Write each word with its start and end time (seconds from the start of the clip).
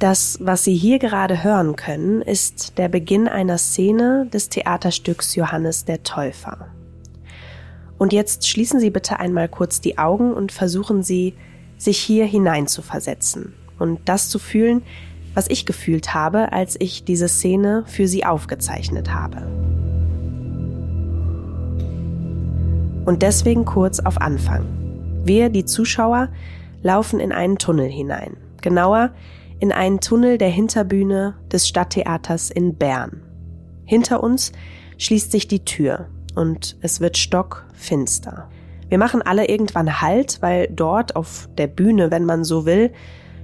Das, 0.00 0.38
was 0.40 0.64
Sie 0.64 0.74
hier 0.74 0.98
gerade 0.98 1.44
hören 1.44 1.76
können, 1.76 2.22
ist 2.22 2.78
der 2.78 2.88
Beginn 2.88 3.28
einer 3.28 3.58
Szene 3.58 4.26
des 4.32 4.48
Theaterstücks 4.48 5.34
Johannes 5.34 5.84
der 5.84 6.02
Täufer. 6.02 6.68
Und 7.98 8.14
jetzt 8.14 8.48
schließen 8.48 8.80
Sie 8.80 8.88
bitte 8.88 9.20
einmal 9.20 9.46
kurz 9.46 9.82
die 9.82 9.98
Augen 9.98 10.32
und 10.32 10.52
versuchen 10.52 11.02
Sie, 11.02 11.34
sich 11.76 11.98
hier 11.98 12.24
hineinzuversetzen 12.24 13.52
und 13.78 14.00
das 14.06 14.30
zu 14.30 14.38
fühlen, 14.38 14.82
was 15.34 15.48
ich 15.50 15.66
gefühlt 15.66 16.14
habe, 16.14 16.50
als 16.50 16.76
ich 16.80 17.04
diese 17.04 17.28
Szene 17.28 17.84
für 17.86 18.08
Sie 18.08 18.24
aufgezeichnet 18.24 19.12
habe. 19.12 19.42
Und 23.04 23.20
deswegen 23.20 23.66
kurz 23.66 24.00
auf 24.00 24.18
Anfang. 24.18 24.64
Wir, 25.24 25.50
die 25.50 25.66
Zuschauer, 25.66 26.30
laufen 26.82 27.20
in 27.20 27.32
einen 27.32 27.58
Tunnel 27.58 27.90
hinein. 27.90 28.38
Genauer 28.62 29.10
in 29.60 29.72
einen 29.72 30.00
Tunnel 30.00 30.38
der 30.38 30.48
Hinterbühne 30.48 31.36
des 31.52 31.68
Stadttheaters 31.68 32.50
in 32.50 32.76
Bern. 32.76 33.22
Hinter 33.84 34.22
uns 34.22 34.52
schließt 34.98 35.30
sich 35.30 35.48
die 35.48 35.64
Tür 35.64 36.08
und 36.34 36.76
es 36.80 37.00
wird 37.00 37.18
stockfinster. 37.18 38.48
Wir 38.88 38.98
machen 38.98 39.22
alle 39.22 39.48
irgendwann 39.48 40.00
Halt, 40.00 40.40
weil 40.40 40.68
dort 40.68 41.14
auf 41.14 41.48
der 41.58 41.66
Bühne, 41.66 42.10
wenn 42.10 42.24
man 42.24 42.42
so 42.42 42.66
will, 42.66 42.92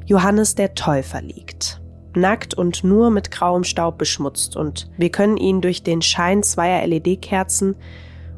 Johannes 0.06 0.54
der 0.54 0.74
Täufer 0.74 1.20
liegt. 1.20 1.80
Nackt 2.14 2.54
und 2.54 2.82
nur 2.82 3.10
mit 3.10 3.30
grauem 3.30 3.62
Staub 3.62 3.98
beschmutzt 3.98 4.56
und 4.56 4.90
wir 4.96 5.10
können 5.10 5.36
ihn 5.36 5.60
durch 5.60 5.82
den 5.82 6.00
Schein 6.00 6.42
zweier 6.42 6.86
LED-Kerzen 6.86 7.76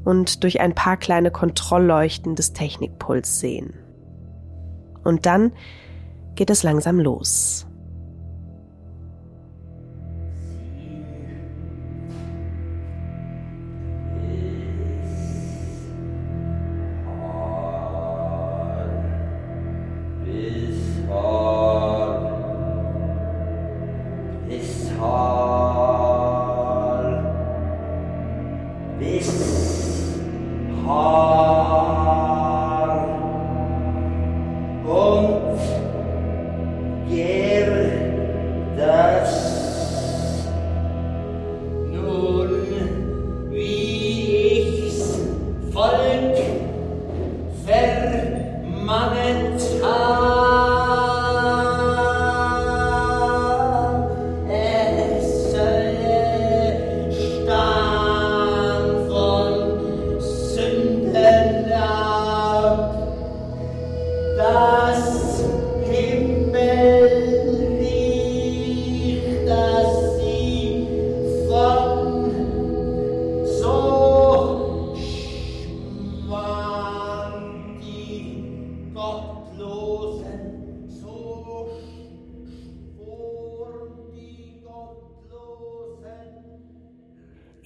und 0.04 0.42
durch 0.42 0.60
ein 0.60 0.74
paar 0.74 0.96
kleine 0.96 1.30
Kontrollleuchten 1.30 2.34
des 2.34 2.54
Technikpuls 2.54 3.38
sehen. 3.38 3.74
Und 5.04 5.26
dann 5.26 5.52
geht 6.34 6.50
es 6.50 6.62
langsam 6.62 6.98
los. 6.98 7.67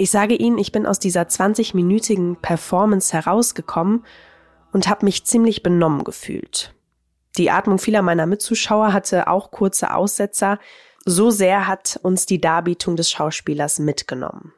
Ich 0.02 0.10
sage 0.10 0.34
Ihnen, 0.34 0.58
ich 0.58 0.72
bin 0.72 0.84
aus 0.84 0.98
dieser 0.98 1.22
20-minütigen 1.22 2.34
Performance 2.34 3.12
herausgekommen 3.12 4.04
und 4.72 4.88
habe 4.88 5.04
mich 5.04 5.26
ziemlich 5.26 5.62
benommen 5.62 6.02
gefühlt. 6.02 6.74
Die 7.38 7.52
Atmung 7.52 7.78
vieler 7.78 8.02
meiner 8.02 8.26
Mitzuschauer 8.26 8.92
hatte 8.92 9.28
auch 9.28 9.52
kurze 9.52 9.94
Aussetzer, 9.94 10.58
so 11.04 11.30
sehr 11.30 11.68
hat 11.68 12.00
uns 12.02 12.26
die 12.26 12.41
Darbietung 12.41 12.96
des 12.96 13.12
Schauspielers 13.12 13.78
mitgenommen. 13.78 14.52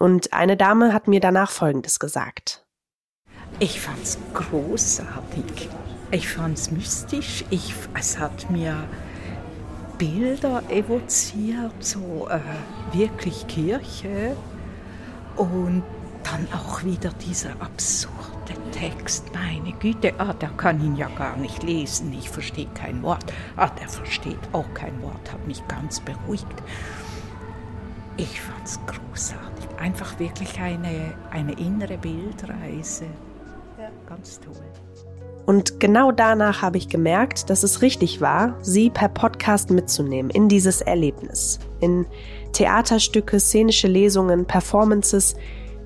Und 0.00 0.32
eine 0.32 0.56
Dame 0.56 0.92
hat 0.92 1.06
mir 1.06 1.20
danach 1.20 1.52
Folgendes 1.52 2.00
gesagt. 2.00 2.66
Ich 3.60 3.80
fand's 3.80 4.18
großartig. 4.32 5.68
Ich 6.10 6.28
fand's 6.28 6.72
mystisch. 6.72 7.44
Ich, 7.50 7.72
es 7.96 8.18
hat 8.18 8.50
mir 8.50 8.88
Bilder 9.98 10.64
evoziert, 10.68 11.74
so 11.78 12.26
äh, 12.28 12.40
wirklich 12.92 13.46
Kirche 13.46 14.36
und 15.36 15.82
dann 16.24 16.48
auch 16.52 16.82
wieder 16.82 17.10
dieser 17.26 17.50
absurde 17.60 18.54
Text, 18.72 19.24
meine 19.34 19.72
Güte, 19.78 20.14
ah, 20.18 20.32
der 20.32 20.48
kann 20.50 20.80
ihn 20.80 20.96
ja 20.96 21.08
gar 21.08 21.36
nicht 21.36 21.62
lesen, 21.62 22.12
ich 22.12 22.28
verstehe 22.28 22.68
kein 22.74 23.02
Wort. 23.02 23.32
Ah, 23.56 23.68
der 23.68 23.88
versteht 23.88 24.38
auch 24.52 24.72
kein 24.74 25.00
Wort, 25.02 25.32
hat 25.32 25.46
mich 25.46 25.66
ganz 25.68 26.00
beruhigt. 26.00 26.46
Ich 28.16 28.40
fand's 28.40 28.80
großartig, 28.86 29.68
einfach 29.78 30.18
wirklich 30.18 30.58
eine, 30.60 31.14
eine 31.30 31.52
innere 31.52 31.98
Bildreise. 31.98 33.06
Ja, 33.78 33.90
ganz 34.08 34.40
toll. 34.40 34.54
Und 35.46 35.78
genau 35.78 36.10
danach 36.10 36.62
habe 36.62 36.78
ich 36.78 36.88
gemerkt, 36.88 37.50
dass 37.50 37.62
es 37.64 37.82
richtig 37.82 38.20
war, 38.20 38.56
sie 38.62 38.88
per 38.88 39.08
Podcast 39.08 39.70
mitzunehmen 39.70 40.30
in 40.30 40.48
dieses 40.48 40.80
Erlebnis, 40.80 41.58
in 41.80 42.06
Theaterstücke, 42.54 43.38
szenische 43.38 43.88
Lesungen, 43.88 44.46
Performances, 44.46 45.36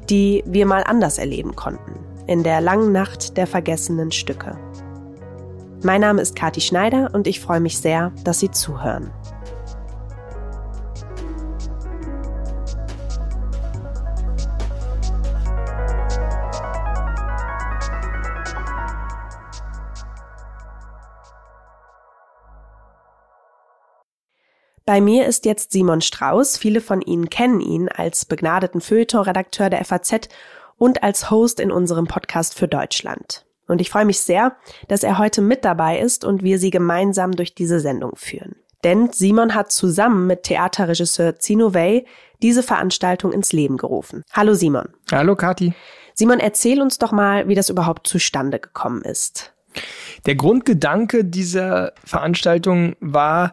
die 0.09 0.45
wir 0.47 0.67
mal 0.67 0.85
anders 0.85 1.19
erleben 1.19 1.57
konnten, 1.57 1.99
in 2.27 2.45
der 2.45 2.61
langen 2.61 2.93
Nacht 2.93 3.37
der 3.37 3.47
vergessenen 3.47 4.13
Stücke. 4.13 4.57
Mein 5.83 6.01
Name 6.01 6.23
ist 6.23 6.37
Kati 6.37 6.61
Schneider 6.61 7.11
und 7.13 7.27
ich 7.27 7.41
freue 7.41 7.61
mich 7.61 7.79
sehr, 7.79 8.13
dass 8.25 8.41
Sie 8.41 8.51
zuhören. 8.51 9.11
Bei 24.89 25.03
mir 25.03 25.27
ist 25.27 25.45
jetzt 25.45 25.73
Simon 25.73 26.01
Strauß. 26.01 26.57
Viele 26.57 26.81
von 26.81 27.03
Ihnen 27.03 27.29
kennen 27.29 27.61
ihn 27.61 27.91
als 27.91 28.25
begnadeten 28.25 28.81
Feuilleton-Redakteur 28.81 29.69
der 29.69 29.85
FAZ 29.85 30.31
und 30.79 31.03
als 31.03 31.31
Host 31.31 31.61
in 31.61 31.71
unserem 31.71 32.07
Podcast 32.07 32.55
für 32.55 32.69
Deutschland. 32.69 33.45
Und 33.67 33.83
ich 33.83 33.91
freue 33.91 34.07
mich 34.07 34.21
sehr, 34.21 34.57
dass 34.89 35.03
er 35.03 35.19
heute 35.19 35.43
mit 35.43 35.63
dabei 35.67 35.99
ist 35.99 36.25
und 36.25 36.43
wir 36.43 36.59
Sie 36.59 36.71
gemeinsam 36.71 37.33
durch 37.33 37.55
diese 37.55 37.81
Sendung 37.81 38.13
führen. 38.17 38.57
Denn 38.83 39.13
Simon 39.13 39.55
hat 39.55 39.71
zusammen 39.71 40.27
mit 40.27 40.45
Theaterregisseur 40.45 41.39
Zino 41.39 41.75
Wey 41.75 42.07
diese 42.41 42.63
Veranstaltung 42.63 43.35
ins 43.35 43.53
Leben 43.53 43.77
gerufen. 43.77 44.23
Hallo 44.33 44.55
Simon. 44.55 44.89
Hallo 45.13 45.37
Kati. 45.37 45.75
Simon, 46.15 46.41
erzähl 46.41 46.81
uns 46.81 46.97
doch 46.97 47.13
mal, 47.13 47.47
wie 47.47 47.55
das 47.55 47.69
überhaupt 47.69 48.07
zustande 48.07 48.59
gekommen 48.59 49.03
ist. 49.03 49.53
Der 50.25 50.35
Grundgedanke 50.35 51.27
dieser 51.27 51.93
Veranstaltung 52.07 52.97
war, 53.01 53.53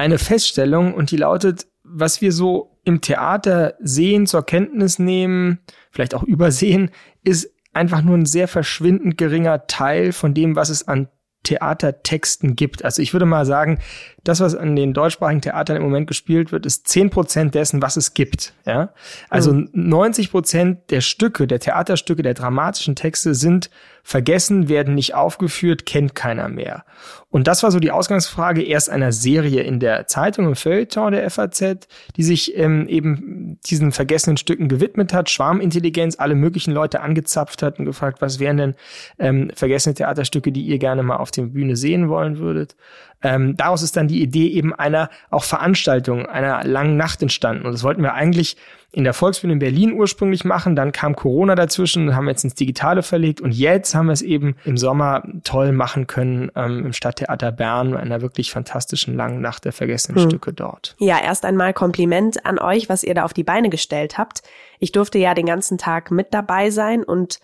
eine 0.00 0.18
Feststellung 0.18 0.94
und 0.94 1.10
die 1.10 1.16
lautet, 1.16 1.66
was 1.84 2.20
wir 2.20 2.32
so 2.32 2.78
im 2.84 3.00
Theater 3.00 3.74
sehen, 3.80 4.26
zur 4.26 4.44
Kenntnis 4.44 4.98
nehmen, 4.98 5.60
vielleicht 5.90 6.14
auch 6.14 6.22
übersehen, 6.22 6.90
ist 7.24 7.52
einfach 7.72 8.02
nur 8.02 8.16
ein 8.16 8.26
sehr 8.26 8.48
verschwindend 8.48 9.18
geringer 9.18 9.66
Teil 9.66 10.12
von 10.12 10.34
dem, 10.34 10.56
was 10.56 10.70
es 10.70 10.88
an 10.88 11.08
Theatertexten 11.42 12.56
gibt. 12.56 12.84
Also 12.84 13.00
ich 13.00 13.12
würde 13.12 13.26
mal 13.26 13.46
sagen, 13.46 13.78
das, 14.24 14.40
was 14.40 14.54
an 14.54 14.76
den 14.76 14.92
deutschsprachigen 14.92 15.40
Theatern 15.40 15.76
im 15.76 15.82
Moment 15.82 16.06
gespielt 16.06 16.52
wird, 16.52 16.66
ist 16.66 16.88
zehn 16.88 17.10
Prozent 17.10 17.54
dessen, 17.54 17.82
was 17.82 17.96
es 17.96 18.14
gibt. 18.14 18.54
Ja? 18.66 18.90
Also 19.28 19.52
mhm. 19.52 19.68
90 19.72 20.30
Prozent 20.30 20.78
der 20.90 21.00
Stücke, 21.00 21.46
der 21.46 21.60
Theaterstücke, 21.60 22.22
der 22.22 22.34
dramatischen 22.34 22.96
Texte 22.96 23.34
sind 23.34 23.70
vergessen, 24.02 24.68
werden 24.68 24.94
nicht 24.94 25.14
aufgeführt, 25.14 25.86
kennt 25.86 26.14
keiner 26.14 26.48
mehr. 26.48 26.84
Und 27.28 27.46
das 27.46 27.62
war 27.62 27.70
so 27.70 27.78
die 27.78 27.90
Ausgangsfrage 27.90 28.62
erst 28.62 28.90
einer 28.90 29.12
Serie 29.12 29.62
in 29.62 29.78
der 29.78 30.06
Zeitung 30.06 30.46
im 30.46 30.56
Feuilleton 30.56 31.12
der 31.12 31.28
FAZ, 31.30 31.86
die 32.16 32.22
sich 32.22 32.56
ähm, 32.56 32.88
eben 32.88 33.58
diesen 33.66 33.92
vergessenen 33.92 34.36
Stücken 34.36 34.68
gewidmet 34.68 35.12
hat, 35.12 35.30
Schwarmintelligenz, 35.30 36.18
alle 36.18 36.34
möglichen 36.34 36.72
Leute 36.72 37.00
angezapft 37.00 37.62
hat 37.62 37.78
und 37.78 37.84
gefragt, 37.84 38.20
was 38.20 38.40
wären 38.40 38.56
denn 38.56 38.74
ähm, 39.18 39.50
vergessene 39.54 39.94
Theaterstücke, 39.94 40.50
die 40.50 40.62
ihr 40.62 40.78
gerne 40.78 41.02
mal 41.02 41.16
auf 41.16 41.30
der 41.30 41.42
Bühne 41.42 41.76
sehen 41.76 42.08
wollen 42.08 42.38
würdet. 42.38 42.74
Ähm, 43.22 43.56
daraus 43.56 43.82
ist 43.82 43.96
dann 43.96 44.08
die 44.08 44.22
Idee 44.22 44.48
eben 44.48 44.74
einer 44.74 45.10
auch 45.30 45.44
Veranstaltung, 45.44 46.26
einer 46.26 46.64
langen 46.64 46.96
Nacht 46.96 47.22
entstanden. 47.22 47.66
Und 47.66 47.72
das 47.72 47.82
wollten 47.82 48.02
wir 48.02 48.14
eigentlich 48.14 48.56
in 48.92 49.04
der 49.04 49.12
Volksbühne 49.14 49.52
in 49.52 49.58
Berlin 49.60 49.92
ursprünglich 49.92 50.44
machen. 50.44 50.74
Dann 50.74 50.90
kam 50.90 51.14
Corona 51.14 51.54
dazwischen, 51.54 52.16
haben 52.16 52.24
wir 52.24 52.32
jetzt 52.32 52.44
ins 52.44 52.54
Digitale 52.54 53.02
verlegt 53.02 53.40
und 53.40 53.52
jetzt 53.52 53.94
haben 53.94 54.06
wir 54.06 54.12
es 54.12 54.22
eben 54.22 54.56
im 54.64 54.76
Sommer 54.76 55.22
toll 55.44 55.72
machen 55.72 56.06
können 56.06 56.50
ähm, 56.56 56.86
im 56.86 56.92
Stadttheater 56.92 57.52
Bern, 57.52 57.94
einer 57.94 58.20
wirklich 58.20 58.50
fantastischen 58.50 59.14
langen 59.14 59.40
Nacht 59.40 59.64
der 59.64 59.72
vergessenen 59.72 60.22
hm. 60.22 60.30
Stücke 60.30 60.52
dort. 60.52 60.96
Ja, 60.98 61.20
erst 61.22 61.44
einmal 61.44 61.72
Kompliment 61.72 62.44
an 62.44 62.58
euch, 62.58 62.88
was 62.88 63.04
ihr 63.04 63.14
da 63.14 63.24
auf 63.24 63.32
die 63.32 63.44
Beine 63.44 63.70
gestellt 63.70 64.18
habt. 64.18 64.42
Ich 64.80 64.92
durfte 64.92 65.18
ja 65.18 65.34
den 65.34 65.46
ganzen 65.46 65.78
Tag 65.78 66.10
mit 66.10 66.34
dabei 66.34 66.70
sein 66.70 67.04
und 67.04 67.38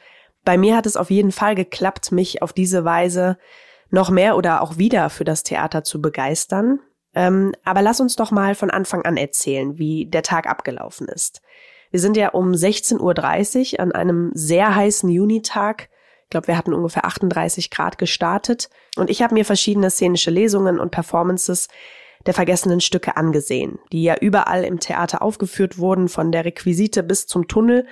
bei 0.45 0.57
mir 0.57 0.77
hat 0.77 0.87
es 0.87 0.97
auf 0.97 1.11
jeden 1.11 1.33
Fall 1.33 1.55
geklappt, 1.55 2.13
mich 2.13 2.41
auf 2.41 2.53
diese 2.53 2.85
Weise 2.85 3.37
noch 3.91 4.11
mehr 4.11 4.37
oder 4.37 4.63
auch 4.63 4.79
wieder 4.79 5.11
für 5.11 5.25
das 5.25 5.43
Theater 5.43 5.85
zu 5.85 6.01
begeistern. 6.01 6.81
Ähm, 7.15 7.53
aber 7.65 7.83
lass 7.83 8.01
uns 8.01 8.17
doch 8.17 8.31
mal 8.31 8.55
von 8.55 8.71
Anfang 8.71 9.03
an 9.03 9.17
erzählen, 9.17 9.79
wie 9.79 10.07
der 10.07 10.23
Tag 10.23 10.47
abgelaufen 10.47 11.09
ist. 11.09 11.41
Wir 11.91 12.01
sind 12.01 12.17
ja 12.17 12.31
um 12.31 12.53
16.30 12.53 13.75
Uhr 13.75 13.81
an 13.81 13.93
einem 13.93 14.31
sehr 14.35 14.75
heißen 14.75 15.09
Junitag, 15.09 15.89
ich 16.27 16.31
glaube, 16.31 16.49
wir 16.49 16.59
hatten 16.59 16.75
ungefähr 16.75 17.05
38 17.05 17.71
Grad 17.71 17.99
gestartet 17.99 18.69
und 18.97 19.11
ich 19.11 19.23
habe 19.23 19.35
mir 19.35 19.45
verschiedene 19.45 19.91
szenische 19.91 20.33
Lesungen 20.33 20.81
und 20.81 20.91
Performances 20.91 21.69
der 22.27 22.35
vergessenen 22.35 22.81
Stücke 22.81 23.17
angesehen, 23.17 23.79
die 23.93 24.03
ja 24.03 24.17
überall 24.21 24.65
im 24.65 24.81
Theater 24.81 25.23
aufgeführt 25.23 25.79
wurden, 25.79 26.09
von 26.09 26.33
der 26.33 26.45
Requisite 26.45 27.05
bis 27.05 27.29
zum 27.29 27.47
Tunnel, 27.47 27.87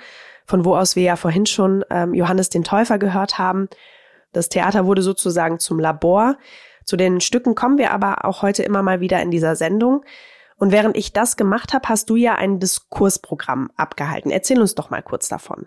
von 0.45 0.65
wo 0.65 0.75
aus 0.75 0.97
wir 0.97 1.03
ja 1.03 1.15
vorhin 1.15 1.45
schon 1.45 1.85
ähm, 1.89 2.13
Johannes 2.13 2.49
den 2.49 2.65
Täufer 2.65 2.99
gehört 2.99 3.37
haben. 3.37 3.69
Das 4.35 4.49
Theater 4.49 4.85
wurde 4.85 5.01
sozusagen 5.01 5.59
zum 5.59 5.79
Labor, 5.79 6.37
zu 6.83 6.97
den 6.97 7.19
Stücken 7.19 7.55
kommen 7.55 7.77
wir 7.77 7.91
aber 7.91 8.25
auch 8.25 8.41
heute 8.41 8.63
immer 8.63 8.83
mal 8.83 8.99
wieder 8.99 9.21
in 9.21 9.31
dieser 9.31 9.55
Sendung. 9.55 10.05
Und 10.57 10.71
während 10.71 10.95
ich 10.95 11.13
das 11.13 11.35
gemacht 11.35 11.73
habe, 11.73 11.89
hast 11.89 12.09
du 12.09 12.15
ja 12.15 12.35
ein 12.35 12.59
Diskursprogramm 12.59 13.71
abgehalten. 13.75 14.31
Erzähl 14.31 14.61
uns 14.61 14.75
doch 14.75 14.89
mal 14.89 15.01
kurz 15.01 15.27
davon. 15.27 15.65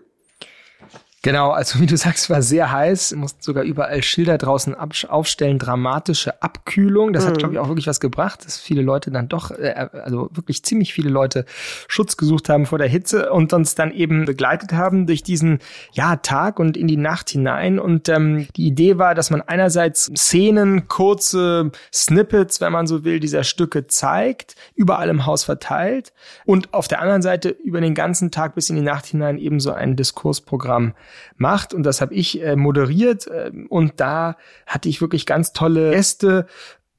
Genau, 1.21 1.51
also 1.51 1.81
wie 1.81 1.85
du 1.85 1.97
sagst, 1.97 2.29
war 2.29 2.41
sehr 2.41 2.71
heiß, 2.71 3.13
mussten 3.15 3.41
sogar 3.41 3.65
überall 3.65 4.01
Schilder 4.03 4.37
draußen 4.37 4.73
aufstellen, 4.73 5.59
dramatische 5.59 6.41
Abkühlung. 6.41 7.11
Das 7.11 7.25
mhm. 7.25 7.29
hat, 7.29 7.37
glaube 7.39 7.53
ich, 7.53 7.59
auch 7.59 7.67
wirklich 7.67 7.87
was 7.87 7.99
gebracht, 7.99 8.45
dass 8.45 8.57
viele 8.57 8.81
Leute 8.81 9.11
dann 9.11 9.27
doch, 9.27 9.51
äh, 9.51 9.89
also 9.91 10.29
wirklich 10.31 10.63
ziemlich 10.63 10.93
viele 10.93 11.09
Leute 11.09 11.43
Schutz 11.89 12.15
gesucht 12.15 12.47
haben 12.47 12.65
vor 12.65 12.77
der 12.77 12.87
Hitze 12.87 13.33
und 13.33 13.51
uns 13.51 13.75
dann 13.75 13.91
eben 13.91 14.23
begleitet 14.23 14.71
haben 14.71 15.07
durch 15.07 15.21
diesen 15.21 15.59
ja, 15.91 16.15
Tag 16.15 16.57
und 16.57 16.77
in 16.77 16.87
die 16.87 16.95
Nacht 16.95 17.29
hinein. 17.29 17.79
Und 17.79 18.07
ähm, 18.07 18.47
die 18.55 18.67
Idee 18.67 18.97
war, 18.97 19.13
dass 19.13 19.29
man 19.29 19.41
einerseits 19.41 20.09
Szenen, 20.15 20.87
kurze 20.87 21.71
Snippets, 21.93 22.61
wenn 22.61 22.71
man 22.71 22.87
so 22.87 23.03
will, 23.03 23.19
dieser 23.19 23.43
Stücke 23.43 23.87
zeigt, 23.87 24.55
überall 24.73 25.09
im 25.09 25.25
Haus 25.25 25.43
verteilt 25.43 26.13
und 26.45 26.73
auf 26.73 26.87
der 26.87 27.01
anderen 27.01 27.21
Seite 27.21 27.49
über 27.49 27.81
den 27.81 27.93
ganzen 27.93 28.31
Tag 28.31 28.55
bis 28.55 28.69
in 28.69 28.77
die 28.77 28.81
Nacht 28.81 29.05
hinein 29.05 29.37
eben 29.37 29.59
so 29.59 29.73
ein 29.73 29.97
Diskursprogramm 29.97 30.93
macht. 31.37 31.73
Und 31.73 31.83
das 31.83 32.01
habe 32.01 32.13
ich 32.13 32.41
äh, 32.41 32.55
moderiert. 32.55 33.27
Äh, 33.27 33.51
und 33.69 33.99
da 33.99 34.37
hatte 34.65 34.89
ich 34.89 35.01
wirklich 35.01 35.25
ganz 35.25 35.53
tolle 35.53 35.91
Gäste, 35.91 36.47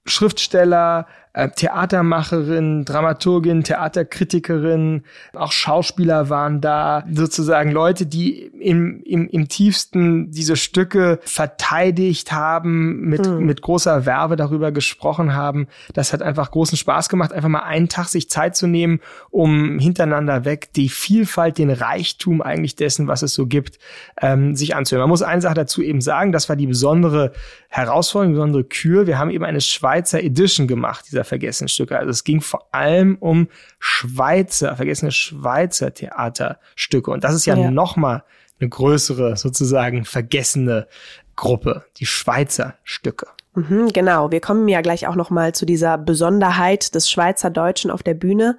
Schriftsteller, 0.04 1.06
Theatermacherin, 1.32 2.84
Dramaturgin, 2.84 3.62
Theaterkritikerin, 3.62 5.04
auch 5.32 5.52
Schauspieler 5.52 6.28
waren 6.28 6.60
da, 6.60 7.04
sozusagen 7.12 7.70
Leute, 7.70 8.04
die 8.04 8.46
im, 8.46 9.00
im, 9.04 9.28
im 9.28 9.46
tiefsten 9.46 10.32
diese 10.32 10.56
Stücke 10.56 11.20
verteidigt 11.22 12.32
haben, 12.32 13.02
mit, 13.02 13.28
mhm. 13.28 13.46
mit 13.46 13.62
großer 13.62 14.06
Werbe 14.06 14.34
darüber 14.34 14.72
gesprochen 14.72 15.32
haben. 15.32 15.68
Das 15.94 16.12
hat 16.12 16.20
einfach 16.20 16.50
großen 16.50 16.76
Spaß 16.76 17.08
gemacht, 17.08 17.32
einfach 17.32 17.48
mal 17.48 17.60
einen 17.60 17.88
Tag 17.88 18.08
sich 18.08 18.28
Zeit 18.28 18.56
zu 18.56 18.66
nehmen, 18.66 18.98
um 19.30 19.78
hintereinander 19.78 20.44
weg 20.44 20.72
die 20.74 20.88
Vielfalt, 20.88 21.58
den 21.58 21.70
Reichtum 21.70 22.42
eigentlich 22.42 22.74
dessen, 22.74 23.06
was 23.06 23.22
es 23.22 23.34
so 23.34 23.46
gibt, 23.46 23.78
ähm, 24.20 24.56
sich 24.56 24.74
anzuhören. 24.74 25.02
Man 25.02 25.10
muss 25.10 25.22
eine 25.22 25.42
Sache 25.42 25.54
dazu 25.54 25.80
eben 25.80 26.00
sagen, 26.00 26.32
das 26.32 26.48
war 26.48 26.56
die 26.56 26.66
besondere 26.66 27.32
Herausforderung, 27.68 28.32
die 28.32 28.36
besondere 28.38 28.64
Kür. 28.64 29.06
Wir 29.06 29.18
haben 29.18 29.30
eben 29.30 29.44
eine 29.44 29.60
Schweizer 29.60 30.20
Edition 30.20 30.66
gemacht, 30.66 31.12
dieser 31.20 31.25
vergessenen 31.25 31.69
Stücke. 31.69 31.99
Also 31.99 32.11
es 32.11 32.25
ging 32.25 32.40
vor 32.40 32.69
allem 32.72 33.17
um 33.20 33.49
Schweizer, 33.78 34.76
vergessene 34.76 35.12
Schweizer 35.12 35.93
Theaterstücke. 35.93 37.11
Und 37.11 37.25
das 37.25 37.34
ist 37.34 37.46
ja, 37.46 37.56
ja. 37.56 37.70
nochmal 37.70 38.25
eine 38.58 38.69
größere, 38.69 39.37
sozusagen 39.37 40.05
vergessene 40.05 40.87
Gruppe, 41.37 41.84
die 41.96 42.06
Schweizer 42.06 42.75
Stücke. 42.84 43.26
Mhm, 43.55 43.88
genau, 43.93 44.31
wir 44.31 44.40
kommen 44.40 44.69
ja 44.69 44.81
gleich 44.81 45.06
auch 45.06 45.17
nochmal 45.17 45.55
zu 45.55 45.67
dieser 45.67 45.99
Besonderheit 45.99 46.94
des 46.94 47.11
Schweizer 47.11 47.50
Deutschen 47.50 47.90
auf 47.90 48.02
der 48.02 48.14
Bühne. 48.14 48.58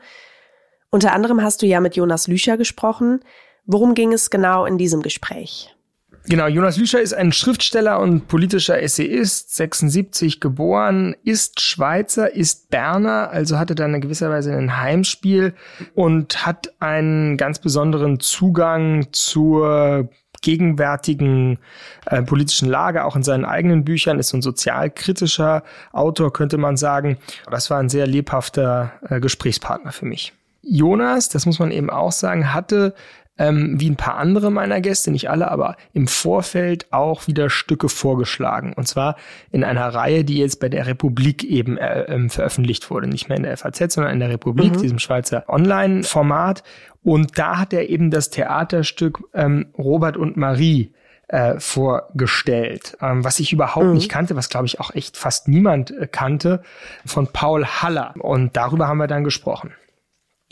Unter 0.90 1.14
anderem 1.14 1.42
hast 1.42 1.62
du 1.62 1.66
ja 1.66 1.80
mit 1.80 1.96
Jonas 1.96 2.28
Lücher 2.28 2.58
gesprochen. 2.58 3.22
Worum 3.66 3.94
ging 3.94 4.12
es 4.12 4.30
genau 4.30 4.66
in 4.66 4.78
diesem 4.78 5.02
Gespräch? 5.02 5.74
Genau, 6.28 6.48
Jonas 6.48 6.78
Lüscher 6.78 7.02
ist 7.02 7.14
ein 7.14 7.32
Schriftsteller 7.32 8.00
und 8.00 8.28
politischer 8.28 8.82
Essayist, 8.82 9.56
76 9.56 10.40
geboren, 10.40 11.16
ist 11.24 11.62
Schweizer, 11.62 12.34
ist 12.34 12.70
Berner, 12.70 13.32
also 13.32 13.58
hatte 13.58 13.74
dann 13.74 13.96
in 13.96 14.02
gewisser 14.02 14.30
Weise 14.30 14.56
ein 14.56 14.78
Heimspiel 14.78 15.56
und 15.96 16.46
hat 16.46 16.74
einen 16.80 17.38
ganz 17.38 17.60
besonderen 17.60 18.20
Zugang 18.20 19.08
zur 19.12 20.10
gegenwärtigen 20.42 21.60
äh, 22.06 22.22
politischen 22.22 22.70
Lage, 22.70 23.06
auch 23.06 23.16
in 23.16 23.24
seinen 23.24 23.46
eigenen 23.46 23.84
Büchern, 23.84 24.20
ist 24.20 24.30
so 24.30 24.38
ein 24.38 24.42
sozialkritischer 24.42 25.64
Autor, 25.92 26.34
könnte 26.34 26.58
man 26.58 26.78
sagen. 26.78 27.18
Das 27.50 27.70
war 27.70 27.80
ein 27.80 27.90
sehr 27.90 28.08
lebhafter 28.08 28.94
äh, 29.10 29.20
Gesprächspartner 29.20 29.92
für 29.92 30.06
mich. 30.06 30.34
Jonas, 30.64 31.30
das 31.30 31.46
muss 31.46 31.60
man 31.60 31.72
eben 31.72 31.90
auch 31.90 32.12
sagen, 32.12 32.54
hatte 32.54 32.94
ähm, 33.42 33.80
wie 33.80 33.90
ein 33.90 33.96
paar 33.96 34.18
andere 34.18 34.52
meiner 34.52 34.82
Gäste, 34.82 35.10
nicht 35.10 35.32
alle, 35.32 35.50
aber 35.50 35.76
im 35.94 36.08
Vorfeld 36.08 36.86
auch 36.94 37.26
wieder 37.26 37.50
Stücke 37.50 37.90
vorgeschlagen. 37.90 38.74
Und 38.74 38.88
zwar 38.88 39.16
in 39.52 39.64
einer 39.64 39.88
Reihe, 39.88 40.24
die 40.24 40.38
jetzt 40.38 40.60
bei 40.60 40.70
der 40.70 40.86
Republik 40.86 41.44
eben 41.44 41.78
äh, 41.80 42.04
ähm, 42.04 42.30
veröffentlicht 42.30 42.92
wurde. 42.92 43.08
Nicht 43.08 43.30
mehr 43.30 43.38
in 43.38 43.44
der 43.44 43.58
FAZ, 43.58 43.96
sondern 43.96 44.14
in 44.14 44.20
der 44.20 44.30
Republik, 44.30 44.76
mhm. 44.76 44.82
diesem 44.82 45.00
Schweizer 45.00 45.46
Online-Format. 45.48 46.62
Und 47.02 47.40
da 47.40 47.58
hat 47.58 47.74
er 47.74 47.90
eben 47.90 48.12
das 48.12 48.30
Theaterstück 48.30 49.24
ähm, 49.34 49.66
Robert 49.76 50.18
und 50.18 50.38
Marie 50.38 50.94
äh, 51.28 51.60
vorgestellt, 51.60 52.96
ähm, 53.02 53.24
was 53.24 53.40
ich 53.40 53.52
überhaupt 53.54 53.88
mhm. 53.88 53.94
nicht 53.94 54.10
kannte, 54.10 54.36
was 54.36 54.50
glaube 54.50 54.68
ich 54.68 54.80
auch 54.80 54.94
echt 54.94 55.18
fast 55.18 55.48
niemand 55.48 55.90
äh, 55.90 56.06
kannte, 56.06 56.62
von 57.08 57.26
Paul 57.26 57.66
Haller. 57.66 58.14
Und 58.20 58.56
darüber 58.56 58.88
haben 58.88 59.00
wir 59.00 59.08
dann 59.08 59.24
gesprochen. 59.24 59.72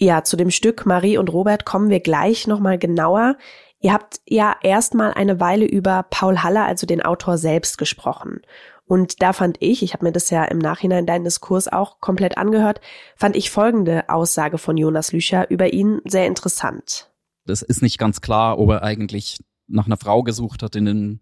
Ja, 0.01 0.23
zu 0.23 0.37
dem 0.37 0.49
Stück 0.49 0.85
Marie 0.85 1.17
und 1.17 1.27
Robert 1.27 1.65
kommen 1.65 1.89
wir 1.89 1.99
gleich 1.99 2.47
nochmal 2.47 2.77
genauer. 2.79 3.35
Ihr 3.81 3.91
habt 3.91 4.21
ja 4.25 4.55
erstmal 4.63 5.13
eine 5.13 5.41
Weile 5.41 5.65
über 5.65 6.05
Paul 6.09 6.37
Haller, 6.37 6.63
also 6.63 6.87
den 6.87 7.01
Autor 7.01 7.37
selbst, 7.37 7.77
gesprochen. 7.77 8.39
Und 8.85 9.21
da 9.21 9.33
fand 9.33 9.57
ich, 9.59 9.83
ich 9.83 9.91
habe 9.91 10.05
mir 10.05 10.13
das 10.13 10.29
ja 10.29 10.45
im 10.45 10.57
Nachhinein 10.57 11.05
deinen 11.05 11.25
Diskurs 11.25 11.67
auch 11.67 11.99
komplett 11.99 12.37
angehört, 12.37 12.79
fand 13.17 13.35
ich 13.35 13.51
folgende 13.51 14.07
Aussage 14.07 14.57
von 14.57 14.77
Jonas 14.77 15.11
Lücher 15.11 15.51
über 15.51 15.73
ihn 15.73 15.99
sehr 16.05 16.27
interessant. 16.27 17.11
Das 17.45 17.61
ist 17.61 17.81
nicht 17.81 17.97
ganz 17.97 18.21
klar, 18.21 18.57
ob 18.57 18.69
er 18.69 18.83
eigentlich 18.83 19.39
nach 19.67 19.85
einer 19.85 19.97
Frau 19.97 20.23
gesucht 20.23 20.63
hat 20.63 20.77
in 20.77 20.85
den 20.85 21.19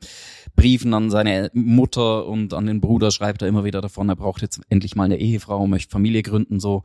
Briefen 0.56 0.94
an 0.94 1.10
seine 1.10 1.50
Mutter 1.54 2.28
und 2.28 2.54
an 2.54 2.68
den 2.68 2.80
Bruder 2.80 3.10
schreibt 3.10 3.42
er 3.42 3.48
immer 3.48 3.64
wieder 3.64 3.82
davon, 3.82 4.08
er 4.08 4.16
braucht 4.16 4.44
jetzt 4.44 4.62
endlich 4.70 4.96
mal 4.96 5.06
eine 5.06 5.18
Ehefrau, 5.18 5.66
möchte 5.66 5.90
Familie 5.90 6.22
gründen, 6.22 6.60
so. 6.60 6.84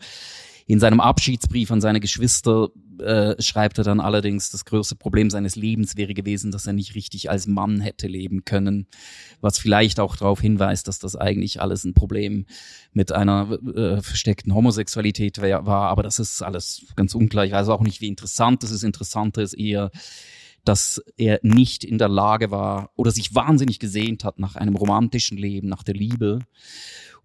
In 0.72 0.80
seinem 0.80 1.00
Abschiedsbrief 1.00 1.70
an 1.70 1.82
seine 1.82 2.00
Geschwister 2.00 2.70
äh, 2.98 3.34
schreibt 3.42 3.76
er 3.76 3.84
dann 3.84 4.00
allerdings, 4.00 4.48
das 4.48 4.64
größte 4.64 4.96
Problem 4.96 5.28
seines 5.28 5.54
Lebens 5.54 5.98
wäre 5.98 6.14
gewesen, 6.14 6.50
dass 6.50 6.66
er 6.66 6.72
nicht 6.72 6.94
richtig 6.94 7.28
als 7.28 7.46
Mann 7.46 7.82
hätte 7.82 8.06
leben 8.06 8.46
können, 8.46 8.86
was 9.42 9.58
vielleicht 9.58 10.00
auch 10.00 10.16
darauf 10.16 10.40
hinweist, 10.40 10.88
dass 10.88 10.98
das 10.98 11.14
eigentlich 11.14 11.60
alles 11.60 11.84
ein 11.84 11.92
Problem 11.92 12.46
mit 12.94 13.12
einer 13.12 13.52
äh, 13.52 14.00
versteckten 14.00 14.54
Homosexualität 14.54 15.42
wär, 15.42 15.66
war. 15.66 15.90
Aber 15.90 16.02
das 16.02 16.18
ist 16.18 16.40
alles 16.40 16.86
ganz 16.96 17.14
unklar. 17.14 17.44
Ich 17.44 17.52
weiß 17.52 17.68
auch 17.68 17.82
nicht, 17.82 18.00
wie 18.00 18.08
interessant 18.08 18.62
das 18.62 18.70
ist. 18.70 18.82
Interessanter 18.82 19.42
ist 19.42 19.52
eher, 19.52 19.90
dass 20.64 21.02
er 21.18 21.38
nicht 21.42 21.84
in 21.84 21.98
der 21.98 22.08
Lage 22.08 22.50
war 22.50 22.92
oder 22.96 23.10
sich 23.10 23.34
wahnsinnig 23.34 23.78
gesehnt 23.78 24.24
hat 24.24 24.38
nach 24.38 24.56
einem 24.56 24.76
romantischen 24.76 25.36
Leben, 25.36 25.68
nach 25.68 25.82
der 25.82 25.96
Liebe 25.96 26.38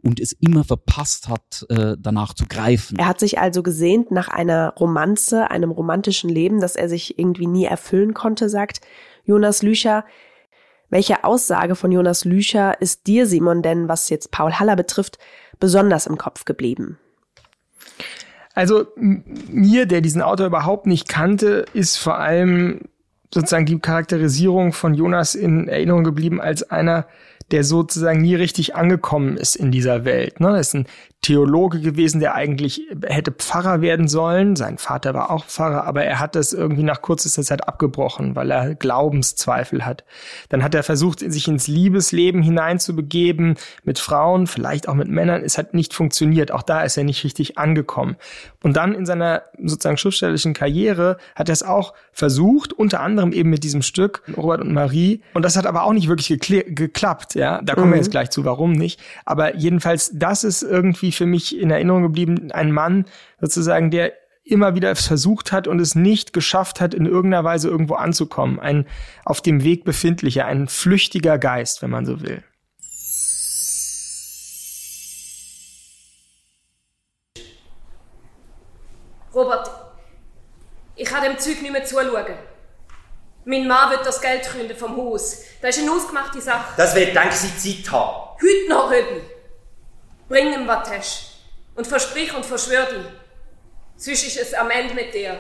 und 0.03 0.19
es 0.19 0.31
immer 0.33 0.63
verpasst 0.63 1.27
hat, 1.27 1.65
äh, 1.69 1.95
danach 1.99 2.33
zu 2.33 2.45
greifen. 2.47 2.97
Er 2.99 3.07
hat 3.07 3.19
sich 3.19 3.39
also 3.39 3.63
gesehnt 3.63 4.11
nach 4.11 4.27
einer 4.27 4.73
Romanze, 4.79 5.49
einem 5.49 5.71
romantischen 5.71 6.29
Leben, 6.29 6.61
das 6.61 6.75
er 6.75 6.87
sich 6.89 7.17
irgendwie 7.17 7.47
nie 7.47 7.65
erfüllen 7.65 8.13
konnte, 8.13 8.49
sagt 8.49 8.81
Jonas 9.25 9.63
Lücher. 9.63 10.05
Welche 10.89 11.23
Aussage 11.23 11.75
von 11.75 11.91
Jonas 11.91 12.23
Lücher 12.23 12.79
ist 12.79 13.07
dir, 13.07 13.25
Simon, 13.25 13.61
denn, 13.61 13.89
was 13.89 14.09
jetzt 14.09 14.31
Paul 14.31 14.53
Haller 14.53 14.75
betrifft, 14.75 15.17
besonders 15.59 16.07
im 16.07 16.17
Kopf 16.17 16.45
geblieben? 16.45 16.97
Also 18.53 18.87
mir, 18.95 19.85
der 19.85 20.01
diesen 20.01 20.21
Autor 20.21 20.47
überhaupt 20.47 20.87
nicht 20.87 21.07
kannte, 21.07 21.65
ist 21.73 21.97
vor 21.97 22.17
allem 22.17 22.81
sozusagen 23.33 23.65
die 23.65 23.79
Charakterisierung 23.79 24.73
von 24.73 24.93
Jonas 24.93 25.35
in 25.35 25.67
Erinnerung 25.67 26.03
geblieben 26.03 26.39
als 26.39 26.63
einer, 26.63 27.05
der 27.51 27.63
sozusagen 27.63 28.21
nie 28.21 28.35
richtig 28.35 28.75
angekommen 28.75 29.37
ist 29.37 29.55
in 29.55 29.71
dieser 29.71 30.05
Welt. 30.05 30.39
Ne? 30.39 30.49
Das 30.49 30.69
ist 30.69 30.75
ein 30.75 30.87
Theologe 31.21 31.81
gewesen, 31.81 32.21
der 32.21 32.35
eigentlich 32.35 32.83
hätte 33.05 33.31
Pfarrer 33.31 33.81
werden 33.81 34.07
sollen. 34.07 34.55
Sein 34.55 34.77
Vater 34.77 35.13
war 35.13 35.29
auch 35.29 35.45
Pfarrer, 35.45 35.83
aber 35.83 36.03
er 36.03 36.19
hat 36.19 36.35
das 36.35 36.53
irgendwie 36.53 36.83
nach 36.83 37.01
kürzester 37.01 37.43
Zeit 37.43 37.67
abgebrochen, 37.67 38.35
weil 38.35 38.49
er 38.49 38.75
Glaubenszweifel 38.75 39.85
hat. 39.85 40.05
Dann 40.49 40.63
hat 40.63 40.73
er 40.73 40.83
versucht, 40.83 41.19
sich 41.19 41.47
ins 41.47 41.67
Liebesleben 41.67 42.41
hineinzubegeben 42.41 43.55
mit 43.83 43.99
Frauen, 43.99 44.47
vielleicht 44.47 44.87
auch 44.87 44.93
mit 44.93 45.09
Männern. 45.09 45.43
Es 45.43 45.57
hat 45.57 45.73
nicht 45.73 45.93
funktioniert. 45.93 46.51
Auch 46.51 46.63
da 46.63 46.83
ist 46.83 46.97
er 46.97 47.03
nicht 47.03 47.23
richtig 47.25 47.57
angekommen. 47.57 48.15
Und 48.63 48.77
dann 48.77 48.93
in 48.93 49.05
seiner 49.05 49.43
sozusagen 49.61 49.97
schriftstellerischen 49.97 50.53
Karriere 50.53 51.17
hat 51.35 51.49
er 51.49 51.53
es 51.53 51.63
auch 51.63 51.93
versucht, 52.13 52.71
unter 52.73 53.01
anderem 53.01 53.33
eben 53.33 53.49
mit 53.49 53.63
diesem 53.63 53.81
Stück 53.81 54.23
Robert 54.37 54.61
und 54.61 54.71
Marie. 54.73 55.21
Und 55.33 55.43
das 55.43 55.57
hat 55.57 55.65
aber 55.65 55.83
auch 55.83 55.93
nicht 55.93 56.07
wirklich 56.07 56.27
geklappt. 56.39 57.35
Ja, 57.35 57.61
da 57.61 57.73
kommen 57.73 57.87
mhm. 57.87 57.93
wir 57.93 57.97
jetzt 57.97 58.11
gleich 58.11 58.29
zu, 58.29 58.45
warum 58.45 58.71
nicht. 58.71 58.99
Aber 59.25 59.55
jedenfalls, 59.55 60.11
das 60.13 60.43
ist 60.43 60.63
irgendwie 60.63 61.06
für 61.11 61.25
mich 61.25 61.57
in 61.57 61.71
Erinnerung 61.71 62.03
geblieben, 62.03 62.51
ein 62.51 62.71
Mann 62.71 63.05
sozusagen, 63.39 63.91
der 63.91 64.13
immer 64.43 64.75
wieder 64.75 64.95
versucht 64.95 65.51
hat 65.51 65.67
und 65.67 65.79
es 65.79 65.95
nicht 65.95 66.33
geschafft 66.33 66.79
hat, 66.79 66.93
in 66.93 67.05
irgendeiner 67.05 67.43
Weise 67.43 67.69
irgendwo 67.69 67.95
anzukommen. 67.95 68.59
Ein 68.59 68.87
auf 69.25 69.41
dem 69.41 69.63
Weg 69.63 69.83
befindlicher, 69.83 70.45
ein 70.45 70.67
flüchtiger 70.67 71.37
Geist, 71.37 71.81
wenn 71.81 71.89
man 71.89 72.05
so 72.05 72.21
will. 72.21 72.43
Robert, 79.33 79.69
ich 80.95 81.05
kann 81.05 81.23
dem 81.23 81.37
Zeug 81.37 81.61
nicht 81.61 81.71
mehr 81.71 81.83
zuschauen. 81.83 82.33
Mein 83.45 83.67
Mann 83.67 83.91
wird 83.91 84.05
das 84.05 84.19
Geld 84.19 84.43
gründen 84.43 84.75
vom 84.75 84.97
Haus. 84.97 85.43
Das 85.61 85.77
ist 85.77 85.83
eine 85.83 85.91
ausgemachte 85.91 86.41
Sache. 86.41 86.73
Das 86.75 86.95
wird, 86.95 87.15
denke 87.15 87.29
ich, 87.29 87.57
Zeit 87.57 87.91
haben. 87.91 88.35
Heute 88.41 88.69
noch, 88.69 88.91
Röbi. 88.91 89.36
Bring 90.27 90.53
ihm, 90.53 90.67
was 90.67 90.89
hast. 90.89 91.33
Und 91.75 91.87
versprich 91.87 92.33
und 92.35 92.45
verschwör 92.45 92.85
dich. 92.85 93.05
Sonst 93.95 94.27
ist 94.27 94.37
es 94.37 94.53
am 94.53 94.69
Ende 94.69 94.93
mit 94.93 95.13
dir. 95.13 95.39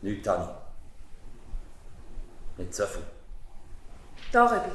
Nichts, 0.00 0.26
Anni. 0.28 0.48
Nicht 2.56 2.74
so 2.74 2.86
viel. 2.86 3.02
Da, 4.32 4.46
Röbi. 4.46 4.70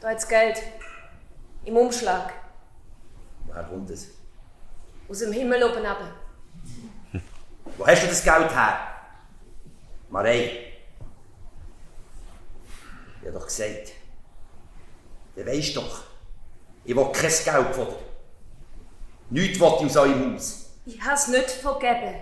Da 0.00 0.08
hat's 0.08 0.26
Geld. 0.26 0.62
Im 1.64 1.76
Umschlag. 1.76 2.32
Woher 3.46 3.64
kommt 3.64 3.90
es? 3.90 4.08
Aus 5.08 5.18
dem 5.18 5.32
Himmel 5.32 5.62
oben 5.62 5.84
runter. 5.84 6.14
Wo 7.76 7.86
hast 7.86 8.02
du 8.02 8.06
das 8.06 8.22
Geld 8.22 8.50
her? 8.50 8.78
Marei. 10.08 10.74
Ich 13.20 13.26
hab 13.28 13.34
doch 13.34 13.44
gesagt. 13.46 13.92
Du 15.34 15.44
weisst 15.44 15.76
doch. 15.76 16.09
Ich 16.90 16.96
will 16.96 17.12
kein 17.12 17.22
Geld 17.30 17.76
von 17.76 17.86
dir. 17.86 17.96
Nichts 19.30 19.60
will 19.60 19.72
ich 19.78 19.86
aus 19.86 19.96
eurem 19.96 20.34
Haus. 20.34 20.70
Ich 20.84 21.00
has 21.00 21.28
nicht 21.28 21.48
vergeben. 21.48 22.16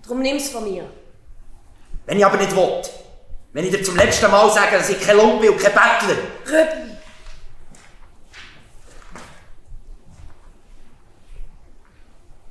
Darum 0.00 0.22
nimm's 0.22 0.48
von 0.48 0.62
mir. 0.62 0.88
Wenn 2.06 2.18
ich 2.18 2.24
aber 2.24 2.36
nicht 2.36 2.54
will. 2.54 2.82
Wenn 3.52 3.64
ich 3.64 3.72
dir 3.72 3.82
zum 3.82 3.96
letzten 3.96 4.30
Mal 4.30 4.48
sage, 4.48 4.76
dass 4.76 4.90
ich 4.90 5.00
kein 5.00 5.16
Lump 5.16 5.40
bin 5.40 5.50
und 5.50 5.58
kein 5.58 5.72
Bettler. 5.72 6.22
Röbi! 6.46 6.96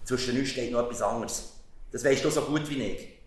Zwischen 0.04 0.38
uns 0.40 0.50
steht 0.50 0.74
noch 0.74 0.84
etwas 0.84 1.02
anderes. 1.04 1.54
Das 1.90 2.04
weißt 2.04 2.26
du 2.26 2.30
so 2.30 2.42
gut 2.42 2.70
wie 2.70 2.84
ich. 2.84 3.20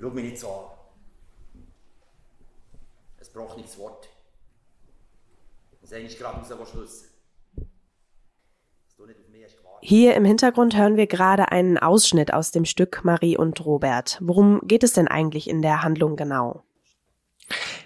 Schau 0.00 0.10
mich 0.10 0.24
nicht 0.24 0.38
so 0.38 0.52
an. 0.52 1.64
Es 3.18 3.28
braucht 3.28 3.56
nicht 3.56 3.70
das 3.70 3.78
Wort. 3.78 4.04
Das 4.04 4.06
ist 4.06 4.08
gerade 4.08 4.12
raus, 4.12 4.12
was 4.12 5.74
wissen. 5.74 5.75
Hier 9.80 10.14
im 10.16 10.24
Hintergrund 10.24 10.76
hören 10.76 10.96
wir 10.96 11.06
gerade 11.06 11.52
einen 11.52 11.78
Ausschnitt 11.78 12.34
aus 12.34 12.50
dem 12.50 12.64
Stück 12.64 13.04
Marie 13.04 13.36
und 13.36 13.64
Robert. 13.64 14.18
Worum 14.20 14.60
geht 14.64 14.82
es 14.82 14.94
denn 14.94 15.06
eigentlich 15.06 15.48
in 15.48 15.62
der 15.62 15.82
Handlung 15.82 16.16
genau? 16.16 16.65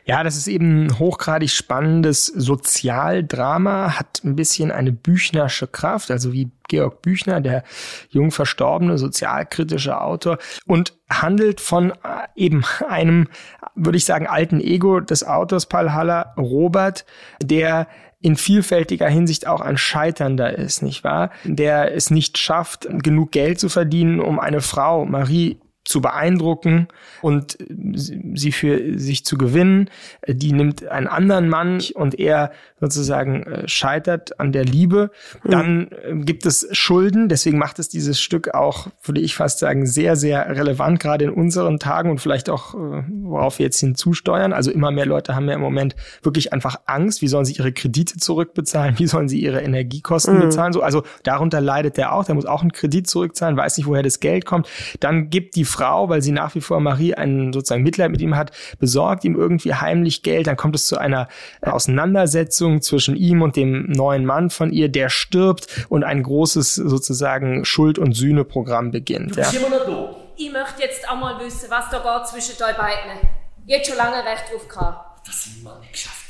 Ja, 0.04 0.24
das 0.24 0.36
ist 0.36 0.48
eben 0.48 0.86
ein 0.86 0.98
hochgradig 0.98 1.50
spannendes 1.50 2.26
Sozialdrama, 2.26 3.98
hat 3.98 4.22
ein 4.24 4.34
bisschen 4.34 4.70
eine 4.70 4.92
büchnersche 4.92 5.66
Kraft, 5.66 6.10
also 6.10 6.32
wie 6.32 6.50
Georg 6.68 7.02
Büchner, 7.02 7.40
der 7.40 7.64
jung 8.08 8.30
verstorbene 8.30 8.96
sozialkritische 8.96 10.00
Autor 10.00 10.38
und 10.66 10.94
handelt 11.10 11.60
von 11.60 11.90
äh, 11.90 11.94
eben 12.36 12.64
einem, 12.88 13.28
würde 13.74 13.98
ich 13.98 14.04
sagen, 14.04 14.26
alten 14.26 14.60
Ego 14.60 15.00
des 15.00 15.24
Autors 15.24 15.66
Paul 15.66 15.92
Haller, 15.92 16.32
Robert, 16.36 17.04
der 17.42 17.86
in 18.22 18.36
vielfältiger 18.36 19.08
Hinsicht 19.08 19.46
auch 19.46 19.60
ein 19.60 19.78
Scheiternder 19.78 20.56
ist, 20.56 20.82
nicht 20.82 21.04
wahr? 21.04 21.30
Der 21.44 21.94
es 21.94 22.10
nicht 22.10 22.36
schafft, 22.38 22.86
genug 23.02 23.32
Geld 23.32 23.58
zu 23.58 23.68
verdienen, 23.68 24.20
um 24.20 24.38
eine 24.38 24.60
Frau, 24.60 25.06
Marie, 25.06 25.58
zu 25.84 26.00
beeindrucken 26.00 26.88
und 27.22 27.56
sie 27.94 28.52
für 28.52 28.98
sich 28.98 29.24
zu 29.24 29.38
gewinnen. 29.38 29.88
Die 30.28 30.52
nimmt 30.52 30.86
einen 30.86 31.06
anderen 31.06 31.48
Mann 31.48 31.82
und 31.94 32.18
er 32.18 32.52
sozusagen 32.80 33.42
äh, 33.44 33.68
scheitert 33.68 34.38
an 34.40 34.52
der 34.52 34.64
Liebe. 34.64 35.10
Dann 35.44 35.88
äh, 35.90 36.14
gibt 36.16 36.46
es 36.46 36.68
Schulden, 36.72 37.28
deswegen 37.28 37.58
macht 37.58 37.78
es 37.78 37.88
dieses 37.88 38.20
Stück 38.20 38.54
auch, 38.54 38.88
würde 39.02 39.20
ich 39.20 39.34
fast 39.34 39.58
sagen, 39.58 39.86
sehr, 39.86 40.16
sehr 40.16 40.48
relevant, 40.48 41.00
gerade 41.00 41.24
in 41.26 41.30
unseren 41.30 41.78
Tagen 41.78 42.10
und 42.10 42.20
vielleicht 42.20 42.50
auch, 42.50 42.74
äh, 42.74 43.02
worauf 43.08 43.58
wir 43.58 43.66
jetzt 43.66 43.80
hinzusteuern. 43.80 44.52
Also 44.52 44.70
immer 44.70 44.90
mehr 44.90 45.06
Leute 45.06 45.34
haben 45.34 45.48
ja 45.48 45.54
im 45.54 45.60
Moment 45.60 45.96
wirklich 46.22 46.52
einfach 46.52 46.76
Angst. 46.86 47.22
Wie 47.22 47.28
sollen 47.28 47.44
sie 47.44 47.54
ihre 47.54 47.72
Kredite 47.72 48.18
zurückbezahlen? 48.18 48.98
Wie 48.98 49.06
sollen 49.06 49.28
sie 49.28 49.40
ihre 49.40 49.60
Energiekosten 49.60 50.36
mhm. 50.36 50.40
bezahlen? 50.40 50.72
So, 50.72 50.82
also 50.82 51.02
darunter 51.22 51.60
leidet 51.60 51.96
der 51.96 52.12
auch. 52.12 52.24
Der 52.24 52.34
muss 52.34 52.46
auch 52.46 52.62
einen 52.62 52.72
Kredit 52.72 53.08
zurückzahlen, 53.08 53.56
weiß 53.56 53.76
nicht, 53.76 53.86
woher 53.86 54.02
das 54.02 54.20
Geld 54.20 54.46
kommt. 54.46 54.68
Dann 55.00 55.30
gibt 55.30 55.56
die 55.56 55.64
Frau, 55.70 56.08
weil 56.08 56.22
sie 56.22 56.32
nach 56.32 56.54
wie 56.54 56.60
vor 56.60 56.80
Marie 56.80 57.14
einen 57.14 57.52
sozusagen 57.52 57.82
Mitleid 57.82 58.10
mit 58.10 58.20
ihm 58.20 58.36
hat, 58.36 58.52
besorgt 58.78 59.24
ihm 59.24 59.36
irgendwie 59.36 59.74
heimlich 59.74 60.22
Geld. 60.22 60.46
Dann 60.46 60.56
kommt 60.56 60.74
es 60.74 60.86
zu 60.86 60.98
einer 60.98 61.28
Auseinandersetzung 61.62 62.82
zwischen 62.82 63.16
ihm 63.16 63.42
und 63.42 63.56
dem 63.56 63.86
neuen 63.86 64.26
Mann 64.26 64.50
von 64.50 64.72
ihr, 64.72 64.88
der 64.88 65.08
stirbt 65.08 65.86
und 65.88 66.04
ein 66.04 66.22
großes 66.22 66.74
sozusagen 66.74 67.64
Schuld- 67.64 67.98
und 67.98 68.12
Sühneprogramm 68.12 68.90
beginnt. 68.90 69.32
Du 69.32 69.36
bist 69.36 69.52
ja. 69.52 69.60
immer 69.60 69.70
noch 69.70 69.86
da. 69.86 70.16
Ich 70.36 70.50
möchte 70.50 70.82
jetzt 70.82 71.08
auch 71.08 71.16
mal 71.16 71.38
wissen, 71.44 71.70
was 71.70 71.90
da 71.90 71.98
geht 71.98 72.28
zwischen 72.28 72.62
euch 72.62 72.76
beiden. 72.76 73.28
Jetzt 73.66 73.88
schon 73.88 73.96
lange 73.96 74.24
recht 74.24 74.44
drauf 74.50 74.66
gehabt. 74.68 75.26
Das 75.26 75.44
sind 75.44 75.62
wir 75.62 75.78
nicht 75.80 75.92
geschafft. 75.92 76.24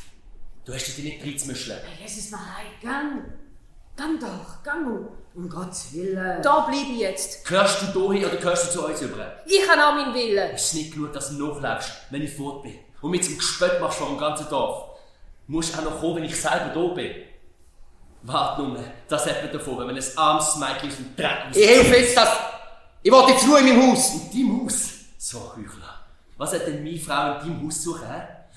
Du 0.64 0.74
hast 0.74 0.86
dich 0.86 1.04
nicht 1.04 1.24
reinzumischen. 1.24 1.74
Hey, 1.74 2.06
Jesus, 2.06 2.30
mal 2.30 2.40
gang. 2.82 3.22
Gang 3.96 4.20
doch, 4.20 4.62
gang. 4.62 5.08
Um 5.34 5.48
Gottes 5.48 5.92
Willen. 5.92 6.42
Da 6.42 6.66
bleib 6.68 6.88
ich 6.92 6.98
jetzt. 6.98 7.46
Gehörst 7.46 7.94
du 7.94 8.12
hier 8.12 8.26
oder 8.26 8.36
gehörst 8.36 8.66
du 8.66 8.80
zu 8.80 8.86
uns 8.86 9.00
über? 9.00 9.36
Ich 9.46 9.68
habe 9.68 9.86
auch 9.86 9.94
meinen 9.94 10.12
Willen. 10.12 10.50
Es 10.54 10.66
ist 10.66 10.74
nicht 10.74 10.92
genug, 10.92 11.12
dass 11.12 11.30
du 11.30 11.46
nachlebst, 11.46 11.92
wenn 12.10 12.22
ich 12.22 12.34
fort 12.34 12.62
bin. 12.64 12.78
Und 13.00 13.12
mit 13.12 13.24
zum 13.24 13.38
Gespött 13.38 13.80
machst 13.80 13.98
vor 13.98 14.08
dem 14.08 14.18
ganzen 14.18 14.48
Dorf. 14.48 14.98
Du 15.46 15.52
musst 15.52 15.78
auch 15.78 15.84
noch 15.84 16.00
kommen, 16.00 16.16
wenn 16.16 16.24
ich 16.24 16.40
selber 16.40 16.72
da 16.74 16.94
bin. 16.94 17.14
Warte 18.22 18.62
nur, 18.62 18.84
das 19.08 19.26
hat 19.26 19.42
man 19.42 19.52
davon, 19.52 19.78
wenn 19.78 19.86
man 19.86 19.96
ein 19.96 20.04
armes 20.16 20.56
Mädchen 20.56 20.90
aus 20.90 20.96
dem 20.96 21.16
Dreck 21.16 21.38
aus... 21.48 21.56
Ich 21.56 21.66
helfe 21.66 21.96
jetzt 21.96 22.16
das... 22.16 22.28
Ich 23.02 23.10
will 23.10 23.24
jetzt 23.28 23.48
Ruhe 23.48 23.60
in 23.60 23.66
meinem 23.66 23.92
Haus. 23.92 24.14
In 24.14 24.30
deinem 24.30 24.64
Haus? 24.64 24.90
So, 25.16 25.38
Heuchler. 25.56 26.04
Was 26.36 26.52
hat 26.52 26.66
denn 26.66 26.82
meine 26.84 26.98
Frau 26.98 27.38
in 27.38 27.38
deinem 27.38 27.66
Haus 27.66 27.80
zu 27.80 27.92
suchen? 27.92 28.06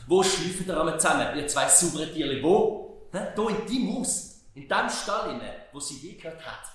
Wo 0.07 0.21
schläft 0.21 0.67
ihr 0.67 0.97
zusammen, 0.97 1.37
ihr 1.37 1.47
zwei 1.47 1.67
saubere 1.67 2.11
Tiere? 2.11 2.43
Wo? 2.43 3.07
Da 3.11 3.27
in 3.29 3.35
deinem 3.35 3.99
Haus. 3.99 4.41
In 4.55 4.67
dem 4.67 4.89
Stall, 4.89 5.39
wo 5.73 5.79
sie 5.79 5.95
je 5.95 6.13
gehört 6.13 6.45
hat. 6.45 6.73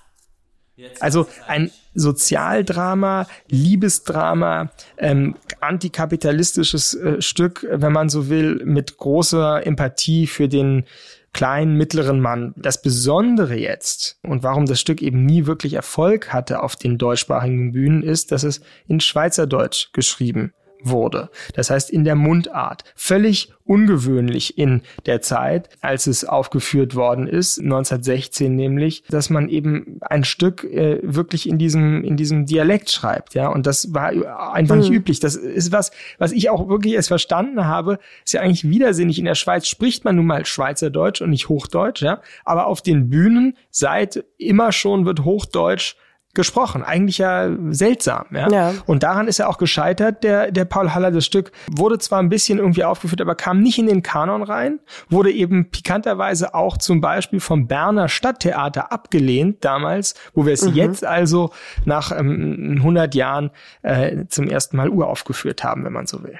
Also 1.00 1.26
ein 1.47 1.73
Sozialdrama, 1.95 3.26
Liebesdrama, 3.49 4.71
ähm, 4.97 5.35
antikapitalistisches 5.61 6.95
äh, 6.95 7.21
Stück, 7.21 7.67
wenn 7.69 7.93
man 7.93 8.09
so 8.09 8.28
will, 8.28 8.62
mit 8.64 8.97
großer 8.97 9.67
Empathie 9.67 10.28
für 10.28 10.49
den 10.49 10.85
kleinen, 11.33 11.75
mittleren 11.75 12.21
Mann. 12.21 12.55
Das 12.57 12.81
Besondere 12.81 13.57
jetzt 13.57 14.19
und 14.23 14.45
warum 14.45 14.67
das 14.67 14.81
Stück 14.81 15.02
eben 15.02 15.25
nie 15.26 15.47
wirklich 15.47 15.75
Erfolg 15.75 16.33
hatte 16.33 16.62
auf 16.62 16.76
den 16.76 16.97
deutschsprachigen 16.97 17.73
Bühnen 17.73 18.02
ist, 18.02 18.31
dass 18.31 18.45
es 18.45 18.61
in 18.87 19.00
Schweizerdeutsch 19.00 19.93
geschrieben 19.93 20.52
wurde. 20.82 21.30
Das 21.54 21.70
heißt 21.70 21.90
in 21.90 22.04
der 22.04 22.14
Mundart. 22.14 22.85
Völlig 22.94 23.52
ungewöhnlich 23.64 24.56
in 24.56 24.82
der 25.04 25.20
Zeit, 25.20 25.68
als 25.82 26.06
es 26.06 26.25
aufgeführt 26.25 26.94
worden 26.94 27.26
ist, 27.26 27.61
1916 27.61 28.54
nämlich, 28.54 29.04
dass 29.11 29.28
man 29.28 29.49
eben 29.49 29.99
ein 30.00 30.25
Stück 30.25 30.64
äh, 30.64 31.00
wirklich 31.02 31.49
in 31.49 31.58
diesem 31.58 32.02
in 32.02 32.16
diesem 32.16 32.47
Dialekt 32.47 32.90
schreibt, 32.90 33.35
ja, 33.35 33.49
und 33.49 33.66
das 33.66 33.92
war 33.92 34.11
einfach 34.52 34.75
mhm. 34.75 34.80
nicht 34.80 34.90
üblich. 34.90 35.20
Das 35.20 35.37
ist 35.37 35.70
was, 35.70 35.90
was 36.18 36.32
ich 36.32 36.49
auch 36.49 36.68
wirklich 36.68 36.94
erst 36.94 37.08
verstanden 37.08 37.66
habe, 37.66 37.99
ist 38.25 38.32
ja 38.32 38.40
eigentlich 38.40 38.68
widersinnig. 38.68 39.18
In 39.18 39.26
der 39.26 39.35
Schweiz 39.35 39.66
spricht 39.66 40.04
man 40.04 40.16
nun 40.16 40.26
mal 40.26 40.47
Schweizerdeutsch 40.47 41.20
und 41.20 41.30
nicht 41.30 41.49
Hochdeutsch, 41.49 42.02
ja, 42.02 42.23
aber 42.44 42.66
auf 42.66 42.80
den 42.80 43.11
Bühnen 43.11 43.56
seit 43.70 44.25
immer 44.38 44.73
schon 44.73 45.04
wird 45.04 45.25
Hochdeutsch 45.25 45.97
gesprochen. 46.35 46.82
Eigentlich 46.82 47.18
ja 47.18 47.50
seltsam. 47.70 48.26
Ja? 48.32 48.49
Ja. 48.50 48.75
Und 48.87 49.02
daran 49.02 49.28
ist 49.28 49.38
er 49.38 49.49
auch 49.49 49.58
gescheitert, 49.58 50.23
der, 50.23 50.52
der 50.52 50.64
Paul 50.64 50.94
Haller. 50.94 51.11
Das 51.11 51.25
Stück 51.25 51.52
wurde 51.70 51.99
zwar 51.99 52.20
ein 52.20 52.28
bisschen 52.28 52.58
irgendwie 52.58 52.85
aufgeführt, 52.85 53.20
aber 53.20 53.35
kam 53.35 53.61
nicht 53.61 53.78
in 53.78 53.87
den 53.87 54.02
Kanon 54.02 54.42
rein, 54.42 54.80
wurde 55.08 55.32
eben 55.32 55.70
pikanterweise 55.70 56.54
auch 56.54 56.76
zum 56.76 57.00
Beispiel 57.00 57.40
vom 57.40 57.66
Berner 57.66 58.08
Stadttheater 58.08 58.92
abgelehnt 58.92 59.64
damals, 59.64 60.14
wo 60.35 60.47
wir 60.47 60.52
es 60.52 60.68
jetzt 60.75 61.04
also 61.04 61.50
nach 61.85 62.12
ähm, 62.12 62.75
100 62.76 63.14
Jahren 63.14 63.50
äh, 63.82 64.26
zum 64.28 64.49
ersten 64.49 64.76
Mal 64.76 64.90
uraufgeführt 64.90 65.64
haben, 65.64 65.85
wenn 65.85 65.92
man 65.92 66.06
so 66.06 66.23
will. 66.23 66.38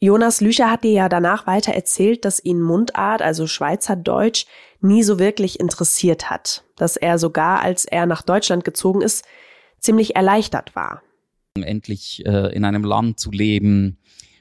Jonas 0.00 0.40
Lücher 0.40 0.70
hat 0.70 0.84
dir 0.84 0.92
ja 0.92 1.08
danach 1.08 1.46
weiter 1.46 1.72
erzählt, 1.72 2.24
dass 2.24 2.44
ihn 2.44 2.60
Mundart, 2.60 3.20
also 3.20 3.48
Schweizerdeutsch, 3.48 4.46
nie 4.80 5.02
so 5.02 5.18
wirklich 5.18 5.58
interessiert 5.58 6.30
hat. 6.30 6.64
Dass 6.76 6.96
er 6.96 7.18
sogar, 7.18 7.60
als 7.62 7.84
er 7.84 8.06
nach 8.06 8.22
Deutschland 8.22 8.64
gezogen 8.64 9.02
ist, 9.02 9.24
ziemlich 9.80 10.14
erleichtert 10.14 10.76
war. 10.76 11.02
endlich 11.64 12.24
äh, 12.26 12.54
in 12.54 12.64
einem 12.64 12.84
Land 12.84 13.18
zu 13.18 13.32
leben, 13.32 13.98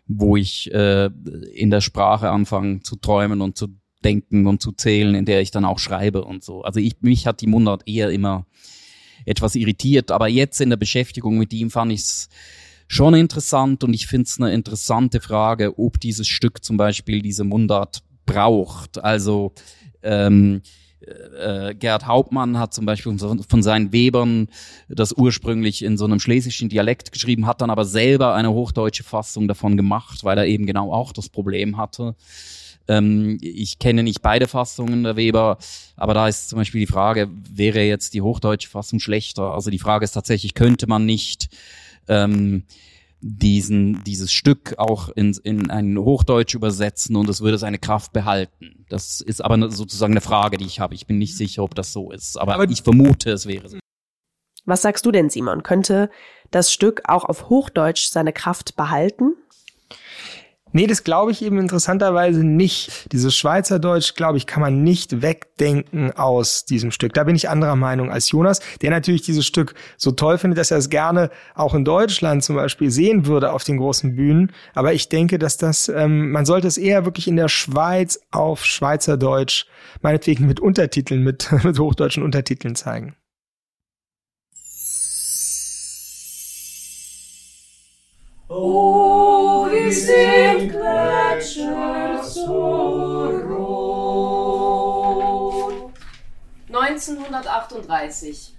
wo 0.07 0.37
ich 0.37 0.71
äh, 0.71 1.09
in 1.53 1.71
der 1.71 1.81
Sprache 1.81 2.29
anfange 2.29 2.81
zu 2.81 2.95
träumen 2.95 3.41
und 3.41 3.57
zu 3.57 3.67
denken 4.03 4.45
und 4.45 4.61
zu 4.61 4.71
zählen, 4.71 5.15
in 5.15 5.25
der 5.25 5.41
ich 5.41 5.49
dann 5.49 5.65
auch 5.65 5.79
schreibe 5.79 6.23
und 6.23 6.43
so. 6.43 6.61
Also 6.61 6.79
ich, 6.79 7.01
mich 7.01 7.25
hat 7.25 7.41
die 7.41 7.47
Mundart 7.47 7.87
eher 7.87 8.11
immer 8.11 8.45
etwas 9.25 9.55
irritiert, 9.55 10.11
aber 10.11 10.27
jetzt 10.27 10.61
in 10.61 10.69
der 10.69 10.77
Beschäftigung 10.77 11.39
mit 11.39 11.51
ihm 11.51 11.71
fand 11.71 11.91
ich 11.91 12.01
es 12.01 12.29
schon 12.88 13.13
interessant 13.13 13.84
und 13.84 13.94
ich 13.94 14.08
finde 14.08 14.25
es 14.25 14.39
eine 14.39 14.53
interessante 14.53 15.22
Frage, 15.22 15.77
ob 15.77 16.00
dieses 16.00 16.27
Stück 16.27 16.63
zum 16.63 16.77
Beispiel 16.77 17.22
diese 17.22 17.44
Mundart 17.44 18.03
braucht. 18.25 19.03
Also 19.03 19.53
ähm, 20.03 20.62
äh, 21.01 21.75
Gerhard 21.75 22.08
Hauptmann 22.08 22.58
hat 22.58 22.74
zum 22.74 22.86
Beispiel 22.86 23.17
von 23.17 23.44
von 23.44 23.63
seinen 23.63 23.94
Webern 23.94 24.48
das 24.89 25.13
ursprünglich 25.13 25.84
in 25.84 25.98
so 25.98 26.06
einem 26.06 26.20
schlesischen 26.20 26.70
Dialekt 26.70 27.12
geschrieben, 27.12 27.46
hat 27.46 27.62
dann 27.62 27.70
aber 27.70 27.86
selber 27.86 28.34
eine 28.34 28.51
hochdeutsche 28.51 29.03
Fassung 29.03 29.48
davon 29.48 29.77
gemacht, 29.77 30.24
weil 30.24 30.38
er 30.38 30.48
eben 30.48 30.65
genau 30.65 30.91
auch 30.94 31.13
das 31.13 31.29
Problem 31.29 31.77
hatte. 31.77 32.15
Ähm, 32.88 33.38
ich 33.41 33.79
kenne 33.79 34.03
nicht 34.03 34.22
beide 34.22 34.48
Fassungen 34.48 35.03
der 35.03 35.15
Weber, 35.15 35.58
aber 35.96 36.13
da 36.13 36.27
ist 36.27 36.50
zum 36.50 36.58
Beispiel 36.58 36.82
die 36.82 36.91
Frage, 36.91 37.29
wäre 37.50 37.82
jetzt 37.82 38.13
die 38.13 38.22
hochdeutsche 38.22 38.70
Fassung 38.70 39.00
schlechter? 39.00 39.53
Also 39.53 39.70
die 39.70 39.79
Frage 39.79 40.06
ist 40.06 40.12
tatsächlich, 40.12 40.53
könnte 40.53 40.88
man 40.88 41.06
nicht 41.06 41.50
ähm, 42.07 42.63
diesen, 43.19 44.03
dieses 44.03 44.31
Stück 44.31 44.75
auch 44.77 45.09
in, 45.09 45.35
in 45.43 45.69
ein 45.71 45.97
Hochdeutsch 45.97 46.53
übersetzen 46.53 47.15
und 47.15 47.27
es 47.29 47.41
würde 47.41 47.57
seine 47.57 47.79
Kraft 47.79 48.13
behalten. 48.13 48.85
Das 48.89 49.21
ist 49.21 49.43
aber 49.43 49.71
sozusagen 49.71 50.13
eine 50.13 50.21
Frage, 50.21 50.57
die 50.57 50.65
ich 50.65 50.79
habe. 50.79 50.93
Ich 50.93 51.07
bin 51.07 51.17
nicht 51.17 51.35
sicher, 51.35 51.63
ob 51.63 51.73
das 51.75 51.91
so 51.93 52.11
ist, 52.11 52.37
aber, 52.37 52.53
Aber- 52.55 52.69
ich 52.69 52.83
vermute, 52.83 53.31
es 53.31 53.45
wäre 53.47 53.67
so. 53.69 53.77
Was 54.65 54.81
sagst 54.81 55.05
du 55.05 55.11
denn, 55.11 55.29
Simon? 55.29 55.63
Könnte 55.63 56.09
das 56.51 56.73
Stück 56.73 57.01
auch 57.05 57.23
auf 57.23 57.49
Hochdeutsch 57.49 58.07
seine 58.09 58.33
Kraft 58.33 58.75
behalten? 58.75 59.33
Nee, 60.74 60.88
das 60.88 61.03
glaube 61.03 61.31
ich 61.31 61.41
eben 61.41 61.59
interessanterweise 61.59 62.43
nicht. 62.43 63.12
Dieses 63.12 63.36
Schweizerdeutsch, 63.36 64.15
glaube 64.15 64.38
ich, 64.38 64.45
kann 64.45 64.62
man 64.62 64.83
nicht 64.83 65.21
wegdenken 65.21 66.12
aus 66.12 66.65
diesem 66.65 66.91
Stück. 66.91 67.13
Da 67.13 67.24
bin 67.24 67.36
ich 67.36 67.50
anderer 67.50 67.75
Meinung 67.75 68.12
als 68.12 68.29
Jonas, 68.29 68.59
der 68.81 68.91
natürlich 68.91 69.21
dieses 69.21 69.45
Stück 69.45 69.75
so 69.97 70.12
toll 70.12 70.38
findet, 70.38 70.59
dass 70.59 70.71
er 70.71 70.77
es 70.77 70.89
gerne 70.89 71.29
auch 71.55 71.74
in 71.74 71.86
Deutschland 71.86 72.43
zum 72.43 72.55
Beispiel 72.55 72.91
sehen 72.91 73.25
würde 73.25 73.53
auf 73.53 73.63
den 73.63 73.77
großen 73.77 74.15
Bühnen. 74.15 74.51
Aber 74.75 74.93
ich 74.93 75.09
denke, 75.09 75.39
dass 75.39 75.57
das, 75.57 75.89
ähm, 75.89 76.31
man 76.31 76.45
sollte 76.45 76.67
es 76.67 76.77
eher 76.77 77.05
wirklich 77.05 77.27
in 77.27 77.38
der 77.38 77.50
Schweiz 77.50 78.19
auf 78.31 78.65
Schweizerdeutsch, 78.65 79.65
meinetwegen 80.01 80.47
mit 80.47 80.59
Untertiteln, 80.59 81.24
mit, 81.24 81.50
mit 81.63 81.79
hochdeutschen 81.79 82.24
Untertiteln 82.24 82.75
zeigen. 82.75 83.15
Oh, 88.50 89.07
1938. 96.69 98.54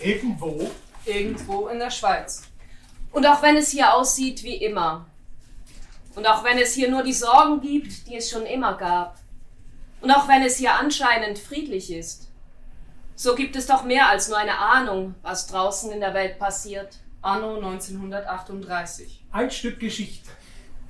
Irgendwo. 0.00 0.70
Irgendwo 1.06 1.68
in 1.68 1.78
der 1.78 1.90
Schweiz. 1.90 2.42
Und 3.12 3.26
auch 3.26 3.40
wenn 3.42 3.56
es 3.56 3.70
hier 3.70 3.94
aussieht 3.94 4.42
wie 4.42 4.56
immer. 4.56 5.06
Und 6.14 6.26
auch 6.26 6.44
wenn 6.44 6.58
es 6.58 6.74
hier 6.74 6.90
nur 6.90 7.02
die 7.02 7.14
Sorgen 7.14 7.62
gibt, 7.62 8.06
die 8.06 8.16
es 8.16 8.28
schon 8.30 8.44
immer 8.44 8.76
gab. 8.76 9.18
Und 10.00 10.10
auch 10.10 10.28
wenn 10.28 10.42
es 10.42 10.56
hier 10.58 10.74
anscheinend 10.74 11.38
friedlich 11.38 11.90
ist. 11.90 12.28
So 13.14 13.34
gibt 13.34 13.56
es 13.56 13.66
doch 13.66 13.84
mehr 13.84 14.08
als 14.08 14.28
nur 14.28 14.36
eine 14.36 14.58
Ahnung, 14.58 15.14
was 15.22 15.46
draußen 15.46 15.90
in 15.90 16.00
der 16.00 16.12
Welt 16.12 16.38
passiert. 16.38 16.98
Anno 17.22 17.56
1938. 17.56 19.17
Ein 19.30 19.50
Stück 19.50 19.78
Geschichte. 19.78 20.30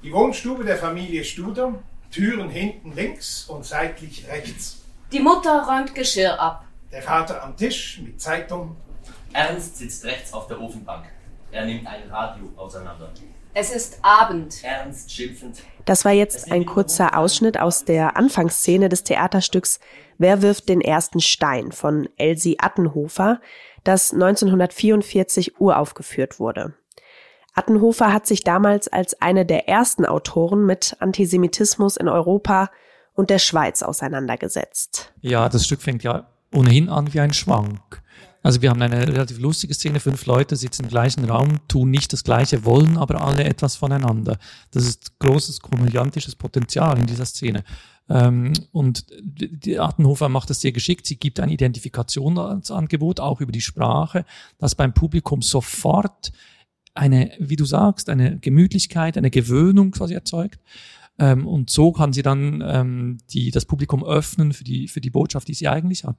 Die 0.02 0.12
Wohnstube 0.12 0.64
der 0.64 0.76
Familie 0.76 1.24
Studer, 1.24 1.74
Türen 2.12 2.48
hinten 2.48 2.92
links 2.92 3.48
und 3.48 3.64
seitlich 3.64 4.26
rechts. 4.28 4.82
Die 5.12 5.18
Mutter 5.18 5.64
räumt 5.66 5.94
Geschirr 5.94 6.38
ab. 6.38 6.64
Der 6.92 7.02
Vater 7.02 7.42
am 7.42 7.56
Tisch 7.56 8.00
mit 8.02 8.20
Zeitung. 8.20 8.76
Ernst 9.32 9.78
sitzt 9.78 10.04
rechts 10.04 10.32
auf 10.32 10.46
der 10.46 10.60
Ofenbank. 10.60 11.04
Er 11.50 11.66
nimmt 11.66 11.86
ein 11.86 12.08
Radio 12.10 12.44
auseinander. 12.56 13.10
Es 13.54 13.70
ist 13.70 13.98
Abend. 14.02 14.62
Ernst 14.62 15.10
schimpfend. 15.10 15.62
Das 15.84 16.04
war 16.04 16.12
jetzt 16.12 16.52
ein 16.52 16.64
kurzer 16.64 17.18
Ausschnitt 17.18 17.58
aus 17.58 17.84
der 17.84 18.16
Anfangsszene 18.16 18.88
des 18.88 19.02
Theaterstücks 19.02 19.80
Wer 20.18 20.42
wirft 20.42 20.68
den 20.68 20.80
ersten 20.80 21.20
Stein 21.20 21.70
von 21.70 22.08
Elsie 22.16 22.58
Attenhofer, 22.58 23.40
das 23.84 24.12
1944 24.12 25.60
uraufgeführt 25.60 26.40
wurde. 26.40 26.74
Attenhofer 27.58 28.12
hat 28.12 28.24
sich 28.24 28.44
damals 28.44 28.86
als 28.86 29.20
eine 29.20 29.44
der 29.44 29.68
ersten 29.68 30.04
Autoren 30.04 30.64
mit 30.64 30.96
Antisemitismus 31.00 31.96
in 31.96 32.08
Europa 32.08 32.70
und 33.14 33.30
der 33.30 33.40
Schweiz 33.40 33.82
auseinandergesetzt. 33.82 35.12
Ja, 35.22 35.48
das 35.48 35.66
Stück 35.66 35.82
fängt 35.82 36.04
ja 36.04 36.28
ohnehin 36.54 36.88
an 36.88 37.12
wie 37.12 37.18
ein 37.18 37.32
Schwank. 37.32 38.00
Also 38.44 38.62
wir 38.62 38.70
haben 38.70 38.80
eine 38.80 39.08
relativ 39.08 39.40
lustige 39.40 39.74
Szene, 39.74 39.98
fünf 39.98 40.24
Leute 40.26 40.54
sitzen 40.54 40.84
im 40.84 40.88
gleichen 40.88 41.24
Raum, 41.24 41.58
tun 41.66 41.90
nicht 41.90 42.12
das 42.12 42.22
Gleiche, 42.22 42.64
wollen 42.64 42.96
aber 42.96 43.20
alle 43.20 43.42
etwas 43.42 43.74
voneinander. 43.74 44.38
Das 44.70 44.84
ist 44.84 45.18
großes 45.18 45.58
komödiantisches 45.60 46.36
Potenzial 46.36 46.96
in 46.96 47.06
dieser 47.06 47.26
Szene. 47.26 47.64
Ähm, 48.08 48.52
und 48.70 49.06
die 49.10 49.80
Attenhofer 49.80 50.28
macht 50.28 50.48
das 50.48 50.60
sehr 50.60 50.72
geschickt. 50.72 51.06
Sie 51.06 51.16
gibt 51.16 51.40
ein 51.40 51.50
Identifikationsangebot, 51.50 53.18
auch 53.18 53.40
über 53.40 53.50
die 53.50 53.60
Sprache, 53.60 54.24
das 54.58 54.76
beim 54.76 54.94
Publikum 54.94 55.42
sofort 55.42 56.30
eine, 56.98 57.32
wie 57.38 57.56
du 57.56 57.64
sagst, 57.64 58.08
eine 58.10 58.38
Gemütlichkeit, 58.38 59.16
eine 59.16 59.30
Gewöhnung 59.30 59.92
quasi 59.92 60.14
erzeugt. 60.14 60.60
Ähm, 61.18 61.46
und 61.46 61.70
so 61.70 61.92
kann 61.92 62.12
sie 62.12 62.22
dann 62.22 62.62
ähm, 62.66 63.18
die, 63.30 63.50
das 63.50 63.64
Publikum 63.64 64.04
öffnen 64.04 64.52
für 64.52 64.64
die, 64.64 64.88
für 64.88 65.00
die 65.00 65.10
Botschaft, 65.10 65.48
die 65.48 65.54
sie 65.54 65.68
eigentlich 65.68 66.04
hat. 66.04 66.16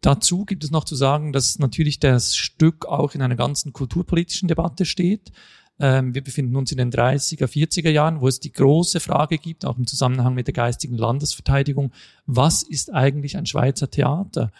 Dazu 0.00 0.44
gibt 0.44 0.64
es 0.64 0.70
noch 0.70 0.84
zu 0.84 0.96
sagen, 0.96 1.32
dass 1.32 1.58
natürlich 1.58 2.00
das 2.00 2.34
Stück 2.34 2.86
auch 2.86 3.14
in 3.14 3.22
einer 3.22 3.36
ganzen 3.36 3.72
kulturpolitischen 3.72 4.48
Debatte 4.48 4.86
steht. 4.86 5.30
Ähm, 5.78 6.14
wir 6.14 6.22
befinden 6.22 6.56
uns 6.56 6.72
in 6.72 6.78
den 6.78 6.90
30er, 6.90 7.46
40er 7.46 7.90
Jahren, 7.90 8.20
wo 8.20 8.28
es 8.28 8.40
die 8.40 8.52
große 8.52 9.00
Frage 9.00 9.38
gibt, 9.38 9.64
auch 9.64 9.76
im 9.76 9.86
Zusammenhang 9.86 10.34
mit 10.34 10.46
der 10.46 10.54
geistigen 10.54 10.96
Landesverteidigung, 10.96 11.92
was 12.26 12.62
ist 12.62 12.92
eigentlich 12.92 13.36
ein 13.36 13.46
Schweizer 13.46 13.90
Theater? 13.90 14.52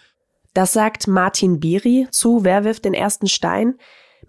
Das 0.54 0.72
sagt 0.72 1.06
Martin 1.06 1.60
Biri 1.60 2.08
zu 2.10 2.44
Wer 2.44 2.64
wirft 2.64 2.84
den 2.84 2.94
ersten 2.94 3.28
Stein? 3.28 3.74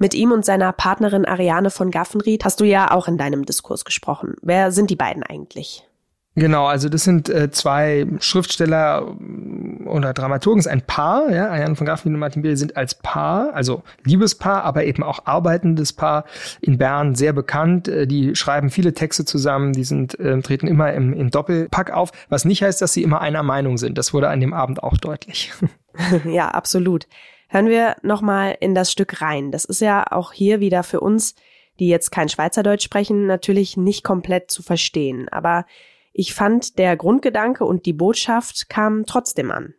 Mit 0.01 0.15
ihm 0.15 0.31
und 0.31 0.43
seiner 0.43 0.73
Partnerin 0.73 1.25
Ariane 1.25 1.69
von 1.69 1.91
Gaffenried 1.91 2.43
hast 2.43 2.59
du 2.59 2.63
ja 2.63 2.89
auch 2.89 3.07
in 3.07 3.19
deinem 3.19 3.45
Diskurs 3.45 3.85
gesprochen. 3.85 4.33
Wer 4.41 4.71
sind 4.71 4.89
die 4.89 4.95
beiden 4.95 5.21
eigentlich? 5.21 5.87
Genau, 6.33 6.65
also 6.65 6.89
das 6.89 7.03
sind 7.03 7.29
äh, 7.29 7.51
zwei 7.51 8.07
Schriftsteller 8.19 9.15
ähm, 9.19 9.85
oder 9.85 10.13
Dramaturgen, 10.13 10.59
ist 10.59 10.65
ein 10.65 10.81
Paar, 10.81 11.29
ja, 11.31 11.49
Ariane 11.49 11.75
von 11.75 11.85
Graffenried 11.85 12.15
und 12.15 12.19
Martin 12.19 12.41
Biel 12.41 12.57
sind 12.57 12.77
als 12.77 12.95
Paar, 12.95 13.53
also 13.53 13.83
Liebespaar, 14.03 14.63
aber 14.63 14.85
eben 14.85 15.03
auch 15.03 15.27
arbeitendes 15.27 15.93
Paar 15.93 16.25
in 16.61 16.79
Bern 16.79 17.13
sehr 17.13 17.33
bekannt. 17.33 17.87
Äh, 17.87 18.07
die 18.07 18.35
schreiben 18.35 18.71
viele 18.71 18.95
Texte 18.95 19.23
zusammen, 19.23 19.73
die 19.73 19.83
sind 19.83 20.19
äh, 20.19 20.41
treten 20.41 20.65
immer 20.65 20.91
im, 20.93 21.13
im 21.13 21.29
Doppelpack 21.29 21.91
auf, 21.91 22.11
was 22.27 22.43
nicht 22.43 22.63
heißt, 22.63 22.81
dass 22.81 22.93
sie 22.93 23.03
immer 23.03 23.21
einer 23.21 23.43
Meinung 23.43 23.77
sind. 23.77 23.99
Das 23.99 24.15
wurde 24.15 24.29
an 24.29 24.39
dem 24.39 24.55
Abend 24.55 24.81
auch 24.81 24.97
deutlich. 24.97 25.51
ja, 26.25 26.47
absolut. 26.47 27.05
Hören 27.53 27.67
wir 27.67 27.97
nochmal 28.01 28.55
in 28.61 28.75
das 28.75 28.93
Stück 28.93 29.19
rein. 29.21 29.51
Das 29.51 29.65
ist 29.65 29.81
ja 29.81 30.09
auch 30.09 30.31
hier 30.31 30.61
wieder 30.61 30.83
für 30.83 31.01
uns, 31.01 31.35
die 31.79 31.89
jetzt 31.89 32.09
kein 32.09 32.29
Schweizerdeutsch 32.29 32.85
sprechen, 32.85 33.27
natürlich 33.27 33.75
nicht 33.75 34.05
komplett 34.05 34.49
zu 34.49 34.63
verstehen. 34.63 35.27
Aber 35.27 35.65
ich 36.13 36.33
fand, 36.33 36.79
der 36.79 36.95
Grundgedanke 36.95 37.65
und 37.65 37.85
die 37.85 37.91
Botschaft 37.91 38.69
kamen 38.69 39.05
trotzdem 39.05 39.51
an. 39.51 39.73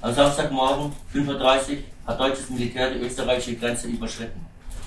Am 0.00 0.12
Samstagmorgen 0.12 0.92
5.30 1.14 1.28
Uhr 1.28 1.78
hat 2.04 2.18
deutsches 2.18 2.50
Militär 2.50 2.94
die 2.94 2.98
österreichische 2.98 3.54
Grenze 3.54 3.86
überschritten. 3.86 4.44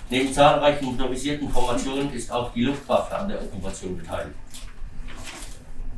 Neben 0.09 0.33
zahlreichen 0.33 0.83
motorisierten 0.83 1.49
Formationen 1.49 2.11
ist 2.11 2.29
auch 2.29 2.51
die 2.51 2.63
Luftwaffe 2.63 3.15
an 3.15 3.29
der 3.29 3.41
Operation 3.41 3.97
beteiligt. 3.97 4.35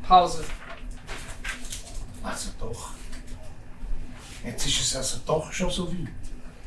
Pause. 0.06 0.44
Also 2.22 2.50
doch. 2.60 2.95
Jetzt 4.46 4.66
ist 4.66 4.80
es 4.80 4.96
also 4.96 5.18
doch 5.26 5.52
schon 5.52 5.70
so 5.70 5.88
weit. 5.88 6.08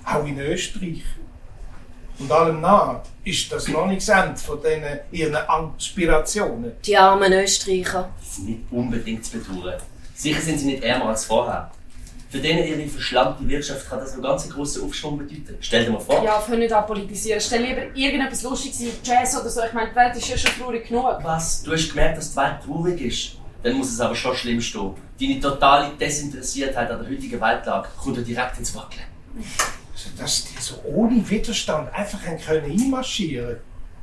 Auch 0.05 0.25
in 0.25 0.37
Österreich. 0.39 1.03
Und 2.19 2.29
allem 2.29 2.59
nach 2.59 3.01
ist 3.23 3.49
das 3.51 3.69
noch 3.69 3.87
nicht 3.87 4.05
das 4.07 4.09
Ende 4.09 4.37
von 4.37 4.59
diesen, 4.61 4.99
ihren 5.11 5.35
Aspirationen. 5.35 6.73
Die 6.85 6.97
armen 6.97 7.31
Österreicher. 7.31 8.09
Das 8.19 8.37
ist 8.37 8.39
nicht 8.39 8.59
unbedingt 8.69 9.25
zu 9.25 9.39
bedauern. 9.39 9.79
Sicher 10.13 10.41
sind 10.41 10.59
sie 10.59 10.65
nicht 10.65 10.83
ärmer 10.83 11.05
als 11.05 11.23
vorher. 11.23 11.71
Für 12.29 12.39
denen 12.39 12.67
ihre 12.67 12.87
verschlammte 12.87 13.47
Wirtschaft 13.47 13.89
kann 13.89 13.99
das 13.99 14.13
einen 14.13 14.21
ganz 14.21 14.47
grossen 14.49 14.83
Aufschwung 14.83 15.17
bedeuten. 15.17 15.57
Stell 15.61 15.85
dir 15.85 15.91
mal 15.91 15.99
vor. 15.99 16.23
Ja, 16.23 16.39
für 16.41 16.57
nicht 16.57 16.73
apolitisieren. 16.73 17.39
Stell 17.39 17.63
lieber 17.63 17.95
irgendetwas 17.95 18.43
Lustiges 18.43 18.81
wie 18.81 18.91
Jazz 19.03 19.39
oder 19.39 19.49
so. 19.49 19.61
Ich 19.63 19.73
meine, 19.73 19.89
die 19.89 19.95
Welt 19.95 20.15
ist 20.15 20.27
ja 20.27 20.37
schon 20.37 20.51
traurig 20.59 20.87
genug. 20.87 21.05
Was? 21.23 21.63
Du 21.63 21.71
hast 21.71 21.89
gemerkt, 21.89 22.17
dass 22.17 22.31
die 22.31 22.37
Welt 22.37 22.57
traurig 22.63 23.01
ist? 23.01 23.38
Dann 23.63 23.73
muss 23.73 23.91
es 23.91 23.99
aber 23.99 24.15
schon 24.15 24.35
schlimm 24.35 24.61
stehen. 24.61 24.93
Deine 25.19 25.39
totale 25.39 25.91
Desinteressiertheit 25.99 26.89
an 26.89 26.99
der 26.99 27.09
heutigen 27.09 27.41
Weltlage 27.41 27.89
kommt 27.97 28.17
dir 28.17 28.21
direkt 28.21 28.57
ins 28.57 28.73
Wackeln. 28.75 29.03
Also, 29.93 30.09
dass 30.17 30.45
die 30.45 30.61
so 30.61 30.75
ohne 30.85 31.29
Widerstand 31.29 31.93
einfach 31.93 32.19
können 32.23 32.71
einmarschieren 32.71 33.57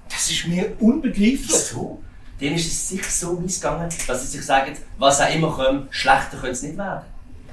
das 0.08 0.30
ist 0.30 0.46
mir 0.46 0.72
unbegreiflich. 0.80 1.50
So? 1.50 2.02
Denen 2.40 2.56
ist 2.56 2.66
es 2.66 2.88
sicher 2.88 3.10
so 3.10 3.32
missgegangen, 3.34 3.88
dass 4.06 4.22
sie 4.22 4.38
sich 4.38 4.44
sagen, 4.44 4.76
was 4.98 5.20
auch 5.20 5.34
immer 5.34 5.50
kommt, 5.50 5.94
schlechter 5.94 6.36
könnte 6.36 6.50
es 6.50 6.62
nicht 6.62 6.76
werden. 6.76 7.02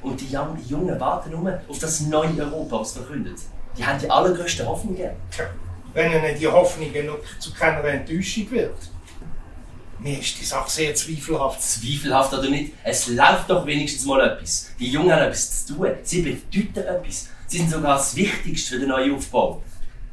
Und 0.01 0.19
die 0.19 0.27
Jungen, 0.27 0.99
warten 0.99 1.31
nur 1.31 1.59
auf 1.69 1.79
das 1.79 2.01
neue 2.01 2.37
Europa, 2.37 2.81
was 2.81 2.91
verkündet. 2.91 3.37
Die 3.77 3.85
haben 3.85 3.97
die 3.97 4.09
allergrößten 4.09 4.67
Hoffnungen. 4.67 5.11
Wenn 5.93 6.11
ihnen 6.11 6.37
die 6.37 6.47
Hoffnung 6.47 6.91
noch 7.05 7.39
zu 7.39 7.53
keiner 7.53 7.83
Enttäuschung 7.85 8.51
wird. 8.51 8.75
Mir 10.03 10.19
ist 10.19 10.37
die 10.37 10.43
Sache 10.43 10.69
sehr 10.69 10.93
zweifelhaft. 10.93 11.61
Zweifelhaft 11.61 12.33
oder 12.33 12.49
nicht, 12.49 12.73
es 12.83 13.07
läuft 13.07 13.49
doch 13.49 13.65
wenigstens 13.65 14.05
mal 14.05 14.19
etwas. 14.19 14.69
Die 14.77 14.89
Jungen 14.89 15.13
haben 15.13 15.23
etwas 15.23 15.65
zu 15.65 15.75
tun. 15.75 15.87
Sie 16.03 16.21
bedeuten 16.21 16.79
etwas. 16.79 17.29
Sie 17.47 17.59
sind 17.59 17.71
sogar 17.71 17.95
das 17.95 18.13
Wichtigste 18.13 18.73
für 18.73 18.79
den 18.81 18.89
neuen 18.89 19.15
Aufbau. 19.15 19.61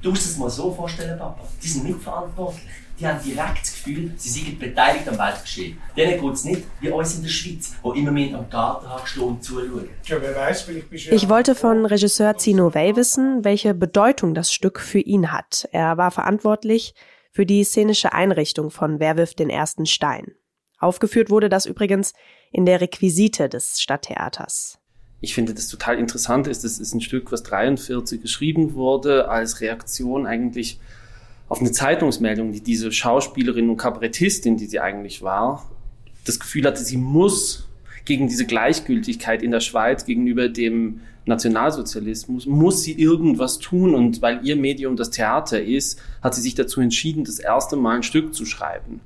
Du 0.00 0.11
musst 0.11 0.26
es 0.26 0.38
mal 0.38 0.48
so 0.48 0.72
vorstellen, 0.72 1.18
Papa. 1.18 1.42
Die 1.61 1.66
sind 1.66 1.88
mitverantwortlich. 1.88 2.62
Die 3.00 3.07
haben 3.07 3.20
direkt 3.24 3.62
das 3.62 3.72
Gefühl, 3.72 4.12
sie 4.16 4.29
seien 4.29 4.59
beteiligt 4.59 5.09
am 5.09 5.18
Weltgeschehen. 5.18 5.79
Denen 5.96 6.20
geht 6.20 6.35
es 6.35 6.44
nicht 6.44 6.62
wie 6.81 6.90
uns 6.90 7.16
in 7.16 7.22
der 7.22 7.31
Schweiz, 7.31 7.72
wo 7.83 7.92
immer 7.92 8.12
mehr 8.12 8.38
am 8.38 8.48
Gartenhag 8.48 9.09
stehen 9.09 9.22
und 9.22 9.42
zuschauen. 9.42 9.88
Ich 11.11 11.29
wollte 11.29 11.55
von 11.55 11.87
Regisseur 11.87 12.37
Zino 12.37 12.74
Wey 12.74 12.94
wissen, 12.94 13.42
welche 13.42 13.74
Bedeutung 13.74 14.35
das 14.35 14.53
Stück 14.53 14.79
für 14.79 15.00
ihn 15.00 15.33
hat. 15.33 15.68
Er 15.72 15.96
war 15.96 16.11
verantwortlich 16.11 16.94
für 17.30 17.46
die 17.46 17.64
szenische 17.64 18.12
Einrichtung 18.12 18.70
von 18.70 19.00
Wer 19.00 19.16
wirft 19.16 19.38
den 19.38 19.50
ersten 19.50 19.86
Stein. 19.86 20.32
Aufgeführt 20.78 21.30
wurde 21.30 21.48
das 21.48 21.66
übrigens 21.66 22.12
in 22.52 22.66
der 22.66 22.80
Requisite 22.80 23.48
des 23.48 23.80
Stadttheaters. 23.80 24.78
Ich 25.20 25.34
finde 25.34 25.54
das 25.54 25.68
total 25.68 25.98
interessant 25.98 26.46
ist. 26.46 26.64
Das 26.64 26.78
ist 26.78 26.94
ein 26.94 27.02
Stück, 27.02 27.30
was 27.30 27.42
43 27.42 28.22
geschrieben 28.22 28.74
wurde, 28.74 29.28
als 29.28 29.60
Reaktion 29.60 30.26
eigentlich 30.26 30.80
auf 31.48 31.60
eine 31.60 31.72
Zeitungsmeldung, 31.72 32.52
die 32.52 32.62
diese 32.62 32.90
Schauspielerin 32.90 33.68
und 33.68 33.76
Kabarettistin, 33.76 34.56
die 34.56 34.66
sie 34.66 34.80
eigentlich 34.80 35.20
war, 35.20 35.68
das 36.24 36.38
Gefühl 36.38 36.64
hatte, 36.64 36.82
sie 36.82 36.96
muss 36.96 37.66
gegen 38.04 38.28
diese 38.28 38.46
Gleichgültigkeit 38.46 39.42
in 39.42 39.50
der 39.50 39.60
Schweiz 39.60 40.04
gegenüber 40.04 40.48
dem 40.48 41.00
Nationalsozialismus, 41.26 42.46
muss 42.46 42.83
sie 42.83 42.92
irgendwas 42.92 43.59
tun. 43.59 43.94
Und 43.94 44.22
weil 44.22 44.46
ihr 44.46 44.56
Medium 44.56 44.96
das 44.96 45.11
Theater 45.11 45.62
ist, 45.62 46.00
hat 46.22 46.35
sie 46.35 46.42
sich 46.42 46.54
dazu 46.54 46.80
entschieden, 46.80 47.24
das 47.24 47.38
erste 47.38 47.76
Mal 47.76 47.96
ein 47.96 48.02
Stück 48.02 48.35
zu 48.35 48.44
schreiben. 48.44 49.00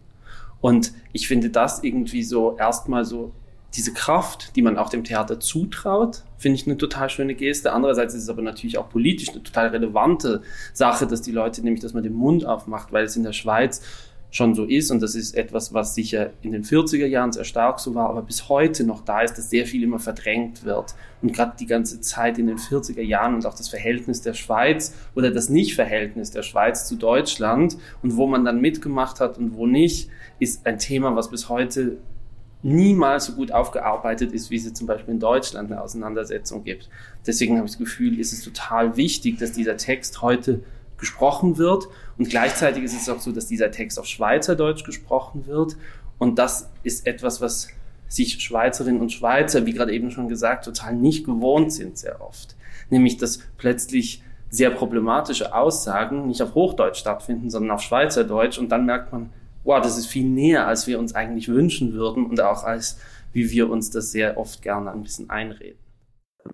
Und 0.60 0.92
ich 1.12 1.28
finde 1.28 1.50
das 1.50 1.82
irgendwie 1.82 2.22
so 2.22 2.56
erstmal 2.56 3.04
so 3.04 3.32
diese 3.74 3.92
Kraft, 3.92 4.54
die 4.56 4.62
man 4.62 4.78
auch 4.78 4.88
dem 4.88 5.04
Theater 5.04 5.40
zutraut, 5.40 6.22
finde 6.38 6.58
ich 6.58 6.66
eine 6.66 6.78
total 6.78 7.10
schöne 7.10 7.34
Geste. 7.34 7.72
Andererseits 7.72 8.14
ist 8.14 8.22
es 8.22 8.28
aber 8.28 8.42
natürlich 8.42 8.78
auch 8.78 8.88
politisch 8.88 9.30
eine 9.30 9.42
total 9.42 9.68
relevante 9.68 10.42
Sache, 10.72 11.06
dass 11.06 11.22
die 11.22 11.32
Leute 11.32 11.62
nämlich, 11.62 11.82
dass 11.82 11.92
man 11.92 12.04
den 12.04 12.14
Mund 12.14 12.46
aufmacht, 12.46 12.92
weil 12.92 13.04
es 13.04 13.16
in 13.16 13.24
der 13.24 13.32
Schweiz 13.32 13.82
schon 14.34 14.52
so 14.52 14.64
ist 14.64 14.90
und 14.90 15.00
das 15.00 15.14
ist 15.14 15.36
etwas, 15.36 15.72
was 15.72 15.94
sicher 15.94 16.30
in 16.42 16.50
den 16.50 16.64
40er 16.64 17.06
Jahren 17.06 17.30
sehr 17.30 17.44
stark 17.44 17.78
so 17.78 17.94
war, 17.94 18.10
aber 18.10 18.22
bis 18.22 18.48
heute 18.48 18.82
noch 18.82 19.04
da 19.04 19.20
ist, 19.20 19.38
dass 19.38 19.48
sehr 19.48 19.64
viel 19.64 19.84
immer 19.84 20.00
verdrängt 20.00 20.64
wird. 20.64 20.96
Und 21.22 21.32
gerade 21.32 21.52
die 21.56 21.66
ganze 21.66 22.00
Zeit 22.00 22.36
in 22.36 22.48
den 22.48 22.58
40er 22.58 23.00
Jahren 23.00 23.36
und 23.36 23.46
auch 23.46 23.54
das 23.54 23.68
Verhältnis 23.68 24.22
der 24.22 24.34
Schweiz 24.34 24.92
oder 25.14 25.30
das 25.30 25.50
Nicht-Verhältnis 25.50 26.32
der 26.32 26.42
Schweiz 26.42 26.88
zu 26.88 26.96
Deutschland 26.96 27.76
und 28.02 28.16
wo 28.16 28.26
man 28.26 28.44
dann 28.44 28.60
mitgemacht 28.60 29.20
hat 29.20 29.38
und 29.38 29.54
wo 29.54 29.68
nicht, 29.68 30.10
ist 30.40 30.66
ein 30.66 30.80
Thema, 30.80 31.14
was 31.14 31.30
bis 31.30 31.48
heute 31.48 31.98
niemals 32.64 33.26
so 33.26 33.34
gut 33.34 33.52
aufgearbeitet 33.52 34.32
ist, 34.32 34.50
wie 34.50 34.56
es 34.56 34.74
zum 34.74 34.88
Beispiel 34.88 35.14
in 35.14 35.20
Deutschland 35.20 35.70
eine 35.70 35.80
Auseinandersetzung 35.80 36.64
gibt. 36.64 36.88
Deswegen 37.24 37.56
habe 37.56 37.66
ich 37.66 37.72
das 37.74 37.78
Gefühl, 37.78 38.18
ist 38.18 38.32
es 38.32 38.42
total 38.42 38.96
wichtig, 38.96 39.38
dass 39.38 39.52
dieser 39.52 39.76
Text 39.76 40.22
heute 40.22 40.64
gesprochen 41.04 41.58
wird. 41.58 41.88
Und 42.16 42.30
gleichzeitig 42.30 42.82
ist 42.82 42.94
es 42.94 43.08
auch 43.08 43.20
so, 43.20 43.30
dass 43.30 43.46
dieser 43.46 43.70
Text 43.70 43.98
auf 43.98 44.06
Schweizerdeutsch 44.06 44.84
gesprochen 44.84 45.46
wird. 45.46 45.76
Und 46.18 46.38
das 46.38 46.70
ist 46.82 47.06
etwas, 47.06 47.40
was 47.40 47.68
sich 48.08 48.40
Schweizerinnen 48.40 49.00
und 49.00 49.12
Schweizer, 49.12 49.66
wie 49.66 49.72
gerade 49.72 49.92
eben 49.92 50.10
schon 50.10 50.28
gesagt, 50.28 50.64
total 50.64 50.94
nicht 50.94 51.26
gewohnt 51.26 51.72
sind 51.72 51.98
sehr 51.98 52.20
oft. 52.20 52.56
Nämlich, 52.88 53.18
dass 53.18 53.40
plötzlich 53.58 54.22
sehr 54.48 54.70
problematische 54.70 55.54
Aussagen 55.54 56.26
nicht 56.26 56.40
auf 56.40 56.54
Hochdeutsch 56.54 56.98
stattfinden, 56.98 57.50
sondern 57.50 57.72
auf 57.72 57.82
Schweizerdeutsch. 57.82 58.58
Und 58.58 58.70
dann 58.70 58.86
merkt 58.86 59.12
man, 59.12 59.30
wow, 59.64 59.82
das 59.82 59.98
ist 59.98 60.06
viel 60.06 60.26
näher, 60.26 60.66
als 60.66 60.86
wir 60.86 60.98
uns 60.98 61.14
eigentlich 61.14 61.48
wünschen 61.48 61.92
würden 61.92 62.24
und 62.26 62.40
auch 62.40 62.64
als 62.64 62.98
wie 63.32 63.50
wir 63.50 63.68
uns 63.68 63.90
das 63.90 64.12
sehr 64.12 64.38
oft 64.38 64.62
gerne 64.62 64.92
ein 64.92 65.02
bisschen 65.02 65.28
einreden. 65.28 65.83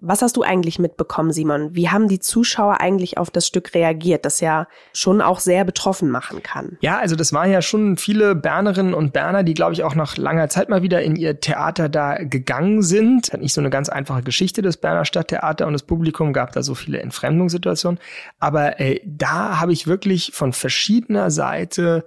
Was 0.01 0.23
hast 0.23 0.37
du 0.37 0.43
eigentlich 0.43 0.79
mitbekommen, 0.79 1.33
Simon? 1.33 1.75
Wie 1.75 1.89
haben 1.89 2.09
die 2.09 2.21
Zuschauer 2.21 2.81
eigentlich 2.81 3.19
auf 3.19 3.31
das 3.31 3.47
Stück 3.47 3.75
reagiert, 3.75 4.25
das 4.25 4.41
ja 4.41 4.69
schon 4.93 5.21
auch 5.21 5.41
sehr 5.41 5.65
betroffen 5.65 6.11
machen 6.11 6.43
kann? 6.43 6.79
Ja, 6.81 6.99
also 6.99 7.17
das 7.17 7.33
waren 7.33 7.51
ja 7.51 7.61
schon 7.61 7.97
viele 7.97 8.35
Bernerinnen 8.35 8.95
und 8.95 9.13
Berner, 9.13 9.43
die, 9.43 9.55
glaube 9.55 9.73
ich, 9.73 9.83
auch 9.83 9.95
nach 9.95 10.17
langer 10.17 10.49
Zeit 10.49 10.69
mal 10.69 10.83
wieder 10.83 11.03
in 11.03 11.17
ihr 11.17 11.41
Theater 11.41 11.89
da 11.89 12.15
gegangen 12.19 12.83
sind. 12.83 13.33
Hat 13.33 13.41
nicht 13.41 13.55
so 13.55 13.61
eine 13.61 13.71
ganz 13.71 13.89
einfache 13.89 14.23
Geschichte, 14.23 14.63
das 14.63 14.77
Berner 14.77 15.05
Stadttheater 15.05 15.67
und 15.67 15.73
das 15.73 15.83
Publikum 15.83 16.33
gab 16.33 16.53
da 16.53 16.63
so 16.63 16.75
viele 16.75 17.01
Entfremdungssituationen. 17.01 17.99
Aber 18.39 18.81
äh, 18.81 19.01
da 19.05 19.61
habe 19.61 19.73
ich 19.73 19.87
wirklich 19.87 20.31
von 20.35 20.53
verschiedener 20.53 21.31
Seite 21.31 22.05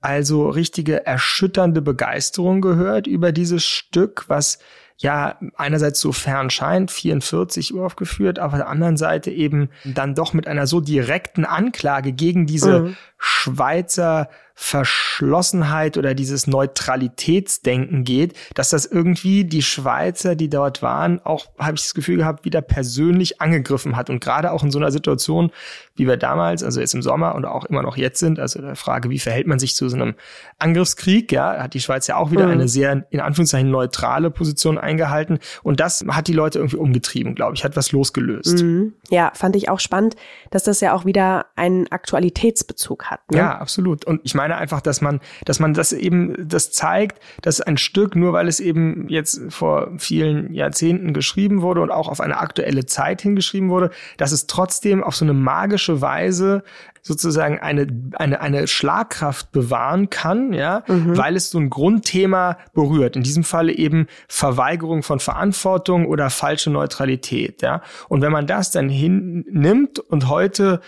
also 0.00 0.48
richtige 0.48 1.04
erschütternde 1.04 1.82
Begeisterung 1.82 2.60
gehört 2.60 3.06
über 3.06 3.32
dieses 3.32 3.64
Stück, 3.64 4.24
was 4.28 4.58
ja 4.98 5.38
einerseits 5.56 6.00
so 6.00 6.12
fern 6.12 6.50
scheint, 6.50 6.90
44 6.90 7.74
Uhr 7.74 7.84
aufgeführt, 7.84 8.38
aber 8.38 8.56
der 8.56 8.68
anderen 8.68 8.96
Seite 8.96 9.30
eben 9.30 9.68
dann 9.84 10.14
doch 10.14 10.32
mit 10.32 10.48
einer 10.48 10.66
so 10.66 10.80
direkten 10.80 11.44
Anklage 11.44 12.12
gegen 12.12 12.46
diese 12.46 12.80
mhm. 12.80 12.96
Schweizer 13.18 14.28
Verschlossenheit 14.58 15.98
oder 15.98 16.14
dieses 16.14 16.46
Neutralitätsdenken 16.46 18.04
geht, 18.04 18.34
dass 18.54 18.70
das 18.70 18.86
irgendwie 18.86 19.44
die 19.44 19.60
Schweizer, 19.60 20.34
die 20.34 20.48
dort 20.48 20.80
waren, 20.80 21.20
auch, 21.26 21.44
habe 21.58 21.74
ich 21.76 21.82
das 21.82 21.92
Gefühl 21.92 22.16
gehabt, 22.16 22.46
wieder 22.46 22.62
persönlich 22.62 23.38
angegriffen 23.42 23.96
hat. 23.96 24.08
Und 24.08 24.18
gerade 24.24 24.52
auch 24.52 24.64
in 24.64 24.70
so 24.70 24.78
einer 24.78 24.90
Situation, 24.90 25.52
wie 25.94 26.06
wir 26.06 26.16
damals, 26.16 26.62
also 26.62 26.80
jetzt 26.80 26.94
im 26.94 27.02
Sommer 27.02 27.34
und 27.34 27.44
auch 27.44 27.66
immer 27.66 27.82
noch 27.82 27.98
jetzt 27.98 28.18
sind, 28.18 28.40
also 28.40 28.62
der 28.62 28.76
Frage, 28.76 29.10
wie 29.10 29.18
verhält 29.18 29.46
man 29.46 29.58
sich 29.58 29.76
zu 29.76 29.90
so 29.90 29.96
einem 29.96 30.14
Angriffskrieg, 30.58 31.32
ja, 31.32 31.62
hat 31.62 31.74
die 31.74 31.80
Schweiz 31.80 32.06
ja 32.06 32.16
auch 32.16 32.30
wieder 32.30 32.46
mhm. 32.46 32.52
eine 32.52 32.68
sehr, 32.68 33.04
in 33.10 33.20
Anführungszeichen, 33.20 33.70
neutrale 33.70 34.30
Position 34.30 34.78
eingehalten. 34.78 35.38
Und 35.64 35.80
das 35.80 36.02
hat 36.08 36.28
die 36.28 36.32
Leute 36.32 36.60
irgendwie 36.60 36.78
umgetrieben, 36.78 37.34
glaube 37.34 37.54
ich, 37.56 37.62
hat 37.62 37.76
was 37.76 37.92
losgelöst. 37.92 38.62
Mhm. 38.62 38.94
Ja, 39.10 39.32
fand 39.34 39.54
ich 39.54 39.68
auch 39.68 39.80
spannend, 39.80 40.16
dass 40.50 40.64
das 40.64 40.80
ja 40.80 40.94
auch 40.94 41.04
wieder 41.04 41.44
einen 41.56 41.92
Aktualitätsbezug 41.92 43.05
hat. 43.10 43.30
Ne? 43.30 43.38
Ja, 43.38 43.58
absolut. 43.58 44.04
Und 44.04 44.20
ich 44.24 44.34
meine, 44.34 44.46
meine 44.46 44.58
einfach, 44.58 44.80
dass 44.80 45.00
man, 45.00 45.20
dass 45.44 45.58
man 45.58 45.74
das 45.74 45.92
eben, 45.92 46.48
das 46.48 46.70
zeigt, 46.70 47.20
dass 47.42 47.60
ein 47.60 47.78
Stück, 47.78 48.14
nur 48.14 48.32
weil 48.32 48.46
es 48.46 48.60
eben 48.60 49.08
jetzt 49.08 49.40
vor 49.48 49.90
vielen 49.98 50.52
Jahrzehnten 50.54 51.12
geschrieben 51.12 51.62
wurde 51.62 51.80
und 51.80 51.90
auch 51.90 52.08
auf 52.08 52.20
eine 52.20 52.38
aktuelle 52.38 52.86
Zeit 52.86 53.22
hingeschrieben 53.22 53.70
wurde, 53.70 53.90
dass 54.18 54.30
es 54.30 54.46
trotzdem 54.46 55.02
auf 55.02 55.16
so 55.16 55.24
eine 55.24 55.34
magische 55.34 56.00
Weise 56.00 56.62
sozusagen 57.06 57.60
eine, 57.60 57.86
eine, 58.14 58.40
eine 58.40 58.66
Schlagkraft 58.66 59.52
bewahren 59.52 60.10
kann, 60.10 60.52
ja, 60.52 60.82
mhm. 60.88 61.16
weil 61.16 61.36
es 61.36 61.50
so 61.50 61.58
ein 61.58 61.70
Grundthema 61.70 62.58
berührt. 62.74 63.14
In 63.14 63.22
diesem 63.22 63.44
Falle 63.44 63.72
eben 63.72 64.08
Verweigerung 64.26 65.04
von 65.04 65.20
Verantwortung 65.20 66.06
oder 66.06 66.30
falsche 66.30 66.70
Neutralität, 66.70 67.62
ja. 67.62 67.82
Und 68.08 68.22
wenn 68.22 68.32
man 68.32 68.48
das 68.48 68.72
dann 68.72 68.88
hinnimmt 68.88 70.00
und 70.00 70.28
heute 70.28 70.80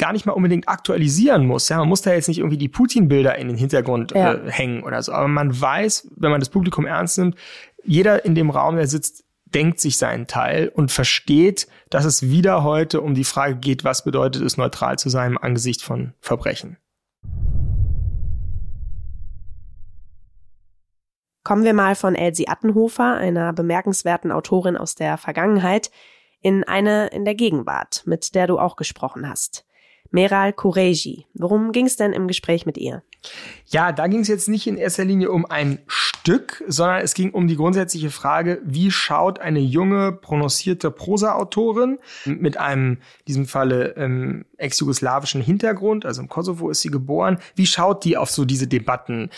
gar 0.00 0.14
nicht 0.14 0.24
mal 0.24 0.32
unbedingt 0.32 0.66
aktualisieren 0.66 1.46
muss. 1.46 1.68
Ja, 1.68 1.76
man 1.76 1.88
muss 1.88 2.00
da 2.00 2.14
jetzt 2.14 2.26
nicht 2.26 2.38
irgendwie 2.38 2.56
die 2.56 2.70
Putin-Bilder 2.70 3.36
in 3.36 3.48
den 3.48 3.56
Hintergrund 3.58 4.12
ja. 4.12 4.32
äh, 4.32 4.50
hängen 4.50 4.82
oder 4.82 5.02
so. 5.02 5.12
Aber 5.12 5.28
man 5.28 5.60
weiß, 5.60 6.08
wenn 6.16 6.30
man 6.30 6.40
das 6.40 6.48
Publikum 6.48 6.86
ernst 6.86 7.18
nimmt, 7.18 7.36
jeder 7.84 8.24
in 8.24 8.34
dem 8.34 8.48
Raum, 8.48 8.76
der 8.76 8.86
sitzt, 8.86 9.24
denkt 9.44 9.78
sich 9.78 9.98
seinen 9.98 10.26
Teil 10.26 10.70
und 10.74 10.90
versteht, 10.90 11.68
dass 11.90 12.06
es 12.06 12.30
wieder 12.30 12.64
heute 12.64 13.02
um 13.02 13.14
die 13.14 13.24
Frage 13.24 13.56
geht, 13.56 13.84
was 13.84 14.02
bedeutet 14.02 14.42
es, 14.42 14.56
neutral 14.56 14.98
zu 14.98 15.10
sein 15.10 15.32
im 15.32 15.38
Angesicht 15.38 15.82
von 15.82 16.14
Verbrechen. 16.20 16.78
Kommen 21.44 21.64
wir 21.64 21.74
mal 21.74 21.94
von 21.94 22.14
Elsie 22.14 22.48
Attenhofer, 22.48 23.16
einer 23.16 23.52
bemerkenswerten 23.52 24.32
Autorin 24.32 24.78
aus 24.78 24.94
der 24.94 25.18
Vergangenheit, 25.18 25.90
in 26.40 26.64
eine 26.64 27.08
in 27.08 27.26
der 27.26 27.34
Gegenwart, 27.34 28.02
mit 28.06 28.34
der 28.34 28.46
du 28.46 28.58
auch 28.58 28.76
gesprochen 28.76 29.28
hast. 29.28 29.66
Meral 30.10 30.52
Kureji. 30.52 31.26
Worum 31.34 31.72
ging 31.72 31.86
es 31.86 31.96
denn 31.96 32.12
im 32.12 32.28
Gespräch 32.28 32.66
mit 32.66 32.78
ihr? 32.78 33.02
Ja, 33.66 33.92
da 33.92 34.06
ging 34.06 34.20
es 34.20 34.28
jetzt 34.28 34.48
nicht 34.48 34.66
in 34.66 34.76
erster 34.76 35.04
Linie 35.04 35.30
um 35.30 35.46
ein 35.46 35.78
Stück, 35.86 36.64
sondern 36.66 37.02
es 37.02 37.14
ging 37.14 37.30
um 37.30 37.46
die 37.46 37.56
grundsätzliche 37.56 38.10
Frage, 38.10 38.60
wie 38.64 38.90
schaut 38.90 39.38
eine 39.40 39.60
junge, 39.60 40.12
prononcierte 40.12 40.90
Prosa-Autorin 40.90 41.98
mit 42.24 42.56
einem, 42.56 42.92
in 42.92 42.98
diesem 43.28 43.46
Falle, 43.46 43.94
ähm, 43.96 44.46
ex-jugoslawischen 44.56 45.42
Hintergrund, 45.42 46.06
also 46.06 46.22
im 46.22 46.28
Kosovo 46.28 46.70
ist 46.70 46.80
sie 46.80 46.90
geboren, 46.90 47.38
wie 47.54 47.66
schaut 47.66 48.04
die 48.04 48.16
auf 48.16 48.30
so 48.30 48.44
diese 48.44 48.66
Debatten? 48.66 49.30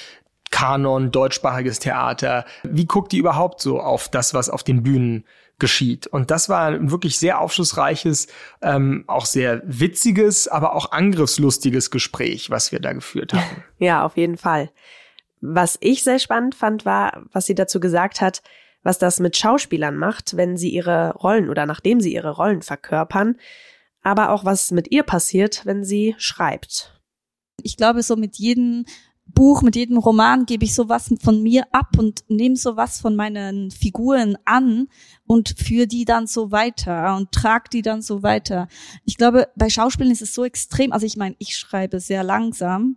Kanon, 0.51 1.11
deutschsprachiges 1.11 1.79
Theater. 1.79 2.45
Wie 2.63 2.85
guckt 2.85 3.13
die 3.13 3.19
überhaupt 3.19 3.61
so 3.61 3.81
auf 3.81 4.09
das, 4.11 4.35
was 4.35 4.51
auf 4.51 4.63
den 4.63 4.83
Bühnen 4.83 5.25
geschieht. 5.63 6.09
Und 6.09 6.33
das 6.33 6.49
war 6.49 6.67
ein 6.67 6.91
wirklich 6.91 7.19
sehr 7.19 7.41
aufschlussreiches, 7.41 8.27
ähm, 8.63 9.05
auch 9.07 9.27
sehr 9.27 9.63
witziges, 9.65 10.49
aber 10.49 10.75
auch 10.75 10.91
angriffslustiges 10.91 11.93
Gespräch, 11.93 12.51
was 12.51 12.73
wir 12.73 12.81
da 12.81 12.93
geführt 12.93 13.33
haben. 13.33 13.63
Ja, 13.79 14.05
auf 14.05 14.17
jeden 14.17 14.37
Fall. 14.37 14.71
Was 15.41 15.79
ich 15.81 16.03
sehr 16.03 16.19
spannend 16.19 16.57
fand, 16.57 16.85
war, 16.85 17.23
was 17.33 17.47
sie 17.47 17.55
dazu 17.55 17.79
gesagt 17.79 18.21
hat, 18.21 18.43
was 18.83 18.99
das 18.99 19.21
mit 19.21 19.37
Schauspielern 19.37 19.97
macht, 19.97 20.37
wenn 20.37 20.57
sie 20.57 20.71
ihre 20.71 21.15
Rollen 21.15 21.49
oder 21.49 21.65
nachdem 21.65 22.01
sie 22.01 22.13
ihre 22.13 22.31
Rollen 22.31 22.63
verkörpern, 22.63 23.37
aber 24.03 24.31
auch 24.31 24.45
was 24.45 24.73
mit 24.73 24.91
ihr 24.91 25.05
passiert, 25.05 25.65
wenn 25.65 25.85
sie 25.85 26.17
schreibt. 26.19 27.01
Ich 27.63 27.77
glaube, 27.77 28.03
so 28.03 28.17
mit 28.17 28.35
jedem 28.37 28.85
Buch, 29.27 29.63
mit 29.63 29.77
jedem 29.77 29.99
Roman 29.99 30.47
gebe 30.47 30.65
ich 30.65 30.75
sowas 30.75 31.13
von 31.21 31.43
mir 31.43 31.65
ab 31.73 31.97
und 31.99 32.25
nehme 32.29 32.57
sowas 32.57 33.01
von 33.01 33.17
meinen 33.17 33.71
Figuren 33.71 34.37
an 34.45 34.89
und 35.27 35.55
führe 35.59 35.87
die 35.87 36.05
dann 36.05 36.27
so 36.27 36.51
weiter 36.51 37.17
und 37.17 37.33
trage 37.33 37.71
die 37.73 37.83
dann 37.83 38.03
so 38.03 38.23
weiter. 38.23 38.69
Ich 39.05 39.17
glaube, 39.17 39.49
bei 39.57 39.71
Schauspielen 39.71 40.13
ist 40.13 40.23
es 40.23 40.35
so 40.35 40.45
extrem, 40.45 40.93
also 40.93 41.07
ich 41.07 41.17
meine, 41.17 41.37
ich 41.39 41.57
schreibe 41.57 42.01
sehr 42.01 42.25
langsam, 42.25 42.97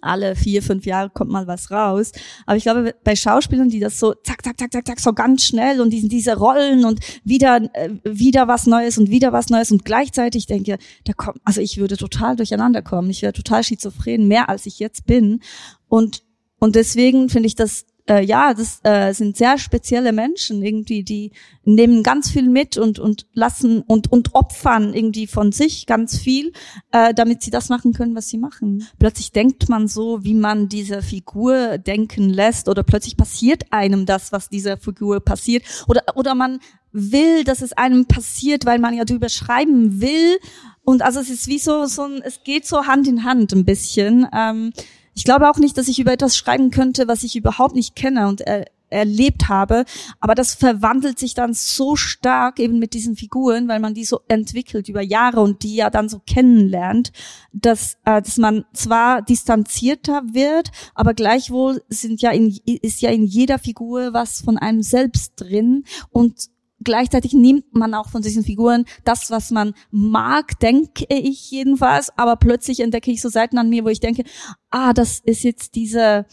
alle 0.00 0.36
vier, 0.36 0.62
fünf 0.62 0.86
Jahre 0.86 1.10
kommt 1.10 1.30
mal 1.30 1.46
was 1.46 1.70
raus. 1.70 2.12
Aber 2.46 2.56
ich 2.56 2.62
glaube, 2.62 2.94
bei 3.04 3.16
Schauspielern, 3.16 3.68
die 3.68 3.80
das 3.80 3.98
so 3.98 4.14
zack, 4.14 4.44
zack, 4.44 4.58
zack, 4.58 4.72
zack, 4.72 4.86
zack, 4.86 5.00
so 5.00 5.12
ganz 5.12 5.44
schnell 5.44 5.80
und 5.80 5.90
diesen 5.90 6.08
diese 6.08 6.36
Rollen 6.36 6.84
und 6.84 7.00
wieder, 7.24 7.60
äh, 7.74 7.90
wieder 8.04 8.48
was 8.48 8.66
Neues 8.66 8.98
und 8.98 9.10
wieder 9.10 9.32
was 9.32 9.48
Neues 9.48 9.70
und 9.72 9.84
gleichzeitig 9.84 10.46
denke, 10.46 10.78
da 11.04 11.12
kommt, 11.12 11.38
also 11.44 11.60
ich 11.60 11.78
würde 11.78 11.96
total 11.96 12.36
durcheinander 12.36 12.82
kommen. 12.82 13.10
Ich 13.10 13.22
wäre 13.22 13.32
total 13.32 13.64
schizophren, 13.64 14.28
mehr 14.28 14.48
als 14.48 14.66
ich 14.66 14.78
jetzt 14.78 15.06
bin. 15.06 15.40
Und, 15.88 16.22
und 16.58 16.76
deswegen 16.76 17.28
finde 17.28 17.46
ich 17.46 17.54
das 17.54 17.86
äh, 18.08 18.24
ja, 18.24 18.52
das 18.52 18.80
äh, 18.82 19.12
sind 19.12 19.36
sehr 19.36 19.58
spezielle 19.58 20.12
Menschen 20.12 20.62
irgendwie, 20.62 21.04
die 21.04 21.32
nehmen 21.64 22.02
ganz 22.02 22.30
viel 22.30 22.48
mit 22.48 22.76
und 22.76 22.98
und 22.98 23.26
lassen 23.32 23.82
und 23.82 24.10
und 24.10 24.34
opfern 24.34 24.92
irgendwie 24.92 25.26
von 25.26 25.52
sich 25.52 25.86
ganz 25.86 26.18
viel, 26.18 26.52
äh, 26.90 27.14
damit 27.14 27.42
sie 27.42 27.50
das 27.50 27.68
machen 27.68 27.92
können, 27.92 28.16
was 28.16 28.28
sie 28.28 28.38
machen. 28.38 28.86
Plötzlich 28.98 29.30
denkt 29.30 29.68
man 29.68 29.86
so, 29.86 30.24
wie 30.24 30.34
man 30.34 30.68
diese 30.68 31.02
Figur 31.02 31.78
denken 31.78 32.28
lässt, 32.28 32.68
oder 32.68 32.82
plötzlich 32.82 33.16
passiert 33.16 33.64
einem 33.70 34.04
das, 34.04 34.32
was 34.32 34.48
dieser 34.48 34.76
Figur 34.76 35.20
passiert, 35.20 35.64
oder 35.86 36.02
oder 36.16 36.34
man 36.34 36.58
will, 36.90 37.44
dass 37.44 37.62
es 37.62 37.72
einem 37.72 38.06
passiert, 38.06 38.66
weil 38.66 38.78
man 38.78 38.94
ja 38.94 39.04
drüber 39.04 39.28
schreiben 39.28 40.00
will. 40.00 40.38
Und 40.84 41.02
also 41.02 41.20
es 41.20 41.30
ist 41.30 41.46
wie 41.46 41.60
so 41.60 41.86
so 41.86 42.02
ein, 42.02 42.20
es 42.22 42.42
geht 42.42 42.66
so 42.66 42.86
Hand 42.86 43.06
in 43.06 43.22
Hand 43.22 43.52
ein 43.52 43.64
bisschen. 43.64 44.26
Ähm, 44.34 44.72
ich 45.14 45.24
glaube 45.24 45.50
auch 45.50 45.58
nicht, 45.58 45.76
dass 45.78 45.88
ich 45.88 45.98
über 45.98 46.12
etwas 46.12 46.36
schreiben 46.36 46.70
könnte, 46.70 47.08
was 47.08 47.22
ich 47.22 47.36
überhaupt 47.36 47.74
nicht 47.74 47.94
kenne 47.94 48.28
und 48.28 48.40
er, 48.40 48.66
erlebt 48.92 49.48
habe. 49.48 49.84
Aber 50.20 50.34
das 50.34 50.54
verwandelt 50.54 51.18
sich 51.18 51.34
dann 51.34 51.54
so 51.54 51.96
stark 51.96 52.60
eben 52.60 52.78
mit 52.78 52.94
diesen 52.94 53.16
Figuren, 53.16 53.66
weil 53.66 53.80
man 53.80 53.94
die 53.94 54.04
so 54.04 54.20
entwickelt 54.28 54.88
über 54.88 55.00
Jahre 55.00 55.40
und 55.40 55.62
die 55.62 55.76
ja 55.76 55.90
dann 55.90 56.08
so 56.08 56.20
kennenlernt, 56.26 57.12
dass, 57.52 57.94
äh, 58.04 58.22
dass 58.22 58.36
man 58.36 58.64
zwar 58.72 59.22
distanzierter 59.22 60.22
wird, 60.32 60.70
aber 60.94 61.14
gleichwohl 61.14 61.82
sind 61.88 62.22
ja 62.22 62.30
in, 62.30 62.56
ist 62.64 63.00
ja 63.00 63.10
in 63.10 63.24
jeder 63.24 63.58
Figur 63.58 64.12
was 64.12 64.40
von 64.40 64.58
einem 64.58 64.82
selbst 64.82 65.32
drin 65.36 65.84
und 66.10 66.51
gleichzeitig 66.84 67.32
nimmt 67.32 67.74
man 67.74 67.94
auch 67.94 68.08
von 68.08 68.22
diesen 68.22 68.44
Figuren 68.44 68.84
das, 69.04 69.30
was 69.30 69.50
man 69.50 69.74
mag, 69.90 70.58
denke 70.60 71.06
ich 71.08 71.50
jedenfalls, 71.50 72.10
aber 72.16 72.36
plötzlich 72.36 72.80
entdecke 72.80 73.10
ich 73.10 73.20
so 73.20 73.28
Seiten 73.28 73.58
an 73.58 73.68
mir, 73.68 73.84
wo 73.84 73.88
ich 73.88 74.00
denke, 74.00 74.24
ah, 74.70 74.92
das 74.92 75.20
ist 75.20 75.42
jetzt 75.44 75.74
diese 75.74 76.26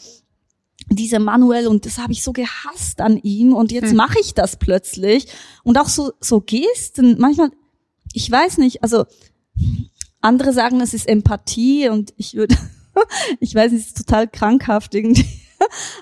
diese 0.92 1.20
Manuel 1.20 1.68
und 1.68 1.86
das 1.86 2.00
habe 2.00 2.14
ich 2.14 2.24
so 2.24 2.34
gehasst 2.34 3.00
an 3.00 3.18
ihm 3.18 3.54
und 3.54 3.72
jetzt 3.72 3.90
hm. 3.90 3.98
mache 3.98 4.20
ich 4.20 4.34
das 4.34 4.58
plötzlich 4.58 5.28
und 5.64 5.78
auch 5.78 5.88
so 5.88 6.14
so 6.20 6.42
Gesten, 6.42 7.18
manchmal 7.20 7.52
ich 8.14 8.30
weiß 8.32 8.58
nicht, 8.58 8.82
also 8.82 9.06
andere 10.22 10.52
sagen, 10.52 10.82
es 10.82 10.94
ist 10.94 11.08
Empathie 11.08 11.90
und 11.90 12.14
ich 12.18 12.34
würde 12.34 12.56
ich 13.40 13.54
weiß, 13.54 13.72
es 13.72 13.88
ist 13.88 13.98
total 13.98 14.28
krankhaft 14.28 14.96
irgendwie. 14.96 15.26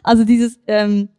Also 0.04 0.24
dieses 0.24 0.60
ähm, 0.68 1.10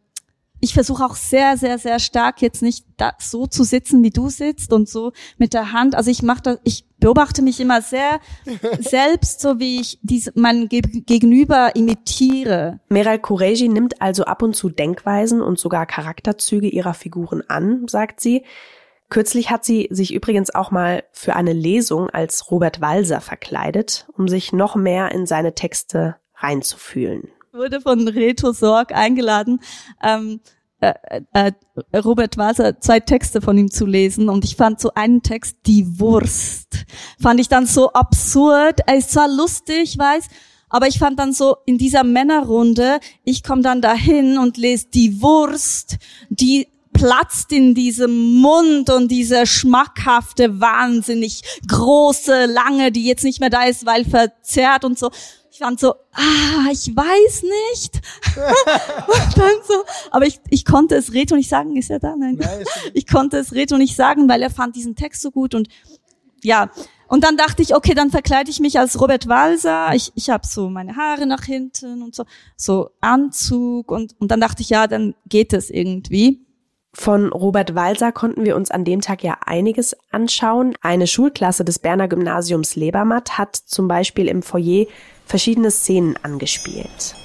ich 0.59 0.73
versuche 0.73 1.05
auch 1.05 1.15
sehr, 1.15 1.57
sehr, 1.57 1.77
sehr 1.77 1.99
stark 1.99 2.41
jetzt 2.41 2.61
nicht 2.61 2.85
da 2.97 3.13
so 3.17 3.47
zu 3.47 3.63
sitzen, 3.63 4.03
wie 4.03 4.09
du 4.09 4.29
sitzt 4.29 4.73
und 4.73 4.89
so 4.89 5.13
mit 5.37 5.53
der 5.53 5.71
Hand. 5.71 5.95
Also 5.95 6.11
ich 6.11 6.21
mache 6.21 6.41
das, 6.41 6.59
ich 6.63 6.85
beobachte 6.97 7.41
mich 7.41 7.59
immer 7.59 7.81
sehr 7.81 8.19
selbst, 8.79 9.39
so 9.41 9.59
wie 9.59 9.79
ich 9.79 9.99
diese, 10.01 10.31
mein 10.35 10.67
Gegenüber 10.67 11.75
imitiere. 11.75 12.79
Meral 12.89 13.19
Kureji 13.19 13.69
nimmt 13.69 14.01
also 14.01 14.25
ab 14.25 14.41
und 14.41 14.55
zu 14.55 14.69
Denkweisen 14.69 15.41
und 15.41 15.59
sogar 15.59 15.85
Charakterzüge 15.85 16.67
ihrer 16.67 16.93
Figuren 16.93 17.43
an, 17.47 17.87
sagt 17.87 18.19
sie. 18.19 18.43
Kürzlich 19.09 19.49
hat 19.49 19.65
sie 19.65 19.87
sich 19.89 20.13
übrigens 20.13 20.53
auch 20.53 20.69
mal 20.69 21.03
für 21.11 21.35
eine 21.35 21.53
Lesung 21.53 22.11
als 22.11 22.51
Robert 22.51 22.79
Walser 22.79 23.21
verkleidet, 23.21 24.07
um 24.15 24.27
sich 24.27 24.53
noch 24.53 24.75
mehr 24.75 25.11
in 25.11 25.25
seine 25.25 25.55
Texte 25.55 26.17
reinzufühlen 26.35 27.29
wurde 27.53 27.81
von 27.81 28.07
Reto 28.07 28.51
Sorg 28.51 28.93
eingeladen, 28.93 29.59
ähm, 30.03 30.39
äh, 30.81 30.93
äh, 31.33 31.51
Robert 31.97 32.37
Walser 32.37 32.79
zwei 32.79 32.99
Texte 32.99 33.41
von 33.41 33.57
ihm 33.57 33.69
zu 33.69 33.85
lesen. 33.85 34.29
Und 34.29 34.45
ich 34.45 34.55
fand 34.55 34.79
so 34.79 34.91
einen 34.93 35.21
Text, 35.21 35.57
die 35.65 35.99
Wurst, 35.99 36.85
fand 37.21 37.39
ich 37.39 37.49
dann 37.49 37.65
so 37.65 37.91
absurd. 37.91 38.81
Er 38.85 38.97
ist 38.97 39.11
zwar 39.11 39.27
lustig, 39.27 39.97
weiß, 39.97 40.27
aber 40.69 40.87
ich 40.87 40.99
fand 40.99 41.19
dann 41.19 41.33
so 41.33 41.57
in 41.65 41.77
dieser 41.77 42.03
Männerrunde, 42.03 42.99
ich 43.23 43.43
komme 43.43 43.61
dann 43.61 43.81
dahin 43.81 44.37
und 44.37 44.57
lese 44.57 44.87
die 44.93 45.21
Wurst, 45.21 45.97
die 46.29 46.67
platzt 46.93 47.51
in 47.51 47.75
diesem 47.75 48.41
Mund 48.41 48.89
und 48.89 49.09
diese 49.09 49.45
schmackhafte, 49.45 50.59
wahnsinnig 50.59 51.43
große, 51.67 52.45
lange, 52.45 52.91
die 52.91 53.05
jetzt 53.05 53.23
nicht 53.23 53.39
mehr 53.39 53.49
da 53.49 53.63
ist, 53.63 53.85
weil 53.85 54.05
verzerrt 54.05 54.83
und 54.85 54.99
so 54.99 55.09
ich 55.59 55.65
fand 55.65 55.77
so, 55.77 55.93
ah, 56.13 56.71
ich 56.71 56.95
weiß 56.95 57.43
nicht. 57.43 57.99
und 59.07 59.37
dann 59.37 59.51
so, 59.67 59.73
aber 60.09 60.25
ich, 60.25 60.39
ich 60.49 60.63
konnte 60.63 60.95
es 60.95 61.11
Reto 61.11 61.35
nicht 61.35 61.49
sagen, 61.49 61.75
ist 61.75 61.89
er 61.89 61.99
da? 61.99 62.15
Nein. 62.15 62.37
Nein 62.39 62.63
ich 62.93 63.05
konnte 63.05 63.37
es 63.37 63.51
Reto 63.51 63.77
nicht 63.77 63.97
sagen, 63.97 64.29
weil 64.29 64.41
er 64.41 64.51
fand 64.51 64.77
diesen 64.77 64.95
Text 64.95 65.21
so 65.21 65.31
gut 65.31 65.55
und 65.55 65.67
ja. 66.41 66.71
Und 67.09 67.25
dann 67.25 67.35
dachte 67.35 67.61
ich, 67.61 67.75
okay, 67.75 67.93
dann 67.93 68.09
verkleide 68.09 68.49
ich 68.49 68.61
mich 68.61 68.79
als 68.79 69.01
Robert 69.01 69.27
Walser. 69.27 69.93
Ich, 69.95 70.13
ich 70.15 70.29
habe 70.29 70.47
so 70.47 70.69
meine 70.69 70.95
Haare 70.95 71.25
nach 71.25 71.43
hinten 71.43 72.03
und 72.03 72.15
so, 72.15 72.23
so 72.55 72.91
Anzug 73.01 73.91
und, 73.91 74.15
und 74.17 74.31
dann 74.31 74.39
dachte 74.39 74.61
ich, 74.61 74.69
ja, 74.69 74.87
dann 74.87 75.13
geht 75.27 75.51
es 75.51 75.69
irgendwie. 75.69 76.39
Von 76.93 77.31
Robert 77.31 77.75
Walser 77.75 78.11
konnten 78.11 78.45
wir 78.45 78.55
uns 78.55 78.71
an 78.71 78.83
dem 78.83 79.01
Tag 79.01 79.23
ja 79.23 79.37
einiges 79.45 79.95
anschauen. 80.11 80.73
Eine 80.81 81.05
Schulklasse 81.05 81.63
des 81.63 81.77
Berner 81.77 82.07
Gymnasiums 82.07 82.75
Lebermatt 82.75 83.37
hat 83.37 83.55
zum 83.55 83.87
Beispiel 83.87 84.27
im 84.27 84.41
Foyer 84.41 84.85
verschiedene 85.25 85.69
Szenen 85.69 86.17
angespielt. 86.23 87.15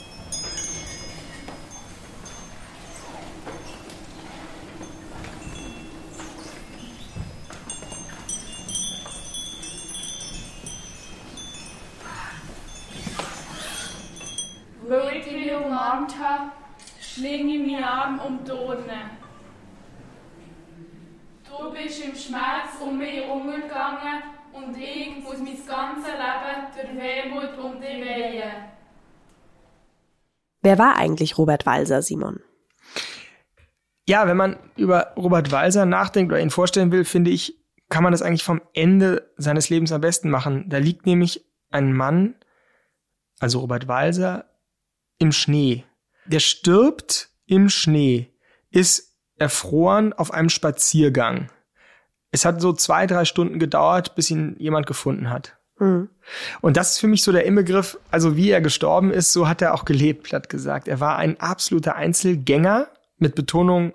Wo 14.87 15.09
ich 15.09 15.27
ihn 15.33 15.55
umarmt 15.57 16.15
habe, 16.19 16.51
schlinge 17.01 17.55
ich 17.55 17.67
meinen 17.67 17.85
Arm 17.85 18.21
um 18.21 18.45
die 18.45 18.53
Ohren. 18.53 19.25
Du 21.57 21.71
bist 21.71 22.05
im 22.05 22.15
Schmerz 22.15 22.81
um 22.81 22.99
mich 22.99 23.27
umgegangen 23.27 24.23
und 24.53 24.77
ich 24.77 25.23
muss 25.23 25.39
mein 25.39 25.67
ganzes 25.67 26.13
Leben 26.13 26.67
durch 26.75 27.01
Wehmut 27.01 27.59
um 27.59 27.81
dich 27.81 28.01
wehen. 28.01 28.53
Wer 30.65 30.79
war 30.79 30.97
eigentlich 30.97 31.37
Robert 31.37 31.67
Walser, 31.67 32.01
Simon? 32.01 32.41
Ja, 34.09 34.27
wenn 34.27 34.39
man 34.39 34.57
über 34.77 35.13
Robert 35.15 35.53
Walser 35.53 35.85
nachdenkt 35.85 36.33
oder 36.33 36.41
ihn 36.41 36.49
vorstellen 36.49 36.91
will, 36.91 37.05
finde 37.05 37.31
ich, 37.31 37.63
kann 37.91 38.03
man 38.03 38.13
das 38.13 38.23
eigentlich 38.23 38.45
vom 38.45 38.63
Ende 38.73 39.31
seines 39.37 39.69
Lebens 39.69 39.93
am 39.93 40.01
besten 40.01 40.31
machen. 40.31 40.71
Da 40.71 40.79
liegt 40.79 41.05
nämlich 41.05 41.45
ein 41.71 41.93
Mann, 41.93 42.35
also 43.41 43.59
Robert 43.59 43.89
Walser, 43.89 44.47
im 45.19 45.33
Schnee. 45.33 45.85
Der 46.25 46.41
stirbt 46.41 47.29
im 47.45 47.69
Schnee, 47.69 48.31
ist 48.71 49.19
erfroren 49.37 50.15
auf 50.15 50.33
einem 50.33 50.49
Spaziergang. 50.49 51.51
Es 52.31 52.47
hat 52.47 52.63
so 52.63 52.73
zwei, 52.73 53.07
drei 53.07 53.27
Stunden 53.27 53.59
gedauert, 53.59 54.15
bis 54.15 54.31
ihn 54.31 54.57
jemand 54.59 54.87
gefunden 54.87 55.29
hat. 55.29 55.59
Mhm. 55.85 56.09
Und 56.61 56.77
das 56.77 56.93
ist 56.93 56.99
für 56.99 57.07
mich 57.07 57.23
so 57.23 57.33
der 57.33 57.45
Inbegriff, 57.45 57.99
also 58.11 58.37
wie 58.37 58.51
er 58.51 58.61
gestorben 58.61 59.11
ist, 59.11 59.33
so 59.33 59.49
hat 59.49 59.63
er 59.63 59.75
auch 59.75 59.85
gelebt, 59.85 60.25
platt 60.25 60.49
gesagt. 60.49 60.89
Er 60.89 61.01
war 61.01 61.17
ein 61.17 61.39
absoluter 61.41 61.97
Einzelgänger 61.97 62.89
mit 63.19 63.35
Betonung 63.35 63.93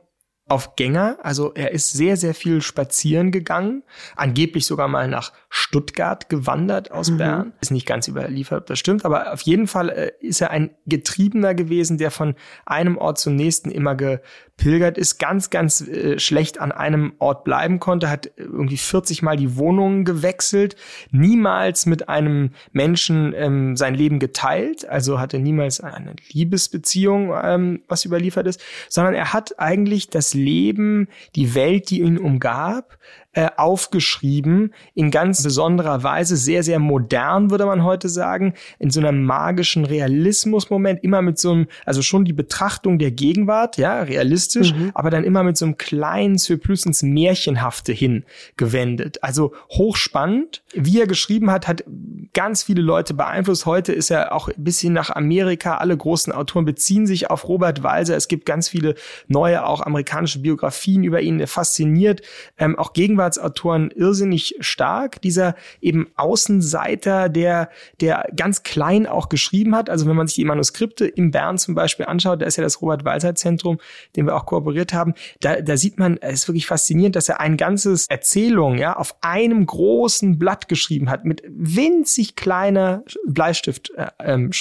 auf 0.47 0.75
Gänger. 0.75 1.17
Also 1.21 1.53
er 1.53 1.71
ist 1.71 1.93
sehr, 1.93 2.17
sehr 2.17 2.33
viel 2.33 2.61
spazieren 2.61 3.31
gegangen, 3.31 3.83
angeblich 4.15 4.65
sogar 4.65 4.87
mal 4.87 5.07
nach 5.07 5.31
Stuttgart 5.49 6.29
gewandert 6.29 6.91
aus 6.91 7.09
Mhm. 7.09 7.17
Bern. 7.17 7.53
Ist 7.59 7.71
nicht 7.71 7.87
ganz 7.87 8.07
überliefert, 8.07 8.61
ob 8.61 8.65
das 8.67 8.77
stimmt, 8.77 9.03
aber 9.03 9.33
auf 9.33 9.41
jeden 9.41 9.67
Fall 9.67 9.89
äh, 9.89 10.11
ist 10.19 10.41
er 10.41 10.51
ein 10.51 10.71
Getriebener 10.85 11.55
gewesen, 11.55 11.97
der 11.97 12.11
von 12.11 12.35
einem 12.65 12.97
Ort 12.97 13.17
zum 13.17 13.35
nächsten 13.35 13.71
immer 13.71 13.95
gepilgert 13.95 14.97
ist, 14.99 15.17
ganz, 15.17 15.49
ganz 15.49 15.81
äh, 15.81 16.19
schlecht 16.19 16.61
an 16.61 16.71
einem 16.71 17.13
Ort 17.17 17.43
bleiben 17.43 17.79
konnte, 17.79 18.09
hat 18.11 18.29
irgendwie 18.37 18.77
40 18.77 19.23
Mal 19.23 19.37
die 19.37 19.57
Wohnungen 19.57 20.05
gewechselt, 20.05 20.75
niemals 21.11 21.87
mit 21.87 22.09
einem 22.09 22.51
Menschen 22.71 23.33
ähm, 23.35 23.75
sein 23.75 23.95
Leben 23.95 24.19
geteilt, 24.19 24.87
also 24.87 25.19
hatte 25.19 25.39
niemals 25.39 25.81
eine 25.81 26.13
Liebesbeziehung, 26.31 27.33
ähm, 27.41 27.81
was 27.87 28.05
überliefert 28.05 28.45
ist, 28.45 28.61
sondern 28.87 29.15
er 29.15 29.33
hat 29.33 29.59
eigentlich 29.59 30.09
das 30.09 30.35
Leben, 30.35 31.07
die 31.35 31.55
Welt, 31.55 31.89
die 31.89 32.01
ihn 32.01 32.19
umgab, 32.19 32.97
äh, 33.39 33.51
aufgeschrieben 33.55 34.73
in 34.95 35.11
ganz 35.11 35.43
besonderer 35.43 36.03
Weise, 36.03 36.35
sehr, 36.35 36.61
sehr 36.61 36.77
modern, 36.77 37.51
würde 37.51 37.65
man 37.65 37.85
heute 37.85 38.09
sagen, 38.09 38.53
in 38.79 38.89
so 38.89 38.99
einem 38.99 39.23
magischen 39.23 39.85
Realismus-Moment, 39.85 41.05
immer 41.05 41.21
mit 41.21 41.39
so 41.39 41.51
einem, 41.53 41.67
also 41.85 42.01
schon 42.01 42.25
die 42.25 42.33
Betrachtung 42.33 42.99
der 42.99 43.11
Gegenwart, 43.11 43.77
ja, 43.77 44.01
realistisch, 44.01 44.73
aber 44.93 45.09
dann 45.09 45.23
immer 45.23 45.43
mit 45.43 45.55
so 45.55 45.63
einem 45.63 45.77
kleinen 45.77 46.37
Surplus 46.37 46.85
ins 46.85 47.01
Märchenhafte 47.01 47.93
hingewendet. 47.93 49.23
Also 49.23 49.53
hochspannend. 49.69 50.61
Wie 50.73 50.99
er 50.99 51.07
geschrieben 51.07 51.49
hat, 51.49 51.65
hat 51.65 51.85
ganz 52.33 52.63
viele 52.63 52.81
Leute 52.81 53.13
beeinflusst. 53.13 53.65
Heute 53.65 53.93
ist 53.93 54.11
er 54.11 54.33
auch 54.35 54.49
ein 54.49 54.61
bisschen 54.61 54.91
nach 54.91 55.11
Amerika. 55.11 55.77
Alle 55.77 55.95
großen 55.95 56.33
Autoren 56.33 56.65
beziehen 56.65 57.07
sich 57.07 57.29
auf 57.29 57.47
Robert 57.47 57.83
Walser. 57.83 58.17
Es 58.17 58.27
gibt 58.27 58.45
ganz 58.45 58.67
viele 58.67 58.95
neue, 59.27 59.65
auch 59.65 59.79
amerikanische 59.79 60.39
Biografien 60.39 61.05
über 61.05 61.21
ihn. 61.21 61.39
Er 61.39 61.47
fasziniert 61.47 62.21
ähm, 62.57 62.77
auch 62.77 62.91
Gegenwartsautoren 63.29 63.91
irrsinnig 63.91 64.55
stark. 64.59 65.21
Dieser 65.21 65.55
eben 65.81 66.07
Außenseiter, 66.15 67.29
der, 67.29 67.69
der 68.01 68.27
ganz 68.35 68.63
klein 68.63 69.05
auch 69.05 69.29
geschrieben 69.29 69.75
hat. 69.75 69.89
Also 69.89 70.07
wenn 70.07 70.15
man 70.15 70.27
sich 70.27 70.35
die 70.35 70.45
Manuskripte 70.45 71.05
im 71.05 71.31
Bern 71.31 71.57
zum 71.57 71.75
Beispiel 71.75 72.05
anschaut, 72.05 72.41
da 72.41 72.45
ist 72.45 72.57
ja 72.57 72.63
das 72.63 72.81
Robert 72.81 73.05
Walser 73.05 73.35
Zentrum, 73.35 73.79
dem 74.15 74.25
wir 74.25 74.35
auch 74.35 74.45
kooperiert 74.45 74.93
haben. 74.93 75.13
Da, 75.41 75.61
da 75.61 75.77
sieht 75.77 75.99
man, 75.99 76.17
es 76.21 76.41
ist 76.41 76.47
wirklich 76.47 76.65
faszinierend, 76.65 77.15
dass 77.15 77.29
er 77.29 77.39
ein 77.39 77.57
ganzes 77.57 78.07
Erzählung, 78.07 78.77
ja, 78.77 78.95
auf 78.95 79.15
einem 79.21 79.65
großen 79.65 80.39
Blatt 80.39 80.67
geschrieben 80.67 81.09
hat, 81.09 81.25
mit 81.25 81.43
winzig 81.47 82.35
kleiner 82.35 83.03
Bleistiftschrift. 83.27 83.91
Äh, 84.19 84.33
ähm. 84.33 84.51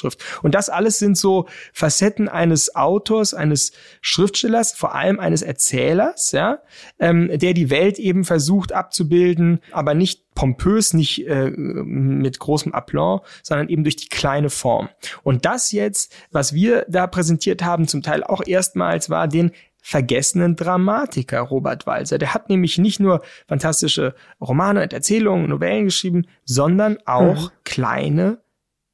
Und 0.43 0.55
das 0.55 0.69
alles 0.69 0.99
sind 0.99 1.17
so 1.17 1.47
Facetten 1.73 2.29
eines 2.29 2.75
Autors, 2.75 3.35
eines 3.35 3.73
Schriftstellers, 4.01 4.73
vor 4.73 4.95
allem 4.95 5.21
eines 5.21 5.43
Erzählers, 5.43 6.33
ja, 6.33 6.59
ähm, 6.99 7.31
der 7.33 7.55
die 7.55 7.71
Welt 7.71 7.99
eben 7.99 8.25
versucht 8.25 8.48
abzubilden, 8.73 9.61
aber 9.73 9.95
nicht 9.95 10.35
pompös, 10.35 10.95
nicht 10.95 11.27
äh, 11.27 11.51
mit 11.51 12.39
großem 12.39 12.75
Aplomb, 12.75 13.23
sondern 13.43 13.69
eben 13.69 13.83
durch 13.85 13.97
die 13.97 14.09
kleine 14.09 14.51
Form. 14.51 14.89
Und 15.23 15.45
das 15.45 15.73
jetzt, 15.73 16.15
was 16.31 16.53
wir 16.53 16.87
da 16.89 17.07
präsentiert 17.07 17.63
haben, 17.63 17.89
zum 17.89 18.03
Teil 18.03 18.23
auch 18.25 18.43
erstmals, 18.47 19.11
war 19.11 19.29
den 19.29 19.53
vergessenen 19.81 20.55
Dramatiker 20.57 21.41
Robert 21.41 21.87
Walser. 21.87 22.19
Der 22.19 22.35
hat 22.35 22.49
nämlich 22.51 22.79
nicht 22.79 23.01
nur 23.01 23.23
fantastische 23.47 24.15
Romane 24.41 24.83
und 24.83 24.93
Erzählungen, 24.93 25.49
Novellen 25.49 25.87
geschrieben, 25.87 26.27
sondern 26.45 26.99
auch 27.07 27.51
Mhm. 27.51 27.55
kleine 27.65 28.39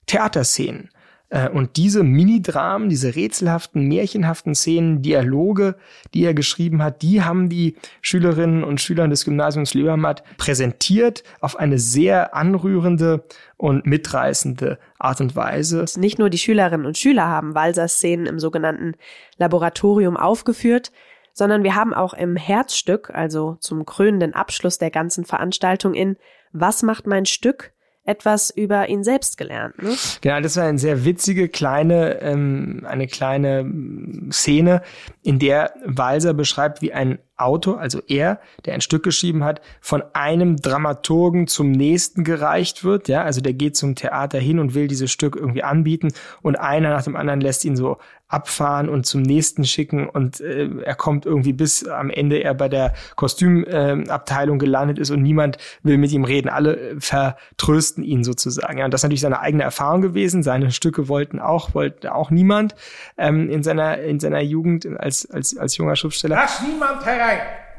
Theaterszenen. 0.07 0.91
Äh, 1.35 1.49
Und 1.49 1.77
diese 1.77 2.05
Minidramen, 2.05 2.89
diese 2.89 3.17
rätselhaften, 3.17 3.89
märchenhaften 3.89 4.55
Szenen, 4.55 5.03
Dialoge, 5.03 5.75
die 6.15 6.25
er 6.25 6.33
geschrieben 6.33 6.81
hat, 6.81 7.03
die 7.03 7.23
haben 7.23 7.49
die 7.49 7.75
Schülerinnen 8.03 8.63
und 8.63 8.81
Schüler 8.81 9.09
des 9.09 9.25
Gymnasiums 9.25 9.75
Lebermatt 9.75 10.23
präsentiert 10.39 11.25
auf 11.41 11.59
eine 11.59 11.81
sehr 11.81 12.37
anrührende 12.37 13.25
und 13.57 13.85
mitreißende 13.85 14.79
Art 14.99 15.21
und 15.21 15.35
Weise. 15.35 15.85
Nicht 15.97 16.21
nur 16.21 16.31
die 16.31 16.39
Schülerinnen 16.39 16.87
und 16.87 16.99
Schüler 16.99 17.27
haben 17.27 17.57
Walsers 17.57 17.95
Szenen 17.95 18.27
im 18.27 18.39
sogenannten 18.39 18.95
Laboratorium 19.37 20.17
aufgeführt, 20.17 20.93
sondern 21.33 21.65
wir 21.65 21.75
haben 21.75 21.95
auch 21.95 22.15
im 22.15 22.37
Herzstück, 22.37 23.11
also 23.13 23.57
zum 23.59 23.85
krönenden 23.85 24.35
Abschluss 24.35 24.79
der 24.79 24.93
ganzen 24.93 25.25
Veranstaltung 25.25 25.95
in 25.95 26.17
Was 26.53 26.85
macht 26.85 27.09
mein 27.09 27.27
Stück? 27.27 27.74
Etwas 28.05 28.51
über 28.51 28.89
ihn 28.89 29.03
selbst 29.03 29.39
gelernt. 29.39 29.83
Ne? 29.83 29.97
Genau, 30.21 30.41
das 30.41 30.57
war 30.57 30.65
eine 30.65 30.79
sehr 30.79 31.05
witzige 31.05 31.49
kleine, 31.49 32.21
ähm, 32.21 32.85
eine 32.87 33.07
kleine 33.07 33.61
ähm, 33.61 34.29
Szene, 34.31 34.83
in 35.23 35.39
der 35.39 35.75
Walser 35.85 36.35
beschreibt, 36.35 36.83
wie 36.83 36.93
ein 36.93 37.19
Autor, 37.37 37.81
also 37.81 38.01
er, 38.07 38.41
der 38.65 38.75
ein 38.75 38.81
Stück 38.81 39.03
geschrieben 39.03 39.45
hat, 39.45 39.61
von 39.81 40.03
einem 40.13 40.57
Dramaturgen 40.57 41.47
zum 41.47 41.73
nächsten 41.73 42.23
gereicht 42.25 42.85
wird. 42.85 43.09
Ja, 43.09 43.23
also 43.23 43.41
der 43.41 43.55
geht 43.55 43.77
zum 43.77 43.97
Theater 43.97 44.39
hin 44.39 44.59
und 44.59 44.75
will 44.75 44.87
dieses 44.87 45.11
Stück 45.11 45.37
irgendwie 45.37 45.63
anbieten 45.63 46.13
und 46.43 46.57
einer 46.57 46.91
nach 46.91 47.03
dem 47.03 47.17
anderen 47.17 47.41
lässt 47.41 47.65
ihn 47.65 47.77
so 47.77 47.99
abfahren 48.35 48.89
und 48.89 49.07
zum 49.07 49.23
nächsten 49.23 49.65
schicken 49.65 50.09
und 50.09 50.41
äh, 50.41 50.69
er 50.83 50.95
kommt 50.95 51.25
irgendwie 51.25 51.53
bis 51.53 51.87
am 51.87 52.11
Ende 52.11 52.43
er 52.43 52.55
bei 52.55 52.69
der 52.69 52.95
Kostümabteilung 53.17 54.57
äh, 54.57 54.59
gelandet 54.59 54.99
ist 54.99 55.11
und 55.11 55.23
niemand 55.23 55.59
will 55.83 55.99
mit 55.99 56.11
ihm 56.11 56.25
reden. 56.25 56.49
Alle 56.49 56.77
äh, 56.77 57.01
vertrösten 57.01 58.03
ihn 58.03 58.25
sozusagen. 58.25 58.79
Ja, 58.79 58.87
und 58.87 58.93
das 58.93 59.01
ist 59.01 59.05
natürlich 59.05 59.21
seine 59.21 59.41
eigene 59.41 59.63
Erfahrung 59.63 60.01
gewesen. 60.01 60.43
Seine 60.43 60.73
Stücke 60.73 61.09
wollten 61.09 61.39
auch, 61.39 61.75
wollte 61.75 62.15
auch 62.15 62.31
niemand 62.31 62.75
ähm, 63.19 63.49
in 63.51 63.63
seiner 63.63 63.99
in 63.99 64.19
seiner 64.19 64.41
Jugend 64.41 64.87
als 64.99 65.31
als 65.31 65.57
als 65.57 65.77
junger 65.77 65.95
Schriftsteller. 65.95 66.37
Lass 66.37 66.63
niemand 66.63 67.05
herein. 67.05 67.24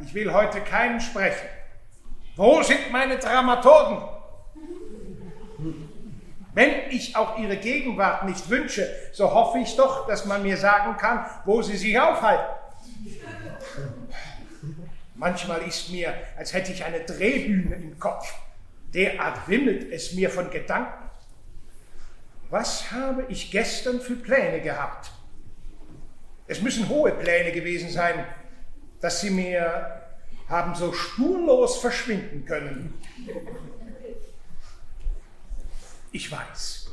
Ich 0.03 0.13
will 0.13 0.33
heute 0.33 0.61
keinen 0.61 0.99
sprechen. 0.99 1.47
Wo 2.35 2.61
sind 2.61 2.91
meine 2.91 3.17
Dramaturgen? 3.17 3.97
Wenn 6.53 6.89
ich 6.89 7.15
auch 7.15 7.37
ihre 7.37 7.57
Gegenwart 7.57 8.25
nicht 8.25 8.49
wünsche, 8.49 8.89
so 9.11 9.33
hoffe 9.33 9.59
ich 9.59 9.75
doch, 9.75 10.07
dass 10.07 10.25
man 10.25 10.41
mir 10.41 10.57
sagen 10.57 10.95
kann, 10.97 11.25
wo 11.45 11.61
sie 11.61 11.75
sich 11.75 11.99
aufhalten. 11.99 12.45
Manchmal 15.15 15.61
ist 15.61 15.89
mir, 15.91 16.13
als 16.37 16.53
hätte 16.53 16.71
ich 16.71 16.83
eine 16.83 17.01
Drehbühne 17.01 17.75
im 17.75 17.99
Kopf. 17.99 18.33
Derart 18.93 19.47
wimmelt 19.47 19.91
es 19.91 20.13
mir 20.13 20.29
von 20.29 20.49
Gedanken. 20.49 21.09
Was 22.49 22.91
habe 22.91 23.25
ich 23.29 23.51
gestern 23.51 23.99
für 23.99 24.15
Pläne 24.15 24.61
gehabt? 24.61 25.11
Es 26.47 26.61
müssen 26.61 26.87
hohe 26.89 27.11
Pläne 27.11 27.51
gewesen 27.51 27.89
sein, 27.89 28.25
dass 29.05 29.21
sie 29.21 29.29
mir 29.29 30.01
haben 30.49 30.73
so 30.73 30.91
spurlos 30.91 31.77
verschwinden 31.77 32.43
können. 32.43 32.91
Ich 36.11 36.31
weiß, 36.31 36.89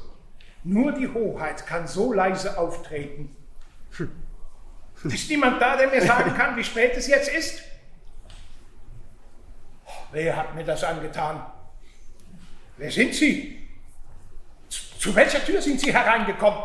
nur 0.63 0.93
die 0.93 1.09
Hoheit 1.09 1.67
kann 1.67 1.89
so 1.89 2.13
leise 2.13 2.59
auftreten. 2.59 3.35
Ist 5.05 5.31
niemand 5.31 5.63
da, 5.63 5.75
der 5.79 5.89
mir 5.89 6.03
sagen 6.03 6.35
kann, 6.35 6.55
wie 6.55 6.65
spät 6.65 6.93
es 6.99 7.07
jetzt 7.07 7.31
ist? 7.31 7.63
Wer 10.11 10.37
hat 10.37 10.55
mir 10.55 10.65
das 10.65 10.85
angetan? 10.85 11.47
Wer 12.77 12.91
sind 12.91 13.15
Sie? 13.15 13.71
Zu, 14.69 15.15
welcher 15.15 15.43
Tür 15.43 15.63
sind 15.63 15.81
Sie 15.81 15.91
hereingekommen? 15.91 16.61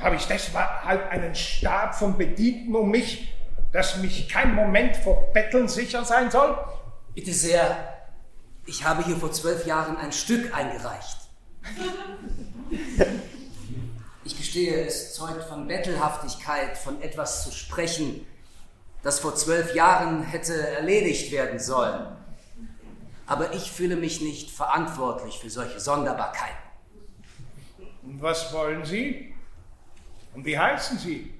Habe 0.00 0.16
ich 0.16 0.26
deshalb 0.26 0.84
einen 0.86 1.34
Stab 1.34 1.94
von 1.94 2.16
Bedienten 2.16 2.74
um 2.74 2.90
mich, 2.90 3.34
dass 3.72 3.96
mich 3.98 4.28
kein 4.28 4.54
Moment 4.54 4.96
vor 4.96 5.32
Betteln 5.32 5.68
sicher 5.68 6.04
sein 6.04 6.30
soll? 6.30 6.56
Bitte 7.14 7.32
sehr, 7.32 7.94
ich 8.64 8.84
habe 8.84 9.04
hier 9.04 9.16
vor 9.16 9.32
zwölf 9.32 9.66
Jahren 9.66 9.96
ein 9.96 10.12
Stück 10.12 10.54
eingereicht. 10.54 11.18
Ich 14.24 14.36
gestehe, 14.36 14.86
es 14.86 15.14
zeugt 15.14 15.44
von 15.44 15.66
Bettelhaftigkeit, 15.66 16.78
von 16.78 17.02
etwas 17.02 17.44
zu 17.44 17.50
sprechen, 17.50 18.26
das 19.02 19.18
vor 19.18 19.34
zwölf 19.34 19.74
Jahren 19.74 20.22
hätte 20.22 20.54
erledigt 20.54 21.32
werden 21.32 21.58
sollen. 21.58 22.06
Aber 23.26 23.52
ich 23.52 23.70
fühle 23.70 23.96
mich 23.96 24.20
nicht 24.20 24.50
verantwortlich 24.50 25.38
für 25.38 25.50
solche 25.50 25.80
Sonderbarkeiten. 25.80 26.56
Und 28.02 28.22
was 28.22 28.52
wollen 28.52 28.84
Sie? 28.84 29.34
Und 30.34 30.44
wie 30.44 30.58
heißen 30.58 30.98
Sie? 30.98 31.34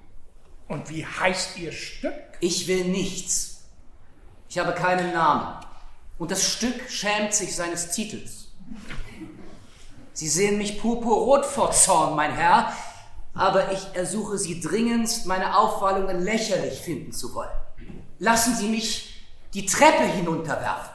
Und 0.69 0.91
wie 0.91 1.05
heißt 1.05 1.59
Ihr 1.59 1.73
Stück? 1.73 2.15
Ich 2.41 2.69
will 2.69 2.85
nichts. 2.85 3.65
Ich 4.49 4.59
habe 4.59 4.73
keinen 4.73 5.13
Namen. 5.13 5.65
Und 6.19 6.31
das 6.31 6.45
Stück 6.45 6.91
schämt 6.91 7.33
sich 7.33 7.55
seines 7.55 7.91
Titels. 7.91 8.49
Sie 10.13 10.29
sehen 10.29 10.59
mich 10.59 10.81
purpurrot 10.81 11.47
vor 11.47 11.71
Zorn, 11.71 12.17
mein 12.17 12.33
Herr, 12.33 12.73
aber 13.35 13.71
ich 13.73 13.95
ersuche 13.95 14.37
Sie 14.37 14.61
dringendst, 14.61 15.27
meine 15.27 15.57
Aufwallungen 15.57 16.21
lächerlich 16.23 16.81
finden 16.81 17.13
zu 17.13 17.35
wollen. 17.35 17.51
Lassen 18.19 18.57
Sie 18.57 18.69
mich 18.69 19.25
die 19.55 19.65
Treppe 19.65 20.03
hinunterwerfen. 20.03 20.91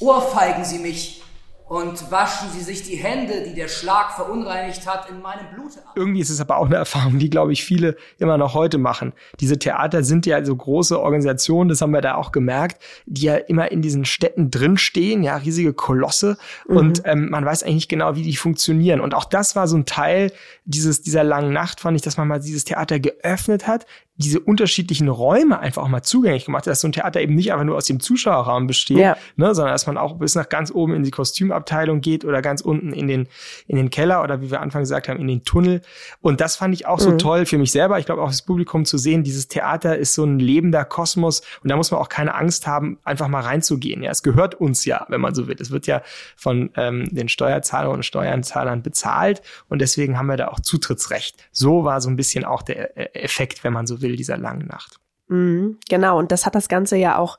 Ohrfeigen 0.00 0.64
Sie 0.64 0.78
mich 0.78 1.21
und 1.68 2.10
waschen 2.10 2.50
Sie 2.52 2.60
sich 2.60 2.82
die 2.82 2.96
Hände, 2.96 3.44
die 3.46 3.54
der 3.54 3.68
Schlag 3.68 4.12
verunreinigt 4.12 4.86
hat, 4.86 5.08
in 5.08 5.22
meinem 5.22 5.54
Blute 5.54 5.78
ab. 5.78 5.92
Irgendwie 5.96 6.20
ist 6.20 6.30
es 6.30 6.40
aber 6.40 6.58
auch 6.58 6.66
eine 6.66 6.76
Erfahrung, 6.76 7.18
die, 7.18 7.30
glaube 7.30 7.52
ich, 7.52 7.64
viele 7.64 7.96
immer 8.18 8.36
noch 8.36 8.54
heute 8.54 8.78
machen. 8.78 9.12
Diese 9.40 9.58
Theater 9.58 10.04
sind 10.04 10.26
ja 10.26 10.44
so 10.44 10.54
große 10.54 11.00
Organisationen, 11.00 11.68
das 11.68 11.80
haben 11.80 11.92
wir 11.92 12.00
da 12.00 12.16
auch 12.16 12.32
gemerkt, 12.32 12.82
die 13.06 13.22
ja 13.22 13.36
immer 13.36 13.70
in 13.72 13.80
diesen 13.82 14.04
Städten 14.04 14.50
drinstehen, 14.50 15.22
ja, 15.22 15.36
riesige 15.36 15.72
Kolosse. 15.72 16.36
Mhm. 16.68 16.76
Und 16.76 17.02
ähm, 17.04 17.30
man 17.30 17.44
weiß 17.44 17.62
eigentlich 17.62 17.74
nicht 17.74 17.88
genau, 17.88 18.16
wie 18.16 18.22
die 18.22 18.36
funktionieren. 18.36 19.00
Und 19.00 19.14
auch 19.14 19.24
das 19.24 19.56
war 19.56 19.66
so 19.66 19.76
ein 19.76 19.86
Teil 19.86 20.32
dieses, 20.64 21.02
dieser 21.02 21.24
langen 21.24 21.52
Nacht, 21.52 21.80
fand 21.80 21.96
ich, 21.96 22.02
dass 22.02 22.16
man 22.16 22.28
mal 22.28 22.40
dieses 22.40 22.64
Theater 22.64 23.00
geöffnet 23.00 23.66
hat, 23.66 23.86
diese 24.16 24.40
unterschiedlichen 24.40 25.08
Räume 25.08 25.58
einfach 25.58 25.82
auch 25.82 25.88
mal 25.88 26.02
zugänglich 26.02 26.44
gemacht 26.44 26.66
dass 26.66 26.80
so 26.80 26.88
ein 26.88 26.92
Theater 26.92 27.20
eben 27.20 27.34
nicht 27.34 27.50
einfach 27.52 27.64
nur 27.64 27.76
aus 27.76 27.86
dem 27.86 27.98
Zuschauerraum 27.98 28.66
besteht, 28.66 28.98
Ja. 28.98 29.16
ne, 29.36 29.54
sondern 29.54 29.72
dass 29.72 29.86
man 29.86 29.96
auch 29.96 30.18
bis 30.18 30.34
nach 30.34 30.48
ganz 30.50 30.70
oben 30.70 30.94
in 30.94 31.02
die 31.02 31.10
Kostümabteilung 31.10 32.00
geht 32.02 32.24
oder 32.24 32.42
ganz 32.42 32.60
unten 32.60 32.92
in 32.92 33.08
den, 33.08 33.26
in 33.66 33.76
den 33.76 33.88
Keller 33.90 34.22
oder 34.22 34.40
wie 34.42 34.50
wir 34.50 34.60
Anfang 34.60 34.82
gesagt 34.82 35.08
haben, 35.08 35.18
in 35.18 35.28
den 35.28 35.44
Tunnel. 35.44 35.80
Und 36.20 36.40
das 36.42 36.56
fand 36.56 36.74
ich 36.74 36.86
auch 36.86 37.00
so 37.00 37.12
Mhm. 37.12 37.18
toll 37.18 37.46
für 37.46 37.56
mich 37.58 37.72
selber. 37.72 37.98
Ich 37.98 38.06
glaube 38.06 38.22
auch 38.22 38.28
das 38.28 38.42
Publikum 38.42 38.84
zu 38.84 38.98
sehen, 38.98 39.24
dieses 39.24 39.48
Theater 39.48 39.96
ist 39.96 40.12
so 40.14 40.24
ein 40.24 40.38
lebender 40.38 40.84
Kosmos 40.84 41.40
und 41.62 41.70
da 41.70 41.76
muss 41.76 41.90
man 41.90 41.98
auch 42.00 42.08
keine 42.10 42.34
Angst 42.34 42.66
haben, 42.66 42.98
einfach 43.04 43.28
mal 43.28 43.40
reinzugehen. 43.40 44.02
Ja, 44.02 44.10
es 44.10 44.22
gehört 44.22 44.54
uns 44.54 44.84
ja, 44.84 45.06
wenn 45.08 45.20
man 45.22 45.34
so 45.34 45.48
will. 45.48 45.56
Es 45.58 45.70
wird 45.70 45.86
ja 45.86 46.02
von 46.36 46.70
ähm, 46.76 47.06
den 47.10 47.28
Steuerzahlern 47.30 47.90
und 47.92 48.04
Steuerzahlern 48.04 48.82
bezahlt 48.82 49.40
und 49.70 49.80
deswegen 49.80 50.18
haben 50.18 50.26
wir 50.26 50.36
da 50.36 50.48
auch 50.48 50.60
Zutrittsrecht. 50.60 51.36
So 51.50 51.84
war 51.84 52.00
so 52.02 52.10
ein 52.10 52.16
bisschen 52.16 52.44
auch 52.44 52.60
der 52.62 52.96
äh, 52.96 53.18
Effekt, 53.22 53.64
wenn 53.64 53.72
man 53.72 53.86
so 53.86 54.01
will, 54.01 54.01
dieser 54.08 54.36
langen 54.36 54.66
Nacht. 54.66 54.96
Mhm, 55.28 55.78
genau, 55.88 56.18
und 56.18 56.32
das 56.32 56.46
hat 56.46 56.54
das 56.54 56.68
Ganze 56.68 56.96
ja 56.96 57.16
auch 57.18 57.36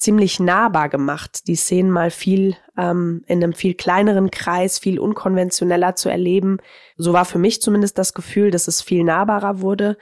ziemlich 0.00 0.40
nahbar 0.40 0.88
gemacht, 0.88 1.46
die 1.46 1.56
Szenen 1.56 1.90
mal 1.90 2.10
viel 2.10 2.56
ähm, 2.76 3.22
in 3.26 3.42
einem 3.42 3.52
viel 3.52 3.74
kleineren 3.74 4.30
Kreis, 4.30 4.78
viel 4.78 4.98
unkonventioneller 4.98 5.94
zu 5.94 6.08
erleben. 6.08 6.58
So 6.96 7.12
war 7.12 7.24
für 7.24 7.38
mich 7.38 7.60
zumindest 7.62 7.98
das 7.98 8.14
Gefühl, 8.14 8.50
dass 8.50 8.66
es 8.66 8.82
viel 8.82 9.04
nahbarer 9.04 9.60
wurde. 9.60 9.98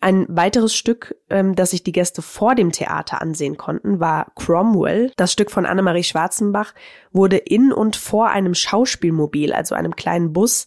Ein 0.00 0.26
weiteres 0.28 0.74
Stück, 0.74 1.16
ähm, 1.30 1.54
das 1.54 1.70
sich 1.70 1.82
die 1.82 1.92
Gäste 1.92 2.22
vor 2.22 2.54
dem 2.54 2.70
Theater 2.70 3.20
ansehen 3.20 3.56
konnten, 3.56 3.98
war 3.98 4.32
Cromwell. 4.36 5.10
Das 5.16 5.32
Stück 5.32 5.50
von 5.50 5.66
Annemarie 5.66 6.04
Schwarzenbach 6.04 6.74
wurde 7.12 7.38
in 7.38 7.72
und 7.72 7.96
vor 7.96 8.28
einem 8.28 8.54
Schauspielmobil, 8.54 9.52
also 9.52 9.74
einem 9.74 9.96
kleinen 9.96 10.32
Bus, 10.32 10.66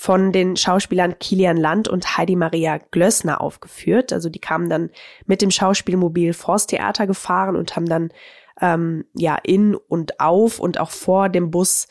von 0.00 0.30
den 0.30 0.56
Schauspielern 0.56 1.18
Kilian 1.18 1.56
Land 1.56 1.88
und 1.88 2.16
Heidi 2.16 2.36
Maria 2.36 2.78
Glössner 2.92 3.40
aufgeführt. 3.40 4.12
Also 4.12 4.28
die 4.28 4.38
kamen 4.38 4.70
dann 4.70 4.90
mit 5.26 5.42
dem 5.42 5.50
Schauspielmobil 5.50 6.34
vors 6.34 6.68
Theater 6.68 7.08
gefahren 7.08 7.56
und 7.56 7.74
haben 7.74 7.86
dann 7.86 8.12
ähm, 8.60 9.06
ja 9.14 9.36
in 9.42 9.74
und 9.74 10.20
auf 10.20 10.60
und 10.60 10.78
auch 10.78 10.92
vor 10.92 11.28
dem 11.28 11.50
Bus 11.50 11.88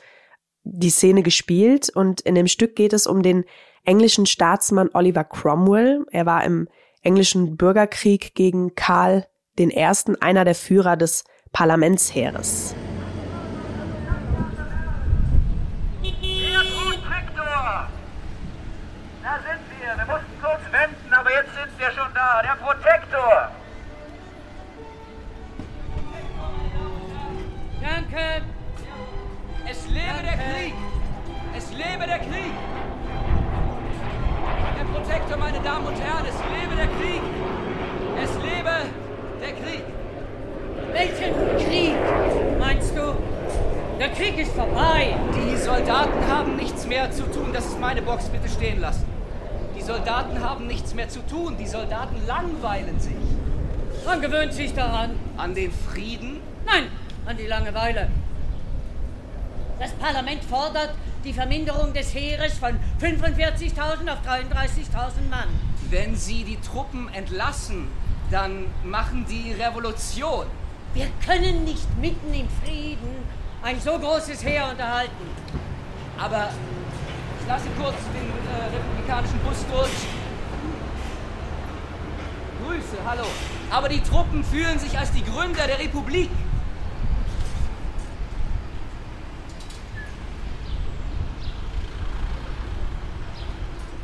die 0.63 0.89
Szene 0.89 1.21
gespielt. 1.21 1.89
Und 1.89 2.21
in 2.21 2.35
dem 2.35 2.47
Stück 2.47 2.77
geht 2.77 2.93
es 2.93 3.07
um 3.07 3.23
den 3.23 3.43
englischen 3.83 4.25
Staatsmann 4.25 4.89
Oliver 4.93 5.25
Cromwell. 5.25 6.05
Er 6.09 6.25
war 6.25 6.45
im 6.45 6.69
englischen 7.01 7.57
Bürgerkrieg 7.57 8.35
gegen 8.35 8.73
Karl 8.73 9.27
I., 9.59 9.69
einer 10.21 10.45
der 10.45 10.55
Führer 10.55 10.95
des 10.95 11.25
Parlamentsheeres. 11.51 12.73
Herr 16.01 16.63
Protektor! 16.63 17.89
Da 19.27 19.39
sind 19.43 19.59
wir. 19.75 19.97
Wir 19.97 20.05
mussten 20.05 20.41
kurz 20.41 20.61
wenden, 20.71 21.11
sind 21.77 21.79
wir 21.79 21.91
schon 21.91 22.13
da. 22.13 22.41
Der 22.41 22.55
Protektor! 22.63 23.51
Danke! 27.81 28.41
Es 29.69 29.87
lebe 29.87 30.23
der 30.23 30.33
Krieg! 30.33 30.73
Es 31.55 31.71
lebe 31.71 32.05
der 32.07 32.19
Krieg! 32.19 32.53
Herr 34.75 34.85
Protektor, 34.85 35.37
meine 35.37 35.59
Damen 35.59 35.87
und 35.87 35.99
Herren, 35.99 36.25
es 36.25 36.35
lebe 36.59 36.75
der 36.75 36.87
Krieg! 36.87 37.21
Es 38.23 38.33
lebe 38.35 38.71
der 39.41 39.53
Krieg! 39.53 39.83
Welchen 40.93 41.67
Krieg 41.67 42.59
meinst 42.59 42.95
du? 42.95 43.15
Der 43.99 44.09
Krieg 44.09 44.37
ist 44.39 44.53
vorbei. 44.55 45.15
Die 45.35 45.57
Soldaten 45.57 46.31
haben 46.31 46.55
nichts 46.55 46.85
mehr 46.87 47.11
zu 47.11 47.23
tun. 47.23 47.51
Das 47.51 47.65
ist 47.65 47.79
meine 47.79 48.01
Box, 48.01 48.29
bitte 48.29 48.47
stehen 48.47 48.79
lassen. 48.79 49.16
Die 49.87 49.93
Soldaten 49.93 50.43
haben 50.43 50.67
nichts 50.67 50.93
mehr 50.93 51.07
zu 51.07 51.25
tun. 51.25 51.55
Die 51.57 51.65
Soldaten 51.65 52.17
langweilen 52.27 52.99
sich. 52.99 53.15
Man 54.05 54.19
gewöhnt 54.19 54.51
sich 54.51 54.73
daran. 54.73 55.11
An 55.37 55.55
den 55.55 55.71
Frieden? 55.71 56.41
Nein, 56.65 56.87
an 57.25 57.37
die 57.37 57.47
Langeweile. 57.47 58.09
Das 59.79 59.93
Parlament 59.93 60.43
fordert 60.43 60.93
die 61.23 61.31
Verminderung 61.31 61.93
des 61.93 62.13
Heeres 62.13 62.57
von 62.57 62.77
45.000 63.01 64.11
auf 64.11 64.19
33.000 64.27 65.29
Mann. 65.29 65.47
Wenn 65.89 66.17
Sie 66.17 66.43
die 66.43 66.59
Truppen 66.59 67.07
entlassen, 67.13 67.87
dann 68.29 68.65
machen 68.83 69.25
die 69.29 69.53
Revolution. 69.53 70.47
Wir 70.95 71.07
können 71.25 71.63
nicht 71.63 71.97
mitten 71.97 72.33
im 72.33 72.49
Frieden 72.61 73.23
ein 73.63 73.79
so 73.79 73.97
großes 73.97 74.43
Heer 74.43 74.67
unterhalten. 74.69 75.27
Aber 76.19 76.49
lasse 77.47 77.69
kurz 77.77 77.95
den 78.13 78.29
äh, 78.29 78.75
republikanischen 78.75 79.39
Bus 79.39 79.65
durch. 79.71 79.89
Grüße, 82.63 82.97
hallo. 83.05 83.25
Aber 83.71 83.87
die 83.87 84.01
Truppen 84.01 84.43
fühlen 84.43 84.77
sich 84.79 84.97
als 84.97 85.11
die 85.11 85.23
Gründer 85.23 85.65
der 85.65 85.79
Republik. 85.79 86.29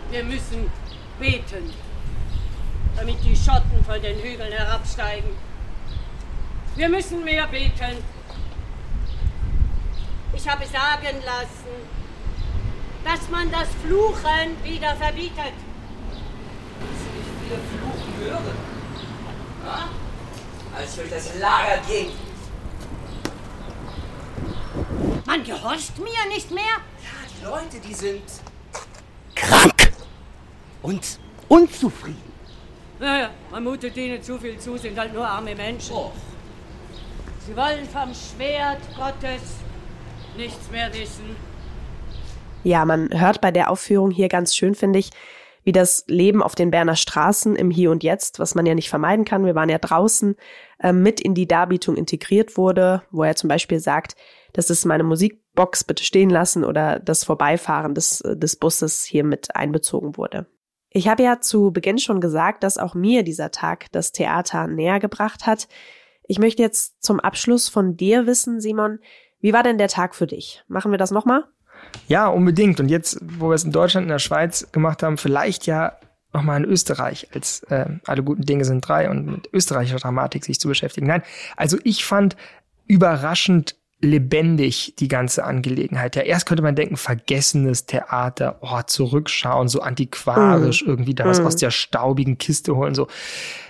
Wir 0.10 0.24
müssen 0.24 0.72
beten, 1.20 1.74
damit 2.96 3.18
die 3.24 3.36
Schotten 3.36 3.84
von 3.84 4.02
den 4.02 4.20
Hügeln 4.20 4.52
herabsteigen. 4.52 5.32
Wir 6.76 6.88
müssen 6.88 7.24
mehr 7.24 7.48
beten. 7.48 7.98
Ich 10.36 10.48
habe 10.48 10.66
sagen 10.66 11.18
lassen, 11.26 12.03
dass 13.04 13.30
man 13.30 13.52
das 13.52 13.68
Fluchen 13.86 14.64
wieder 14.64 14.96
verbietet. 14.96 15.54
Wir 17.48 17.58
fluchen 17.58 18.14
hören. 18.20 18.56
Ja? 19.66 19.90
Als 20.76 20.92
ich 20.92 20.96
durch 20.96 21.10
das 21.10 21.40
Lager 21.40 21.82
ging. 21.88 22.12
Man 25.26 25.44
gehorcht 25.44 25.98
mir 26.00 26.34
nicht 26.34 26.52
mehr? 26.52 26.64
Ja, 26.64 27.28
die 27.30 27.46
Leute, 27.46 27.80
die 27.80 27.94
sind 27.94 28.24
Krank. 29.36 29.94
Und 30.82 31.20
unzufrieden. 31.48 32.34
Naja, 33.00 33.30
man 33.52 33.64
mutet 33.64 33.96
ihnen 33.98 34.22
zu 34.22 34.38
viel 34.38 34.58
zu, 34.60 34.78
sind 34.78 34.98
halt 34.98 35.14
nur 35.14 35.28
arme 35.28 35.56
Menschen. 35.56 35.96
Sie 37.46 37.56
wollen 37.56 37.88
vom 37.90 38.14
Schwert 38.14 38.82
Gottes 38.96 39.42
nichts 40.38 40.70
mehr 40.72 40.94
wissen. 40.94 41.36
Ja, 42.64 42.86
man 42.86 43.10
hört 43.20 43.42
bei 43.42 43.52
der 43.52 43.70
Aufführung 43.70 44.10
hier 44.10 44.30
ganz 44.30 44.56
schön, 44.56 44.74
finde 44.74 45.00
ich, 45.00 45.10
wie 45.66 45.74
das 45.74 46.06
Leben 46.08 46.42
auf 46.42 46.56
den 46.56 46.72
Berner 46.72 46.96
Straßen 46.96 47.56
im 47.56 47.70
Hier 47.70 47.92
und 47.92 48.04
Jetzt, 48.04 48.40
was 48.40 48.56
man 48.56 48.66
ja 48.66 48.74
nicht 48.74 48.90
vermeiden 48.90 49.26
kann, 49.26 49.46
wir 49.46 49.56
waren 49.56 49.70
ja 49.70 49.78
draußen, 49.78 50.36
äh, 50.80 50.94
mit 50.94 51.20
in 51.22 51.36
die 51.36 51.48
Darbietung 51.48 51.96
integriert 51.96 52.58
wurde, 52.58 53.04
wo 53.12 53.24
er 53.24 53.36
zum 53.36 53.50
Beispiel 53.50 53.80
sagt, 53.80 54.16
das 54.54 54.70
ist 54.70 54.86
meine 54.86 55.04
Musikbox 55.04 55.84
bitte 55.84 56.04
stehen 56.04 56.30
lassen 56.30 56.64
oder 56.64 57.00
das 57.00 57.24
Vorbeifahren 57.24 57.96
des, 57.96 58.24
des 58.26 58.56
Busses 58.56 59.04
hier 59.04 59.24
mit 59.24 59.56
einbezogen 59.56 60.18
wurde. 60.18 60.46
Ich 60.90 61.08
habe 61.08 61.24
ja 61.24 61.40
zu 61.40 61.72
Beginn 61.72 61.98
schon 61.98 62.22
gesagt, 62.22 62.64
dass 62.64 62.78
auch 62.78 62.94
mir 62.94 63.24
dieser 63.24 63.52
Tag 63.52 63.92
das 63.92 64.12
Theater 64.12 64.68
näher 64.68 65.00
gebracht 65.00 65.48
hat. 65.48 65.68
Ich 66.28 66.40
möchte 66.40 66.62
jetzt 66.62 67.04
zum 67.04 67.20
Abschluss 67.20 67.68
von 67.68 67.98
dir 67.98 68.28
wissen, 68.28 68.62
Simon, 68.62 69.00
wie 69.40 69.54
war 69.54 69.64
denn 69.64 69.78
der 69.78 69.88
Tag 69.88 70.14
für 70.14 70.28
dich? 70.28 70.64
Machen 70.68 70.92
wir 70.92 70.98
das 70.98 71.12
nochmal? 71.12 71.46
Ja, 72.08 72.28
unbedingt. 72.28 72.80
Und 72.80 72.90
jetzt, 72.90 73.20
wo 73.22 73.50
wir 73.50 73.56
es 73.56 73.64
in 73.64 73.72
Deutschland, 73.72 74.06
in 74.06 74.10
der 74.10 74.20
Schweiz 74.20 74.68
gemacht 74.72 75.04
haben, 75.04 75.18
vielleicht 75.18 75.66
ja 75.66 75.94
nochmal 76.34 76.64
in 76.64 76.70
Österreich, 76.70 77.28
als 77.34 77.64
äh, 77.70 77.86
alle 78.06 78.24
guten 78.24 78.42
Dinge 78.44 78.66
sind 78.66 78.82
drei 78.88 79.10
und 79.10 79.26
mit 79.26 79.50
österreichischer 79.54 80.00
Dramatik 80.00 80.44
sich 80.46 80.60
zu 80.60 80.68
beschäftigen. 80.68 81.08
Nein, 81.08 81.22
also 81.56 81.78
ich 81.84 82.06
fand 82.06 82.36
überraschend 82.88 83.76
lebendig 84.02 84.96
die 85.00 85.08
ganze 85.08 85.46
Angelegenheit. 85.46 86.16
Ja, 86.18 86.24
erst 86.24 86.46
könnte 86.46 86.62
man 86.62 86.76
denken, 86.76 86.98
vergessenes 86.98 87.86
Theater, 87.86 88.58
oh, 88.62 88.82
zurückschauen, 88.86 89.70
so 89.70 89.80
antiquarisch, 89.80 90.84
Mm. 90.84 90.90
irgendwie 90.90 91.14
da 91.16 91.26
was 91.26 91.40
Mm. 91.40 91.46
aus 91.48 91.56
der 91.56 91.72
staubigen 91.72 92.38
Kiste 92.38 92.76
holen, 92.76 92.96
so. 92.96 93.08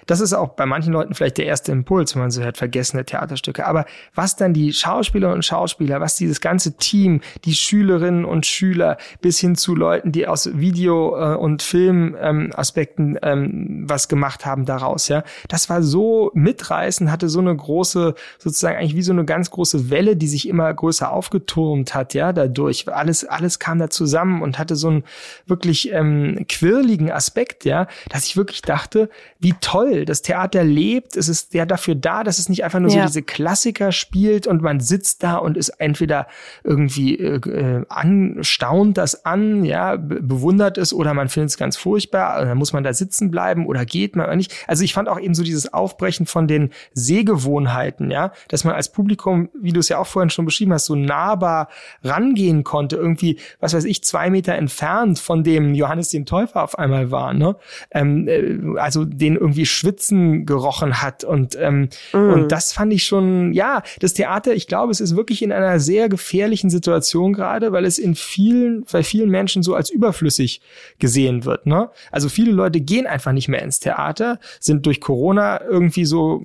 Das 0.05 0.19
ist 0.19 0.33
auch 0.33 0.49
bei 0.49 0.65
manchen 0.65 0.93
Leuten 0.93 1.13
vielleicht 1.13 1.37
der 1.37 1.45
erste 1.45 1.71
Impuls, 1.71 2.15
wenn 2.15 2.21
man 2.21 2.31
so 2.31 2.41
hört, 2.41 2.57
vergessene 2.57 3.05
Theaterstücke. 3.05 3.65
Aber 3.65 3.85
was 4.15 4.35
dann 4.35 4.53
die 4.53 4.73
Schauspielerinnen 4.73 5.37
und 5.37 5.45
Schauspieler, 5.45 6.01
was 6.01 6.15
dieses 6.15 6.41
ganze 6.41 6.77
Team, 6.77 7.21
die 7.45 7.55
Schülerinnen 7.55 8.25
und 8.25 8.45
Schüler 8.45 8.97
bis 9.21 9.39
hin 9.39 9.55
zu 9.55 9.75
Leuten, 9.75 10.11
die 10.11 10.27
aus 10.27 10.49
Video- 10.57 11.15
äh, 11.17 11.35
und 11.35 11.61
Filmaspekten 11.61 13.17
ähm, 13.21 13.83
was 13.87 14.07
gemacht 14.07 14.45
haben 14.45 14.65
daraus, 14.65 15.07
ja, 15.07 15.23
das 15.47 15.69
war 15.69 15.83
so 15.83 16.31
mitreißend, 16.33 17.11
hatte 17.11 17.29
so 17.29 17.39
eine 17.39 17.55
große, 17.55 18.15
sozusagen 18.37 18.77
eigentlich 18.77 18.95
wie 18.95 19.03
so 19.03 19.13
eine 19.13 19.25
ganz 19.25 19.51
große 19.51 19.89
Welle, 19.89 20.15
die 20.15 20.27
sich 20.27 20.47
immer 20.47 20.73
größer 20.73 21.11
aufgeturmt 21.11 21.95
hat, 21.95 22.13
ja, 22.13 22.33
dadurch. 22.33 22.87
Alles, 22.87 23.25
alles 23.25 23.59
kam 23.59 23.79
da 23.79 23.89
zusammen 23.89 24.41
und 24.41 24.59
hatte 24.59 24.75
so 24.75 24.89
einen 24.89 25.03
wirklich 25.45 25.91
ähm, 25.91 26.45
quirligen 26.49 27.11
Aspekt, 27.11 27.65
ja, 27.65 27.87
dass 28.09 28.25
ich 28.25 28.37
wirklich 28.37 28.61
dachte, 28.61 29.09
wie 29.39 29.53
toll, 29.61 29.92
das 30.05 30.21
Theater 30.21 30.63
lebt, 30.63 31.15
es 31.15 31.29
ist 31.29 31.53
ja 31.53 31.65
dafür 31.65 31.95
da, 31.95 32.23
dass 32.23 32.39
es 32.39 32.49
nicht 32.49 32.63
einfach 32.63 32.79
nur 32.79 32.91
ja. 32.91 33.01
so 33.01 33.07
diese 33.07 33.23
Klassiker 33.23 33.91
spielt 33.91 34.47
und 34.47 34.61
man 34.61 34.79
sitzt 34.79 35.23
da 35.23 35.37
und 35.37 35.57
ist 35.57 35.69
entweder 35.69 36.27
irgendwie 36.63 37.17
äh, 37.17 37.85
anstaunt 37.89 38.97
das 38.97 39.25
an, 39.25 39.63
ja, 39.63 39.95
bewundert 39.95 40.77
es 40.77 40.93
oder 40.93 41.13
man 41.13 41.29
findet 41.29 41.51
es 41.51 41.57
ganz 41.57 41.77
furchtbar, 41.77 42.45
dann 42.45 42.57
muss 42.57 42.73
man 42.73 42.83
da 42.83 42.93
sitzen 42.93 43.31
bleiben 43.31 43.65
oder 43.65 43.85
geht 43.85 44.15
man 44.15 44.37
nicht. 44.37 44.53
Also 44.67 44.83
ich 44.83 44.93
fand 44.93 45.09
auch 45.09 45.19
eben 45.19 45.35
so 45.35 45.43
dieses 45.43 45.73
Aufbrechen 45.73 46.25
von 46.25 46.47
den 46.47 46.71
Sehgewohnheiten, 46.93 48.11
ja, 48.11 48.31
dass 48.47 48.63
man 48.63 48.75
als 48.75 48.91
Publikum, 48.91 49.49
wie 49.59 49.71
du 49.71 49.79
es 49.79 49.89
ja 49.89 49.97
auch 49.97 50.07
vorhin 50.07 50.29
schon 50.29 50.45
beschrieben 50.45 50.73
hast, 50.73 50.85
so 50.85 50.95
nahbar 50.95 51.69
rangehen 52.03 52.63
konnte, 52.63 52.95
irgendwie, 52.95 53.39
was 53.59 53.73
weiß 53.73 53.85
ich, 53.85 54.03
zwei 54.03 54.29
Meter 54.29 54.55
entfernt 54.55 55.19
von 55.19 55.43
dem 55.43 55.73
Johannes 55.73 56.09
dem 56.09 56.25
Täufer 56.25 56.63
auf 56.63 56.77
einmal 56.77 57.11
war, 57.11 57.33
ne? 57.33 57.55
Ähm, 57.91 58.27
äh, 58.27 58.79
also 58.79 59.05
den 59.05 59.35
irgendwie 59.35 59.65
Schwitzen 59.83 60.45
gerochen 60.45 61.01
hat 61.01 61.25
und 61.25 61.57
ähm, 61.59 61.89
mm. 62.13 62.17
und 62.17 62.51
das 62.51 62.71
fand 62.71 62.93
ich 62.93 63.03
schon, 63.03 63.51
ja, 63.53 63.83
das 63.99 64.13
Theater, 64.13 64.53
ich 64.53 64.67
glaube, 64.67 64.91
es 64.91 65.01
ist 65.01 65.15
wirklich 65.17 65.41
in 65.41 65.51
einer 65.51 65.79
sehr 65.79 66.07
gefährlichen 66.07 66.69
Situation 66.69 67.33
gerade, 67.33 67.73
weil 67.73 67.83
es 67.83 67.97
in 67.97 68.15
vielen, 68.15 68.85
bei 68.89 69.03
vielen 69.03 69.29
Menschen 69.29 69.61
so 69.61 69.75
als 69.75 69.89
überflüssig 69.89 70.61
gesehen 70.99 71.43
wird, 71.43 71.65
ne? 71.65 71.89
Also 72.11 72.29
viele 72.29 72.51
Leute 72.51 72.79
gehen 72.79 73.07
einfach 73.07 73.33
nicht 73.33 73.49
mehr 73.49 73.61
ins 73.61 73.81
Theater, 73.81 74.39
sind 74.61 74.85
durch 74.85 75.01
Corona 75.01 75.61
irgendwie 75.61 76.05
so 76.05 76.41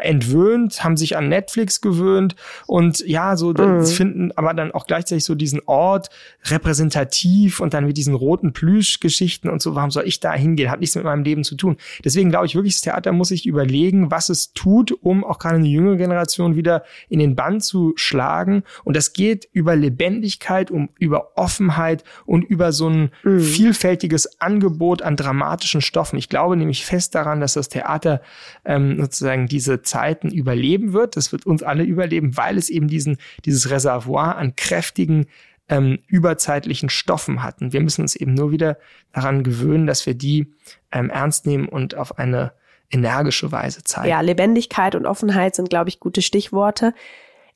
entwöhnt, 0.00 0.82
haben 0.82 0.96
sich 0.96 1.16
an 1.16 1.28
Netflix 1.28 1.82
gewöhnt 1.82 2.36
und 2.66 3.00
ja, 3.06 3.36
so 3.36 3.52
mm. 3.52 3.84
finden 3.84 4.32
aber 4.34 4.54
dann 4.54 4.72
auch 4.72 4.86
gleichzeitig 4.86 5.24
so 5.24 5.34
diesen 5.34 5.60
Ort 5.66 6.08
repräsentativ 6.46 7.60
und 7.60 7.74
dann 7.74 7.84
mit 7.84 7.98
diesen 7.98 8.14
roten 8.14 8.54
Plüschgeschichten 8.54 9.50
und 9.50 9.60
so, 9.60 9.74
warum 9.74 9.90
soll 9.90 10.06
ich 10.06 10.20
da 10.20 10.32
hingehen? 10.32 10.70
Hat 10.70 10.80
nichts 10.80 10.96
mit 10.96 11.04
meinem 11.04 11.22
Leben 11.22 11.44
zu 11.44 11.54
tun. 11.54 11.76
Deswegen 12.02 12.30
glaube 12.30 12.46
ich 12.46 12.54
wirklich, 12.54 12.77
das 12.78 12.82
Theater 12.82 13.12
muss 13.12 13.28
sich 13.28 13.44
überlegen, 13.46 14.12
was 14.12 14.28
es 14.28 14.52
tut, 14.52 14.92
um 14.92 15.24
auch 15.24 15.40
gerade 15.40 15.56
eine 15.56 15.66
jüngere 15.66 15.96
Generation 15.96 16.54
wieder 16.54 16.84
in 17.08 17.18
den 17.18 17.34
Bann 17.34 17.60
zu 17.60 17.92
schlagen. 17.96 18.62
Und 18.84 18.96
das 18.96 19.12
geht 19.12 19.48
über 19.52 19.74
Lebendigkeit, 19.74 20.70
um 20.70 20.88
über 20.98 21.36
Offenheit 21.36 22.04
und 22.24 22.44
über 22.44 22.70
so 22.70 22.88
ein 22.88 23.10
mhm. 23.24 23.40
vielfältiges 23.40 24.40
Angebot 24.40 25.02
an 25.02 25.16
dramatischen 25.16 25.80
Stoffen. 25.80 26.18
Ich 26.18 26.28
glaube 26.28 26.56
nämlich 26.56 26.86
fest 26.86 27.16
daran, 27.16 27.40
dass 27.40 27.54
das 27.54 27.68
Theater 27.68 28.22
ähm, 28.64 29.00
sozusagen 29.00 29.48
diese 29.48 29.82
Zeiten 29.82 30.30
überleben 30.30 30.92
wird. 30.92 31.16
Das 31.16 31.32
wird 31.32 31.46
uns 31.46 31.64
alle 31.64 31.82
überleben, 31.82 32.36
weil 32.36 32.56
es 32.56 32.70
eben 32.70 32.86
diesen, 32.86 33.18
dieses 33.44 33.70
Reservoir 33.70 34.36
an 34.36 34.54
kräftigen 34.54 35.26
ähm, 35.68 35.98
überzeitlichen 36.06 36.88
Stoffen 36.88 37.42
hatten. 37.42 37.72
Wir 37.72 37.80
müssen 37.80 38.02
uns 38.02 38.16
eben 38.16 38.34
nur 38.34 38.52
wieder 38.52 38.78
daran 39.12 39.42
gewöhnen, 39.42 39.86
dass 39.86 40.06
wir 40.06 40.14
die 40.14 40.54
ähm, 40.92 41.10
ernst 41.10 41.46
nehmen 41.46 41.68
und 41.68 41.94
auf 41.94 42.18
eine 42.18 42.52
energische 42.90 43.52
Weise 43.52 43.84
zeigen. 43.84 44.08
Ja, 44.08 44.20
Lebendigkeit 44.20 44.94
und 44.94 45.06
Offenheit 45.06 45.54
sind, 45.54 45.70
glaube 45.70 45.88
ich, 45.88 46.00
gute 46.00 46.22
Stichworte. 46.22 46.94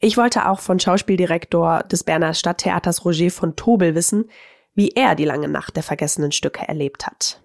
Ich 0.00 0.16
wollte 0.16 0.48
auch 0.48 0.60
von 0.60 0.80
Schauspieldirektor 0.80 1.84
des 1.84 2.04
Berner 2.04 2.34
Stadttheaters 2.34 3.04
Roger 3.04 3.30
von 3.30 3.56
Tobel 3.56 3.94
wissen, 3.94 4.28
wie 4.74 4.90
er 4.90 5.14
die 5.14 5.24
lange 5.24 5.48
Nacht 5.48 5.76
der 5.76 5.82
vergessenen 5.82 6.32
Stücke 6.32 6.66
erlebt 6.66 7.06
hat. 7.06 7.40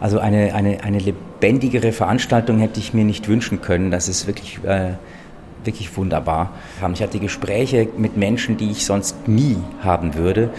Also 0.00 0.18
eine, 0.18 0.54
eine, 0.54 0.84
eine 0.84 0.98
lebendigere 0.98 1.92
Veranstaltung 1.92 2.58
hätte 2.58 2.78
ich 2.78 2.94
mir 2.94 3.04
nicht 3.04 3.28
wünschen 3.28 3.60
können. 3.60 3.90
Das 3.90 4.08
ist 4.08 4.26
wirklich 4.26 4.62
äh, 4.64 4.92
wirklich 5.66 5.96
wunderbar. 5.96 6.52
Ich 6.94 7.02
hatte 7.02 7.18
Gespräche 7.18 7.88
mit 7.96 8.16
Menschen, 8.16 8.56
die 8.56 8.70
ich 8.70 8.86
sonst 8.86 9.28
nie 9.28 9.56
haben 9.82 10.14
würde 10.14 10.50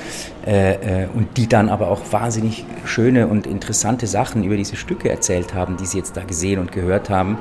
äh, 0.46 1.04
äh, 1.04 1.08
und 1.14 1.38
die 1.38 1.48
dann 1.48 1.70
aber 1.70 1.90
auch 1.90 2.02
wahnsinnig 2.12 2.66
schöne 2.86 3.28
und 3.28 3.48
interessante 3.48 4.08
Sachen 4.08 4.44
über 4.44 4.58
diese 4.58 4.76
Stücke 4.76 5.10
erzählt 5.10 5.54
haben, 5.54 5.78
die 5.78 5.86
sie 5.86 5.98
jetzt 5.98 6.18
da 6.18 6.24
gesehen 6.24 6.60
und 6.60 6.72
gehört 6.72 7.10
haben 7.10 7.38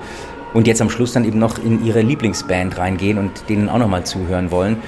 und 0.54 0.66
jetzt 0.66 0.80
am 0.80 0.90
Schluss 0.90 1.12
dann 1.12 1.24
eben 1.24 1.38
noch 1.38 1.58
in 1.58 1.84
ihre 1.84 2.00
Lieblingsband 2.00 2.78
reingehen 2.78 3.18
und 3.18 3.48
denen 3.48 3.68
auch 3.68 3.78
nochmal 3.78 4.04
zuhören 4.04 4.50
wollen. 4.50 4.78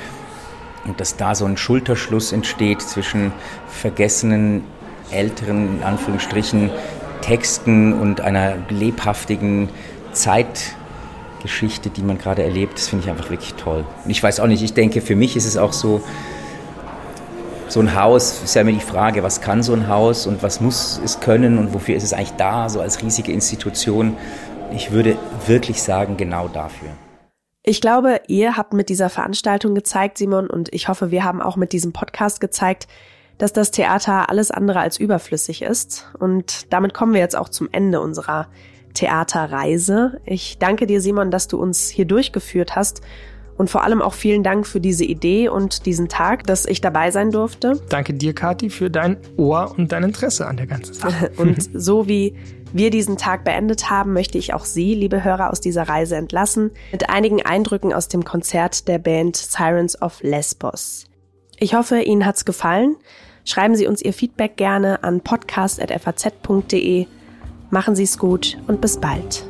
Und 0.87 1.01
dass 1.01 1.17
da 1.17 1.35
so 1.35 1.45
ein 1.45 1.59
Schulterschluss 1.59 2.33
entsteht 2.33 2.81
zwischen 2.81 3.33
vergessenen, 3.69 4.65
älteren, 5.11 5.79
in 5.79 5.83
Anführungsstrichen, 5.83 6.71
Texten 7.21 7.93
und 7.93 8.21
einer 8.23 8.55
lebhaftigen 8.71 9.69
Zeit, 10.13 10.75
Geschichte, 11.49 11.89
die 11.89 12.03
man 12.03 12.19
gerade 12.19 12.43
erlebt, 12.43 12.75
das 12.75 12.89
finde 12.89 13.07
ich 13.07 13.11
einfach 13.11 13.31
wirklich 13.31 13.55
toll. 13.55 13.87
Und 14.05 14.11
ich 14.11 14.23
weiß 14.23 14.39
auch 14.39 14.47
nicht, 14.47 14.63
ich 14.63 14.75
denke, 14.75 15.01
für 15.01 15.17
mich 15.17 15.35
ist 15.35 15.47
es 15.47 15.57
auch 15.57 15.73
so, 15.73 16.03
so 17.69 17.81
ein 17.81 17.95
Haus, 17.95 18.43
ist 18.45 18.55
ja 18.55 18.61
immer 18.61 18.73
die 18.73 18.81
Frage, 18.81 19.23
was 19.23 19.41
kann 19.41 19.63
so 19.63 19.73
ein 19.73 19.89
Haus 19.89 20.27
und 20.27 20.43
was 20.43 20.61
muss 20.61 21.01
es 21.03 21.21
können 21.21 21.59
und 21.59 21.73
wofür 21.73 21.97
ist 21.97 22.03
es 22.03 22.13
eigentlich 22.13 22.37
da, 22.37 22.69
so 22.69 22.81
als 22.81 23.03
riesige 23.03 23.33
Institution. 23.33 24.19
Ich 24.75 24.93
würde 24.93 25.17
wirklich 25.47 25.83
sagen, 25.83 26.19
genau 26.19 26.49
dafür. 26.49 26.91
Ich 27.63 27.81
glaube, 27.81 28.21
ihr 28.29 28.59
habt 28.59 28.75
mit 28.75 28.91
dieser 28.91 29.09
Veranstaltung 29.09 29.75
gezeigt, 29.75 30.19
Simon, 30.19 30.49
und 30.49 30.73
ich 30.75 30.89
hoffe, 30.89 31.11
wir 31.11 31.25
haben 31.25 31.41
auch 31.41 31.57
mit 31.57 31.73
diesem 31.73 31.95
Podcast 31.95 32.41
gezeigt, 32.41 32.89
dass 33.39 33.55
das 33.55 33.71
Theater 33.71 34.29
alles 34.29 34.51
andere 34.51 34.81
als 34.81 35.01
überflüssig 35.01 35.63
ist. 35.63 36.11
Und 36.19 36.73
damit 36.73 36.93
kommen 36.93 37.15
wir 37.15 37.21
jetzt 37.21 37.37
auch 37.37 37.49
zum 37.49 37.69
Ende 37.73 38.03
unserer 38.03 38.49
Theaterreise. 38.95 40.21
Ich 40.25 40.59
danke 40.59 40.87
dir, 40.87 41.01
Simon, 41.01 41.31
dass 41.31 41.49
du 41.49 41.61
uns 41.61 41.89
hier 41.89 42.05
durchgeführt 42.05 42.77
hast. 42.77 43.03
Und 43.57 43.69
vor 43.69 43.83
allem 43.83 44.01
auch 44.01 44.15
vielen 44.15 44.45
Dank 44.45 44.69
für 44.69 44.81
diese 44.81 45.05
Idee 45.05 45.49
und 45.49 45.85
diesen 45.85 46.09
Tag, 46.09 46.47
dass 46.47 46.65
ich 46.65 46.81
dabei 46.81 47.11
sein 47.11 47.33
durfte. 47.33 47.83
Danke 47.89 48.15
dir, 48.15 48.33
Kathi, 48.33 48.71
für 48.71 48.89
dein 48.89 49.17
Ohr 49.37 49.75
und 49.77 49.91
dein 49.91 50.05
Interesse 50.05 50.47
an 50.47 50.57
der 50.57 50.69
ganzen 50.69 50.95
Sache. 50.95 51.33
und 51.37 51.69
so 51.75 52.07
wie 52.07 52.37
wir 52.73 52.91
diesen 52.91 53.17
Tag 53.17 53.43
beendet 53.43 53.91
haben, 53.91 54.13
möchte 54.13 54.39
ich 54.39 54.55
auch 54.55 54.65
Sie, 54.65 54.95
liebe 54.95 55.25
Hörer, 55.25 55.51
aus 55.51 55.61
dieser 55.61 55.89
Reise 55.89 56.15
entlassen 56.17 56.71
mit 56.93 57.11
einigen 57.11 57.45
Eindrücken 57.45 57.93
aus 57.93 58.07
dem 58.07 58.25
Konzert 58.25 58.87
der 58.87 58.99
Band 58.99 59.37
Sirens 59.37 60.01
of 60.01 60.23
Lesbos. 60.23 61.07
Ich 61.59 61.75
hoffe, 61.75 62.01
Ihnen 62.01 62.25
hat's 62.25 62.45
gefallen. 62.45 62.95
Schreiben 63.45 63.75
Sie 63.75 63.89
uns 63.89 64.03
Ihr 64.03 64.13
Feedback 64.13 64.57
gerne 64.57 65.03
an 65.03 65.21
podcast.faz.de 65.21 67.07
Machen 67.71 67.95
Sie 67.95 68.05
es 68.05 68.19
gut 68.19 68.59
und 68.67 68.81
bis 68.81 68.97
bald. 68.99 69.48